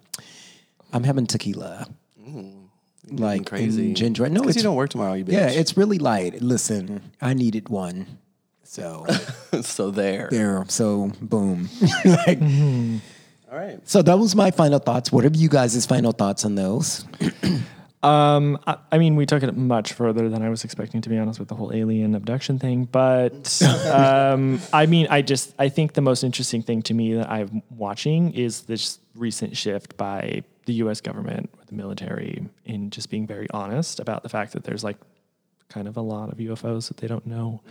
I'm 0.92 1.04
having 1.04 1.28
tequila. 1.28 1.88
Like 3.12 3.46
crazy. 3.48 3.88
and 3.88 3.96
ginger. 3.98 4.28
No, 4.30 4.42
because 4.42 4.50
it's 4.50 4.58
you 4.58 4.64
don't 4.64 4.76
work 4.76 4.90
tomorrow. 4.90 5.14
You 5.14 5.26
bitch. 5.26 5.32
yeah, 5.34 5.50
it's 5.50 5.78
really 5.78 5.98
light. 6.00 6.42
Listen, 6.42 7.12
I 7.22 7.34
needed 7.34 7.70
one, 7.70 8.20
so 8.64 9.06
so 9.62 9.92
there. 9.92 10.28
there. 10.32 10.66
So 10.68 11.12
boom. 11.22 11.70
like, 12.06 12.42
All 13.52 13.58
right. 13.58 13.80
so 13.88 14.02
that 14.02 14.18
was 14.18 14.36
my 14.36 14.52
final 14.52 14.80
thoughts. 14.80 15.12
What 15.12 15.24
are 15.26 15.30
you 15.30 15.50
guys' 15.50 15.86
final 15.86 16.12
thoughts 16.12 16.44
on 16.46 16.56
those? 16.56 17.06
Um, 18.04 18.60
I, 18.68 18.78
I 18.92 18.98
mean, 19.00 19.16
we 19.16 19.26
took 19.26 19.42
it 19.42 19.58
much 19.58 19.94
further 19.94 20.30
than 20.30 20.44
I 20.44 20.50
was 20.50 20.64
expecting, 20.64 21.02
to 21.02 21.10
be 21.10 21.18
honest, 21.18 21.40
with 21.40 21.48
the 21.50 21.56
whole 21.56 21.74
alien 21.74 22.14
abduction 22.14 22.60
thing. 22.60 22.86
But 22.86 23.60
um, 23.92 24.62
I 24.72 24.86
mean, 24.86 25.08
I 25.10 25.24
just 25.24 25.54
I 25.58 25.70
think 25.70 25.94
the 25.94 26.02
most 26.02 26.24
interesting 26.24 26.62
thing 26.62 26.84
to 26.84 26.94
me 26.94 27.16
that 27.16 27.30
I'm 27.30 27.64
watching 27.72 28.34
is 28.34 28.62
this 28.62 29.00
recent 29.16 29.58
shift 29.58 29.98
by 29.98 30.44
the 30.68 30.74
U.S. 30.74 31.02
government, 31.02 31.50
with 31.58 31.68
the 31.68 31.76
military, 31.76 32.46
in 32.66 32.90
just 32.90 33.10
being 33.10 33.26
very 33.26 33.48
honest 33.52 34.00
about 34.00 34.22
the 34.22 34.30
fact 34.30 34.52
that 34.52 34.66
there's 34.66 34.84
like 34.84 34.98
kind 35.70 35.88
of 35.88 35.98
a 35.98 36.02
lot 36.02 36.30
of 36.30 36.38
UFOs 36.38 36.90
that 36.90 36.98
they 36.98 37.08
don't 37.08 37.26
know 37.26 37.62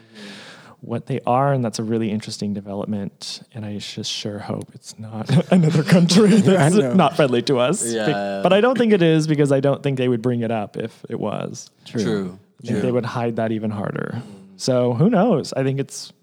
what 0.81 1.07
they 1.07 1.21
are, 1.27 1.53
and 1.53 1.63
that's 1.63 1.79
a 1.79 1.83
really 1.83 2.11
interesting 2.11 2.55
development. 2.55 3.43
And 3.53 3.67
I 3.67 3.77
just 3.79 4.11
sure 4.11 4.39
hope 4.39 4.71
it's 4.75 4.99
not 4.99 5.31
another 5.53 5.83
country 5.83 6.29
that's 6.41 6.75
not 6.75 7.17
friendly 7.17 7.43
to 7.43 7.59
us. 7.59 7.85
Yeah. 7.93 8.41
But 8.43 8.55
I 8.55 8.63
don't 8.63 8.79
think 8.79 8.93
it 8.95 9.03
is 9.03 9.27
because 9.27 9.53
I 9.53 9.61
don't 9.61 9.83
think 9.83 9.99
they 9.99 10.09
would 10.09 10.23
bring 10.23 10.41
it 10.41 10.51
up 10.51 10.79
if 10.79 11.05
it 11.11 11.21
was. 11.21 11.71
True. 11.85 12.39
I 12.63 12.67
think 12.67 12.83
they 12.83 12.93
would 12.93 13.05
hide 13.05 13.37
that 13.37 13.53
even 13.53 13.71
harder. 13.71 14.23
So 14.57 14.95
who 14.95 15.11
knows? 15.11 15.53
I 15.53 15.63
think 15.63 15.79
it's 15.79 16.15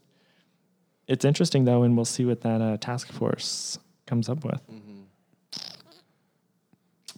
it's 1.07 1.23
interesting 1.23 1.65
though, 1.65 1.83
and 1.83 1.95
we'll 1.95 2.05
see 2.05 2.25
what 2.25 2.41
that 2.41 2.61
uh, 2.61 2.77
task 2.77 3.11
force 3.11 3.77
comes 4.07 4.27
up 4.27 4.43
with. 4.43 4.61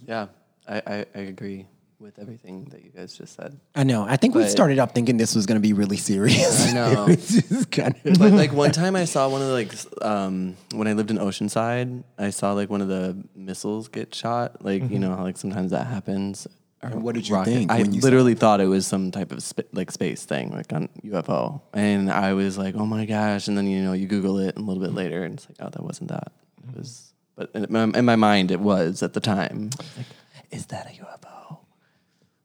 Yeah, 0.07 0.27
I, 0.67 0.81
I, 0.85 1.05
I 1.15 1.19
agree 1.19 1.67
with 1.99 2.19
everything 2.19 2.65
that 2.65 2.83
you 2.83 2.91
guys 2.91 3.17
just 3.17 3.35
said. 3.35 3.59
I 3.73 3.83
know. 3.83 4.03
I 4.07 4.17
think 4.17 4.35
we 4.35 4.45
started 4.47 4.79
off 4.79 4.93
thinking 4.93 5.17
this 5.17 5.33
was 5.33 5.45
going 5.45 5.55
to 5.55 5.65
be 5.65 5.73
really 5.73 5.97
serious. 5.97 6.67
I 6.67 6.73
know. 6.73 7.07
It's 7.09 7.29
just 7.29 7.71
kind 7.71 7.95
of 8.03 8.19
But 8.19 8.33
like 8.33 8.51
one 8.51 8.71
time 8.71 8.95
I 8.95 9.05
saw 9.05 9.29
one 9.29 9.41
of 9.41 9.47
the 9.47 9.53
like 9.53 9.71
um, 10.01 10.57
when 10.73 10.87
I 10.87 10.93
lived 10.93 11.09
in 11.11 11.17
Oceanside, 11.17 12.03
I 12.17 12.29
saw 12.31 12.53
like 12.53 12.69
one 12.69 12.81
of 12.81 12.87
the 12.87 13.17
missiles 13.35 13.87
get 13.87 14.13
shot. 14.13 14.63
Like 14.63 14.89
you 14.89 14.99
know 14.99 15.15
how 15.15 15.23
like 15.23 15.37
sometimes 15.37 15.71
that 15.71 15.87
happens. 15.87 16.47
Or 16.83 16.89
what 16.99 17.15
did 17.15 17.27
you 17.27 17.43
think 17.45 17.71
I 17.71 17.79
you 17.79 18.01
literally 18.01 18.35
thought 18.35 18.61
it 18.61 18.67
was 18.67 18.85
some 18.85 19.09
type 19.09 19.31
of 19.31 19.41
sp- 19.41 19.71
like 19.73 19.89
space 19.91 20.25
thing, 20.25 20.51
like 20.51 20.71
on 20.71 20.89
UFO, 21.03 21.61
and 21.73 22.11
I 22.11 22.33
was 22.33 22.57
like, 22.59 22.75
oh 22.75 22.85
my 22.85 23.05
gosh! 23.05 23.47
And 23.47 23.57
then 23.57 23.65
you 23.65 23.81
know 23.81 23.93
you 23.93 24.05
Google 24.05 24.37
it, 24.39 24.55
and 24.55 24.63
a 24.63 24.67
little 24.67 24.83
bit 24.83 24.93
later, 24.93 25.23
and 25.23 25.35
it's 25.35 25.47
like, 25.49 25.57
oh, 25.61 25.69
that 25.69 25.81
wasn't 25.83 26.09
that. 26.11 26.31
It 26.67 26.77
was, 26.77 27.13
but 27.35 27.49
in 27.53 27.65
my, 27.69 27.83
in 27.83 28.05
my 28.05 28.15
mind, 28.15 28.51
it 28.51 28.59
was 28.59 29.03
at 29.03 29.13
the 29.13 29.19
time. 29.19 29.69
Like, 29.97 30.05
is 30.51 30.67
that 30.67 30.87
a 30.87 31.01
UFO? 31.03 31.59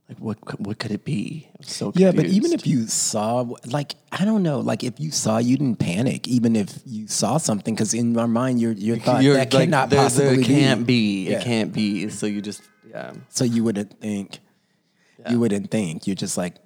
Like 0.08 0.18
what? 0.18 0.40
could- 0.40 0.66
What 0.66 0.78
could 0.78 0.90
it 0.90 1.04
be? 1.04 1.48
I 1.48 1.54
was 1.58 1.68
so 1.70 1.92
Yeah, 1.94 2.10
but 2.10 2.26
even 2.26 2.52
if 2.52 2.66
you 2.66 2.86
saw, 2.88 3.46
like, 3.66 3.94
I 4.10 4.24
don't 4.24 4.42
know, 4.42 4.58
like 4.58 4.82
if 4.82 4.98
you 4.98 5.10
saw, 5.12 5.38
you 5.38 5.56
didn't 5.56 5.76
panic, 5.76 6.26
even 6.26 6.56
if 6.56 6.80
you 6.84 7.06
saw 7.06 7.36
something, 7.38 7.74
because 7.74 7.94
in 7.94 8.12
my 8.14 8.26
mind, 8.26 8.60
your 8.60 8.72
your 8.72 8.96
thought 8.98 9.22
You're 9.22 9.34
that 9.34 9.52
like, 9.54 9.64
cannot 9.70 9.90
there- 9.90 9.98
there 10.00 10.04
possibly 10.34 10.44
can't 10.44 10.84
be. 10.86 11.24
be. 11.26 11.30
Yeah. 11.30 11.38
It 11.38 11.44
can't 11.44 11.72
be. 11.72 12.08
So 12.08 12.26
you 12.26 12.40
just 12.42 12.62
yeah. 12.88 13.12
So 13.28 13.44
you 13.44 13.62
wouldn't 13.62 14.00
think. 14.00 14.40
Yeah. 15.20 15.30
You 15.32 15.38
wouldn't 15.40 15.70
think. 15.70 16.06
You're 16.08 16.16
just 16.16 16.36
like, 16.36 16.56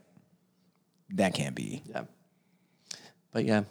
that 1.10 1.34
can't 1.34 1.54
be. 1.54 1.82
Yeah. 1.86 2.04
But 3.32 3.44
yeah, 3.44 3.64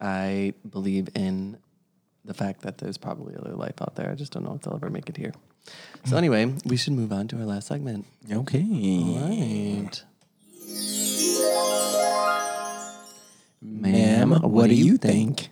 I 0.00 0.54
believe 0.68 1.08
in 1.14 1.58
the 2.24 2.34
fact 2.34 2.62
that 2.62 2.78
there's 2.78 2.98
probably 2.98 3.34
other 3.36 3.54
life 3.54 3.80
out 3.82 3.96
there. 3.96 4.10
I 4.10 4.14
just 4.14 4.32
don't 4.32 4.44
know 4.44 4.54
if 4.54 4.62
they'll 4.62 4.74
ever 4.74 4.90
make 4.90 5.08
it 5.08 5.16
here. 5.16 5.32
So 6.04 6.16
anyway, 6.16 6.54
we 6.64 6.76
should 6.76 6.92
move 6.92 7.12
on 7.12 7.28
to 7.28 7.38
our 7.38 7.44
last 7.44 7.68
segment. 7.68 8.06
Okay. 8.30 8.62
Right. 8.62 10.02
Ma'am, 13.62 14.30
what, 14.42 14.68
do 14.68 14.74
you 14.74 14.98
think? 14.98 15.48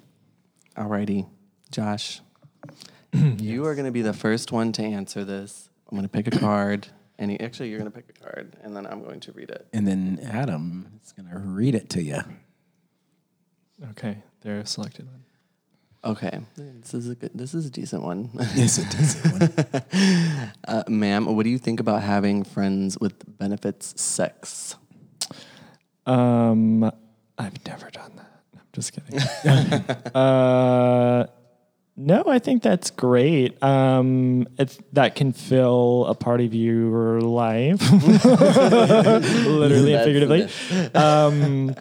Alrighty, 0.77 1.29
Josh. 1.71 2.21
You 3.13 3.67
are 3.67 3.75
going 3.75 3.85
to 3.85 3.93
be 3.93 4.01
the 4.01 4.15
first 4.15 4.53
one 4.53 4.73
to 4.73 4.83
answer 4.83 5.23
this. 5.23 5.69
I'm 5.91 5.99
going 5.99 6.09
to 6.09 6.09
pick 6.09 6.35
a 6.35 6.39
card. 6.39 6.89
And 7.19 7.31
you, 7.31 7.37
actually, 7.41 7.69
you're 7.69 7.79
going 7.79 7.91
to 7.91 7.95
pick 7.95 8.09
a 8.09 8.25
card, 8.25 8.57
and 8.63 8.75
then 8.75 8.87
I'm 8.87 9.03
going 9.03 9.21
to 9.21 9.33
read 9.33 9.51
it. 9.51 9.67
And 9.75 9.87
then 9.87 10.19
Adam 10.25 10.99
is 11.05 11.13
going 11.13 11.29
to 11.29 11.39
read 11.39 11.75
it 11.75 11.91
to 11.91 12.03
you. 12.03 12.21
Okay, 13.91 14.23
they're 14.41 14.65
selected. 14.65 15.07
One. 15.07 15.22
Okay, 16.05 16.41
this 16.57 16.95
is 16.95 17.09
a 17.09 17.15
good. 17.15 17.31
This 17.33 17.55
is 17.55 17.67
a 17.67 17.71
decent 17.71 18.03
one. 18.03 18.31
Yes, 18.55 18.79
it 18.79 18.95
is. 18.95 19.17
Uh, 20.65 20.85
ma'am, 20.89 21.27
what 21.27 21.43
do 21.43 21.51
you 21.51 21.59
think 21.59 21.81
about 21.81 22.03
having 22.03 22.45
friends 22.45 22.97
with 22.99 23.15
benefits 23.39 24.01
sex? 24.01 24.77
Um, 26.07 26.85
I've 27.37 27.67
never 27.67 27.91
done 27.91 28.13
that. 28.17 28.31
I'm 28.55 28.67
just 28.73 28.93
kidding. 28.93 29.19
uh, 30.15 31.27
no, 31.97 32.25
I 32.27 32.39
think 32.39 32.63
that's 32.63 32.91
great. 32.91 33.63
Um, 33.63 34.47
it's 34.59 34.79
that 34.95 35.15
can 35.15 35.33
fill 35.33 36.07
a 36.07 36.15
part 36.15 36.41
of 36.41 36.55
your 36.55 37.21
life, 37.21 37.83
literally 38.25 39.95
and 39.95 40.05
figuratively. 40.05 40.49
Um, 40.95 41.75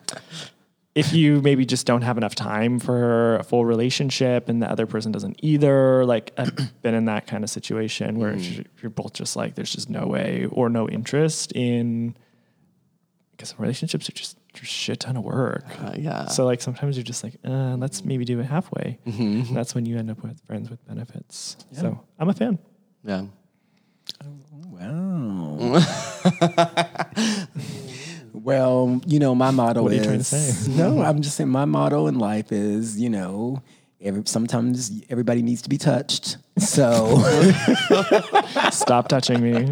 if 0.94 1.14
you 1.14 1.42
maybe 1.42 1.66
just 1.66 1.86
don't 1.86 2.02
have 2.02 2.18
enough 2.18 2.36
time 2.36 2.78
for 2.80 3.36
a 3.38 3.44
full 3.44 3.64
relationship 3.66 4.50
and 4.50 4.62
the 4.62 4.70
other 4.70 4.86
person 4.86 5.12
doesn't 5.12 5.38
either, 5.42 6.06
like 6.06 6.32
I've 6.38 6.54
been 6.82 6.94
in 6.94 7.06
that 7.06 7.28
kind 7.28 7.44
of 7.46 7.50
situation 7.50 8.20
where 8.20 8.34
if 8.34 8.64
you're 8.84 8.90
both 8.90 9.14
just 9.14 9.36
like, 9.38 9.56
there's 9.56 9.72
just 9.72 9.90
no 9.90 10.06
way 10.08 10.48
or 10.52 10.68
no 10.70 10.90
interest 10.90 11.54
in, 11.54 12.16
because 13.32 13.56
relationships 13.58 14.10
are 14.10 14.12
just 14.14 14.38
a 14.62 14.66
shit 14.66 15.00
ton 15.00 15.16
of 15.16 15.24
work. 15.24 15.64
Uh, 15.82 15.94
yeah. 15.98 16.28
So 16.28 16.44
like 16.46 16.62
sometimes 16.62 16.98
you're 16.98 17.04
just 17.06 17.24
like, 17.24 17.36
uh, 17.46 17.76
let's 17.78 18.04
maybe 18.04 18.26
do 18.26 18.40
it 18.42 18.44
halfway. 18.46 19.00
And 19.06 19.46
that's 19.56 19.74
when 19.74 19.86
you 19.86 19.98
end 19.98 20.12
up 20.12 20.22
with 20.22 20.42
friends 20.46 20.70
with 20.70 20.86
benefits. 20.88 21.56
So 21.72 22.02
I'm 22.20 22.28
a 22.30 22.34
fan. 22.34 22.60
yeah. 23.06 23.24
Wow. 24.52 25.80
well, 28.34 29.02
you 29.06 29.20
know, 29.20 29.36
my 29.36 29.52
motto 29.52 29.84
What 29.84 29.92
are 29.92 29.96
is 29.96 30.00
you 30.00 30.06
trying 30.06 30.18
to 30.20 30.24
say? 30.24 30.72
no. 30.78 31.02
I'm 31.02 31.22
just 31.22 31.38
saying 31.38 31.50
my 31.50 31.66
motto 31.66 32.08
in 32.08 32.20
life 32.20 32.52
is, 32.52 33.00
you 33.00 33.10
know, 33.10 33.62
every, 34.00 34.24
sometimes 34.26 35.02
everybody 35.10 35.42
needs 35.42 35.62
to 35.64 35.70
be 35.70 35.78
touched. 35.78 36.38
So 36.58 37.18
Stop 38.72 39.08
touching 39.08 39.42
me. 39.42 39.72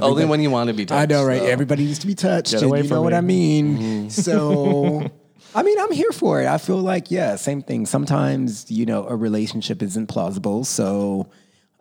Only 0.00 0.24
when 0.24 0.40
you 0.40 0.50
want 0.50 0.68
to 0.68 0.74
be 0.74 0.86
touched. 0.86 1.00
I 1.00 1.06
know, 1.06 1.24
right? 1.24 1.40
so. 1.40 1.46
Everybody 1.46 1.84
needs 1.84 1.98
to 2.00 2.06
be 2.06 2.14
touched. 2.14 2.52
Get 2.52 2.62
and 2.62 2.70
away 2.70 2.78
you 2.78 2.84
know 2.84 2.96
from 2.96 3.04
what. 3.04 3.14
I 3.14 3.20
mean? 3.20 3.78
Mm-hmm. 3.78 4.08
So, 4.08 5.10
I 5.54 5.62
mean, 5.62 5.78
I'm 5.78 5.92
here 5.92 6.12
for 6.12 6.42
it. 6.42 6.46
I 6.46 6.58
feel 6.58 6.78
like, 6.78 7.10
yeah, 7.10 7.36
same 7.36 7.62
thing. 7.62 7.86
Sometimes, 7.86 8.70
you 8.70 8.86
know, 8.86 9.06
a 9.06 9.16
relationship 9.16 9.82
isn't 9.82 10.08
plausible. 10.08 10.64
So, 10.64 11.30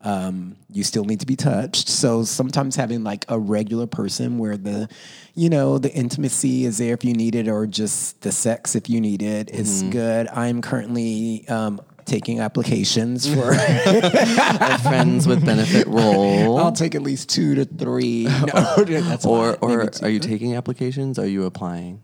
um, 0.03 0.55
you 0.71 0.83
still 0.83 1.05
need 1.05 1.19
to 1.21 1.25
be 1.25 1.35
touched. 1.35 1.87
So 1.87 2.23
sometimes 2.23 2.75
having 2.75 3.03
like 3.03 3.25
a 3.27 3.39
regular 3.39 3.87
person 3.87 4.37
where 4.37 4.57
the, 4.57 4.89
you 5.33 5.49
know, 5.49 5.77
the 5.77 5.91
intimacy 5.91 6.65
is 6.65 6.77
there 6.77 6.93
if 6.93 7.03
you 7.03 7.13
need 7.13 7.35
it, 7.35 7.47
or 7.47 7.65
just 7.67 8.21
the 8.21 8.31
sex 8.31 8.75
if 8.75 8.89
you 8.89 9.01
need 9.01 9.21
it, 9.21 9.49
is 9.49 9.83
good. 9.83 10.27
I'm 10.29 10.61
currently 10.61 11.47
um, 11.47 11.81
taking 12.05 12.39
applications 12.39 13.31
for. 13.31 13.51
A 13.53 14.79
friends 14.79 15.27
with 15.27 15.45
benefit 15.45 15.87
role. 15.87 16.57
I'll 16.63 16.71
take 16.71 16.95
at 16.95 17.03
least 17.03 17.29
two 17.29 17.55
to 17.55 17.65
three. 17.65 18.27
No, 18.47 18.83
that's 18.83 19.25
or 19.25 19.57
or 19.57 19.89
are 20.01 20.09
you 20.09 20.19
taking 20.19 20.55
applications? 20.55 21.19
Are 21.19 21.27
you 21.27 21.45
applying? 21.45 22.01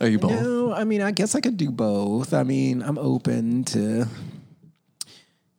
Are 0.00 0.08
you 0.08 0.18
both? 0.18 0.32
No, 0.32 0.72
I 0.72 0.84
mean, 0.84 1.00
I 1.00 1.10
guess 1.10 1.34
I 1.34 1.40
could 1.40 1.56
do 1.56 1.70
both. 1.70 2.34
I 2.34 2.42
mean, 2.42 2.82
I'm 2.82 2.98
open 2.98 3.64
to, 3.64 4.06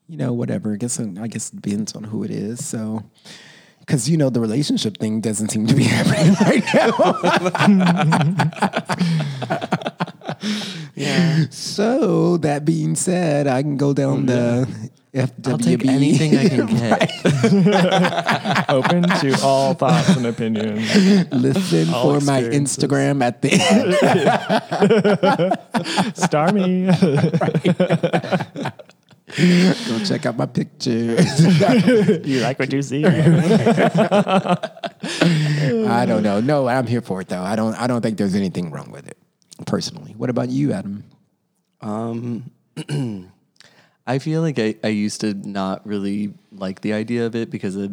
you 0.08 0.18
know, 0.18 0.34
whatever. 0.34 0.74
I 0.74 0.78
guess 0.78 1.00
I 1.00 1.28
guess 1.28 1.52
it 1.52 1.62
depends 1.62 1.96
on 1.96 2.04
who 2.04 2.24
it 2.24 2.32
is. 2.32 2.66
So, 2.66 3.04
because 3.80 4.10
you 4.10 4.18
know, 4.18 4.30
the 4.30 4.40
relationship 4.40 4.98
thing 4.98 5.22
doesn't 5.22 5.50
seem 5.50 5.68
to 5.68 5.76
be 5.76 5.84
happening 5.84 6.36
right 6.42 6.64
now. 6.74 6.92
Yeah. 10.96 11.46
so 11.50 12.38
that 12.38 12.64
being 12.64 12.96
said, 12.96 13.48
I 13.48 13.62
can 13.62 13.76
go 13.76 13.94
down 13.94 14.26
mm-hmm. 14.26 14.86
the 15.16 15.28
FWB. 15.28 15.52
I'll 15.52 15.58
take 15.58 15.86
anything 15.86 16.38
I 16.38 16.48
can 16.50 16.68
get. 16.78 17.12
Open 18.70 19.04
to 19.04 19.38
all 19.42 19.74
thoughts 19.74 20.16
and 20.16 20.26
opinions. 20.26 21.30
Listen 21.34 21.94
All 21.94 22.18
for 22.20 22.26
my. 22.26 22.44
Instagram 22.44 23.22
at 23.22 23.42
the 23.42 23.52
end. 26.02 26.18
Star 26.18 26.54
me. 26.54 26.90
Go 29.38 30.00
check 30.06 30.26
out 30.26 30.38
my 30.38 30.46
pictures. 30.46 31.42
you 32.26 32.40
like 32.40 32.58
what 32.58 32.72
you 32.72 32.82
see? 32.82 33.06
I 33.06 33.16
don't 36.06 36.24
know. 36.24 36.40
No, 36.40 36.68
I'm 36.68 36.88
here 36.88 37.02
for 37.02 37.22
it 37.22 37.28
though. 37.28 37.42
I 37.42 37.56
don't. 37.56 37.76
I 37.76 37.88
don't 37.88 38.02
think 38.02 38.18
there's 38.18 38.36
anything 38.36 38.72
wrong 38.72 38.92
with 38.92 39.08
it, 39.08 39.18
personally. 39.66 40.14
What 40.18 40.30
about 40.30 40.50
you, 40.50 40.72
Adam? 40.72 41.04
Um, 41.82 42.52
I 44.08 44.20
feel 44.20 44.42
like 44.42 44.58
I, 44.58 44.76
I 44.84 44.90
used 44.90 45.22
to 45.22 45.34
not 45.34 45.86
really 45.86 46.34
like 46.52 46.82
the 46.82 46.94
idea 46.94 47.26
of 47.26 47.36
it 47.36 47.50
because 47.50 47.76
it, 47.76 47.92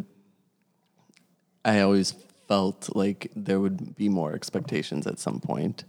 I 1.65 1.81
always 1.81 2.13
felt 2.47 2.95
like 2.95 3.31
there 3.35 3.59
would 3.59 3.95
be 3.95 4.09
more 4.09 4.33
expectations 4.33 5.07
at 5.07 5.19
some 5.19 5.39
point. 5.39 5.83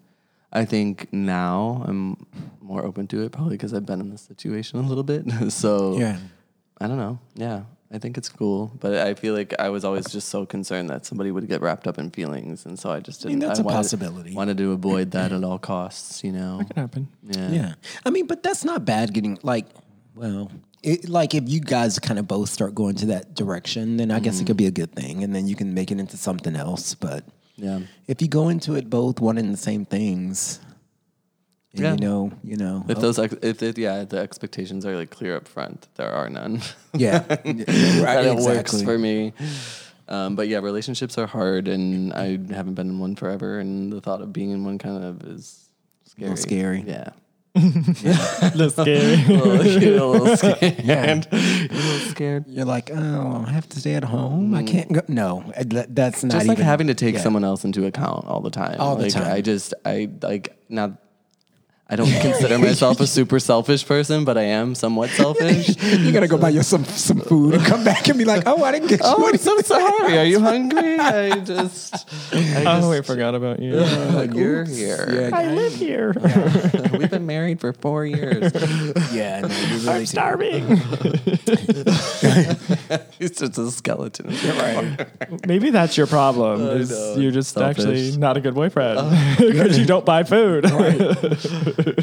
I 0.55 0.64
think 0.64 1.12
now 1.12 1.82
I'm 1.86 2.26
more 2.61 2.84
open 2.84 3.07
to 3.09 3.22
it, 3.22 3.32
probably 3.32 3.57
because 3.57 3.74
I've 3.74 3.86
been 3.86 4.00
in 4.00 4.11
this 4.11 4.22
situation 4.22 4.78
a 4.78 4.82
little 4.82 5.02
bit. 5.02 5.24
so 5.50 5.98
Yeah. 5.98 6.18
I 6.80 6.88
don't 6.88 6.98
know. 6.98 7.18
Yeah, 7.34 7.62
I 7.92 7.98
think 7.98 8.18
it's 8.18 8.28
cool, 8.28 8.72
but 8.80 8.94
I 8.94 9.14
feel 9.14 9.32
like 9.34 9.55
I 9.59 9.68
was 9.68 9.84
always 9.84 10.07
just 10.11 10.28
so 10.28 10.44
concerned 10.44 10.90
that 10.90 11.07
somebody 11.07 11.30
would 11.30 11.46
get 11.46 11.61
wrapped 11.61 11.86
up 11.86 11.98
in 11.98 12.11
feelings, 12.11 12.66
and 12.66 12.76
so 12.76 12.90
I 12.90 12.98
just 12.98 13.22
didn't. 13.22 13.38
mean, 13.38 13.48
that's 13.48 13.61
a 13.61 13.62
wanted, 13.62 13.76
possibility. 13.76 14.34
Wanted 14.34 14.59
to 14.59 14.72
avoid 14.72 15.12
that 15.12 15.32
at 15.32 15.44
all 15.48 15.59
costs, 15.59 16.24
you 16.24 16.32
know. 16.32 16.59
That 16.59 16.66
Could 16.66 16.76
happen. 16.76 17.09
Yeah. 17.22 17.50
Yeah. 17.50 17.74
I 18.05 18.11
mean, 18.11 18.26
but 18.26 18.42
that's 18.42 18.64
not 18.64 18.84
bad 18.84 19.14
getting 19.14 19.38
like, 19.42 19.66
well, 20.16 20.50
it, 20.82 21.09
like 21.09 21.34
if 21.34 21.48
you 21.48 21.61
guys 21.61 21.98
kind 21.98 22.18
of 22.18 22.26
both 22.28 22.48
start 22.48 22.74
going 22.74 22.96
to 22.96 23.07
that 23.07 23.34
direction, 23.34 23.96
then 23.96 24.11
I 24.11 24.18
guess 24.18 24.34
it 24.34 24.38
mm-hmm. 24.38 24.46
could 24.48 24.57
be 24.57 24.66
a 24.66 24.72
good 24.72 24.92
thing. 24.94 25.24
And 25.24 25.34
then 25.34 25.46
you 25.46 25.57
can 25.57 25.72
make 25.72 25.90
it 25.90 25.98
into 25.98 26.16
something 26.16 26.57
else. 26.57 26.94
But 26.94 27.24
Yeah. 27.57 27.80
if 28.09 28.20
you 28.20 28.28
go 28.28 28.48
into 28.48 28.74
it 28.74 28.90
both 28.90 29.20
wanting 29.20 29.50
the 29.50 29.57
same 29.57 29.84
things, 29.84 30.61
and 31.72 31.82
Yeah. 31.82 31.92
you 31.94 31.98
know, 32.00 32.32
you 32.42 32.57
know, 32.57 32.84
If 32.88 32.98
oh, 32.98 33.00
those, 33.00 33.18
ex- 33.18 33.36
if 33.42 33.62
it, 33.62 33.78
yeah, 33.78 34.05
the 34.05 34.18
expectations 34.18 34.84
are 34.86 34.96
like 34.96 35.11
clear 35.11 35.36
up 35.36 35.46
front, 35.48 35.88
there 35.96 36.11
are 36.12 36.28
none. 36.28 36.61
yeah, 36.94 37.24
right, 37.28 37.44
that 37.46 38.26
it 38.38 38.42
works 38.42 38.80
for 38.82 38.98
me. 38.98 39.32
Um, 40.09 40.36
but 40.36 40.48
yeah, 40.48 40.59
relationships 40.59 41.16
are 41.16 41.26
hard, 41.26 41.66
and 41.68 42.12
I 42.12 42.38
haven't 42.52 42.74
been 42.74 42.90
in 42.90 42.98
one 42.98 43.16
forever, 43.16 43.59
and 43.59 43.92
the 43.92 44.00
thought 44.00 44.20
of 44.20 44.32
being 44.32 44.50
in 44.50 44.64
one 44.64 44.78
kind 44.78 45.02
of 45.02 45.22
is 45.24 45.68
scary. 46.05 46.28
little 46.30 46.36
scary. 46.42 46.84
Yeah. 46.86 47.11
Little 47.55 48.70
scary. 48.70 49.14
a 49.14 49.16
little, 49.28 49.50
oh, 49.52 49.62
you're 49.62 49.98
a 49.98 50.07
little 50.07 50.36
scared. 50.36 51.26
a 51.30 51.36
little 51.36 52.11
scared. 52.11 52.44
You're 52.48 52.64
like, 52.64 52.90
oh, 52.92 53.44
I 53.46 53.50
have 53.52 53.68
to 53.70 53.80
stay 53.80 53.94
at 53.94 54.02
home. 54.05 54.55
I 54.55 54.64
can't 54.64 54.92
go. 54.92 55.02
No, 55.07 55.52
that- 55.61 55.94
that's 55.94 56.24
not. 56.24 56.32
Just 56.32 56.46
like 56.46 56.59
even- 56.59 56.64
having 56.66 56.86
to 56.88 56.94
take 56.94 57.14
yeah. 57.14 57.20
someone 57.20 57.44
else 57.44 57.64
into 57.64 57.86
account 57.86 58.26
all 58.26 58.40
the 58.40 58.50
time. 58.50 58.76
All 58.80 58.96
the 58.96 59.05
like, 59.05 59.12
time. 59.12 59.32
I 59.32 59.40
just, 59.40 59.72
I 59.84 60.11
like 60.22 60.57
now. 60.68 60.98
I 61.87 61.97
don't 61.97 62.09
consider 62.09 62.59
myself 62.61 62.99
a 63.01 63.07
super 63.07 63.39
selfish 63.39 63.87
person, 63.87 64.24
but 64.24 64.39
I 64.39 64.45
am 64.45 64.74
somewhat 64.74 65.11
selfish. 65.11 65.76
You're 65.82 66.12
gonna 66.12 66.28
go 66.28 66.39
buy 66.39 66.49
you 66.49 66.62
some 66.62 66.85
some 66.85 67.20
food 67.20 67.55
and 67.55 67.64
come 67.64 67.85
back 67.85 68.09
and 68.09 68.16
be 68.18 68.24
like, 68.24 68.45
oh, 68.47 68.64
I 68.64 68.72
didn't 68.72 68.89
get 68.89 69.01
oh, 69.05 69.18
you. 69.18 69.24
Oh, 69.24 69.28
I'm 69.28 69.37
so 69.37 69.59
sorry. 69.61 70.18
Are 70.18 70.24
you 70.24 70.41
hungry? 70.41 70.99
I 70.99 71.41
just. 71.41 72.11
I 72.35 72.80
oh, 72.80 72.91
I 72.91 73.03
forgot 73.03 73.35
about 73.35 73.61
you. 73.61 73.74
Like, 73.74 74.32
you're 74.32 74.64
here. 74.64 75.28
Yeah, 75.30 75.37
I 75.37 75.53
live 75.53 75.74
here. 75.74 76.14
We've 76.99 77.11
been 77.11 77.26
married 77.26 77.61
for 77.61 77.74
four 77.74 78.07
years. 78.07 78.51
yeah, 79.12 79.41
no, 79.43 79.49
you 79.49 79.76
really 79.76 79.89
I'm 79.91 80.01
do. 80.01 80.07
starving. 80.07 80.66
He's 83.18 83.39
just 83.39 83.59
a 83.59 83.70
skeleton. 83.70 84.28
Right. 84.28 85.47
Maybe 85.47 85.68
that's 85.68 85.99
your 85.99 86.07
problem. 86.07 86.62
I 86.62 86.72
Is 86.72 86.91
know, 86.91 87.16
you're 87.16 87.30
just 87.30 87.53
selfish. 87.53 87.85
actually 87.85 88.16
not 88.16 88.39
a 88.39 88.41
good 88.41 88.55
boyfriend 88.55 89.37
because 89.37 89.78
you 89.78 89.85
don't 89.85 90.07
buy 90.07 90.24
food. 90.24 90.64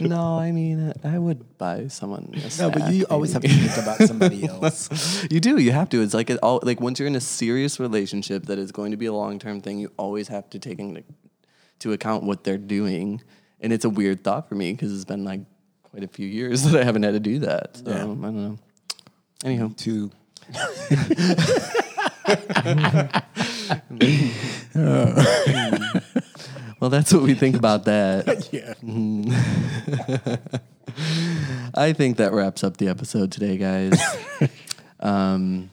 No, 0.01 0.37
I 0.39 0.51
mean, 0.51 0.93
I 1.03 1.17
would 1.17 1.57
buy 1.57 1.87
someone. 1.87 2.33
A 2.35 2.61
No, 2.61 2.69
but 2.69 2.91
you 2.93 3.05
always 3.09 3.33
have 3.33 3.41
to 3.43 3.47
think 3.49 3.77
about 3.77 3.97
somebody 4.07 4.47
else. 4.47 5.25
You 5.29 5.39
do. 5.39 5.57
You 5.57 5.71
have 5.71 5.89
to. 5.89 6.01
It's 6.01 6.13
like 6.13 6.29
it 6.29 6.37
all. 6.43 6.59
Like 6.63 6.79
once 6.81 6.99
you're 6.99 7.07
in 7.07 7.15
a 7.15 7.21
serious 7.21 7.79
relationship 7.79 8.45
that 8.47 8.57
is 8.59 8.71
going 8.71 8.91
to 8.91 8.97
be 8.97 9.05
a 9.07 9.13
long 9.13 9.39
term 9.39 9.61
thing, 9.61 9.79
you 9.79 9.91
always 9.97 10.27
have 10.27 10.49
to 10.51 10.59
take 10.59 10.79
into 10.79 11.03
to 11.79 11.93
account 11.93 12.23
what 12.23 12.43
they're 12.43 12.57
doing. 12.57 13.21
And 13.59 13.71
it's 13.73 13.85
a 13.85 13.89
weird 13.89 14.23
thought 14.23 14.49
for 14.49 14.55
me 14.55 14.71
because 14.71 14.93
it's 14.93 15.05
been 15.05 15.23
like 15.23 15.41
quite 15.83 16.03
a 16.03 16.07
few 16.07 16.27
years 16.27 16.63
that 16.71 16.81
I 16.81 16.83
haven't 16.83 17.03
had 17.03 17.13
to 17.13 17.19
do 17.19 17.39
that. 17.39 17.77
So 17.77 17.83
Yeah. 17.87 17.95
I 17.95 17.99
don't 18.05 18.21
know. 18.35 18.57
Anyhow, 19.43 19.71
to 19.77 20.11
uh. 24.75 25.77
Well, 26.81 26.89
that's 26.89 27.13
what 27.13 27.21
we 27.21 27.35
think 27.35 27.55
about 27.55 27.85
that. 27.85 28.49
yeah. 28.51 28.73
I 31.75 31.93
think 31.93 32.17
that 32.17 32.33
wraps 32.33 32.63
up 32.63 32.77
the 32.77 32.87
episode 32.87 33.31
today, 33.31 33.55
guys. 33.55 34.01
um, 34.99 35.69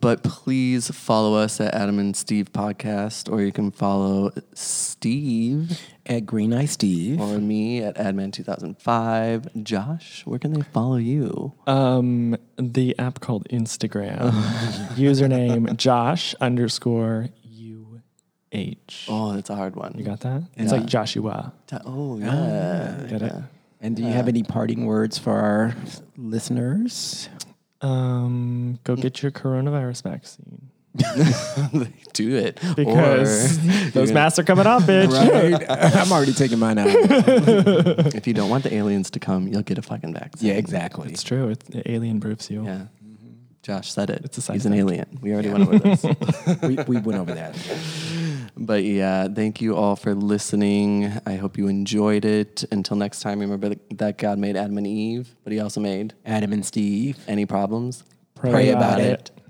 but 0.00 0.22
please 0.22 0.92
follow 0.92 1.34
us 1.34 1.60
at 1.60 1.74
Adam 1.74 1.98
and 1.98 2.16
Steve 2.16 2.52
Podcast, 2.52 3.30
or 3.30 3.42
you 3.42 3.50
can 3.50 3.72
follow 3.72 4.30
Steve 4.54 5.76
At 6.06 6.24
Green 6.24 6.54
Eye 6.54 6.66
Steve. 6.66 7.20
or 7.20 7.40
me 7.40 7.82
at 7.82 7.96
Adman2005. 7.96 9.64
Josh, 9.64 10.24
where 10.24 10.38
can 10.38 10.52
they 10.52 10.62
follow 10.62 10.98
you? 10.98 11.52
Um, 11.66 12.36
the 12.56 12.96
app 12.96 13.18
called 13.18 13.48
Instagram. 13.48 14.30
Username 14.94 15.76
Josh 15.76 16.36
underscore 16.40 17.30
U 17.41 17.41
H. 18.52 19.06
Oh, 19.08 19.32
that's 19.32 19.50
a 19.50 19.56
hard 19.56 19.74
one. 19.76 19.94
You 19.96 20.04
got 20.04 20.20
that? 20.20 20.42
It's 20.56 20.70
Yeah. 20.72 20.78
like 20.78 20.86
Joshua. 20.86 21.52
Ta- 21.66 21.80
Oh, 21.84 22.18
yeah. 22.18 23.06
Get 23.08 23.22
it? 23.22 23.32
And 23.80 23.96
do 23.96 24.02
you 24.02 24.10
have 24.12 24.28
any 24.28 24.42
parting 24.44 24.84
words 24.86 25.18
for 25.18 25.32
our 25.32 25.74
listeners? 26.16 27.28
Um, 27.80 28.78
go 28.84 28.94
get 28.94 29.22
your 29.22 29.32
coronavirus 29.32 30.02
vaccine 30.04 30.68
Do 32.12 32.36
it. 32.36 32.60
because 32.76 33.58
or 33.86 33.90
those 33.90 34.12
masks 34.12 34.38
are 34.38 34.44
coming 34.44 34.66
off, 34.66 34.84
bitch. 34.84 35.10
Right? 35.10 35.64
I'm 35.96 36.12
already 36.12 36.32
taking 36.32 36.58
mine 36.60 36.78
out. 36.78 36.88
if 38.14 38.26
you 38.28 38.34
don't 38.34 38.50
want 38.50 38.62
the 38.64 38.72
aliens 38.74 39.10
to 39.10 39.18
come, 39.18 39.48
you'll 39.48 39.62
get 39.62 39.78
a 39.78 39.82
fucking 39.82 40.12
vaccine. 40.14 40.50
Yeah, 40.50 40.54
exactly. 40.56 41.10
It's 41.10 41.22
true. 41.24 41.48
It's, 41.48 41.68
it 41.70 41.82
alien 41.86 42.20
proofs 42.20 42.50
you. 42.50 42.64
Yeah. 42.64 42.86
Josh 43.62 43.92
said 43.92 44.10
it. 44.10 44.22
It's 44.24 44.36
a 44.38 44.42
side 44.42 44.54
He's 44.54 44.66
an 44.66 44.72
fact. 44.72 44.80
alien. 44.80 45.18
We 45.22 45.32
already 45.32 45.48
went 45.50 45.68
over 45.68 45.78
this. 45.78 46.02
we, 46.62 46.74
we 46.86 46.98
went 47.00 47.18
over 47.18 47.32
that. 47.34 47.54
But 48.56 48.84
yeah, 48.84 49.28
thank 49.28 49.60
you 49.60 49.76
all 49.76 49.96
for 49.96 50.14
listening. 50.14 51.12
I 51.26 51.36
hope 51.36 51.56
you 51.56 51.68
enjoyed 51.68 52.24
it. 52.24 52.64
Until 52.70 52.96
next 52.96 53.20
time, 53.20 53.40
remember 53.40 53.74
that 53.90 54.18
God 54.18 54.38
made 54.38 54.56
Adam 54.56 54.76
and 54.78 54.86
Eve, 54.86 55.34
but 55.42 55.52
he 55.52 55.60
also 55.60 55.80
made 55.80 56.14
Adam 56.26 56.52
and 56.52 56.64
Steve. 56.64 57.18
any 57.26 57.46
problems? 57.46 58.04
Pray, 58.34 58.50
Pray 58.50 58.68
about, 58.70 58.98
about 58.98 59.00
it. 59.00 59.30
it. 59.36 59.41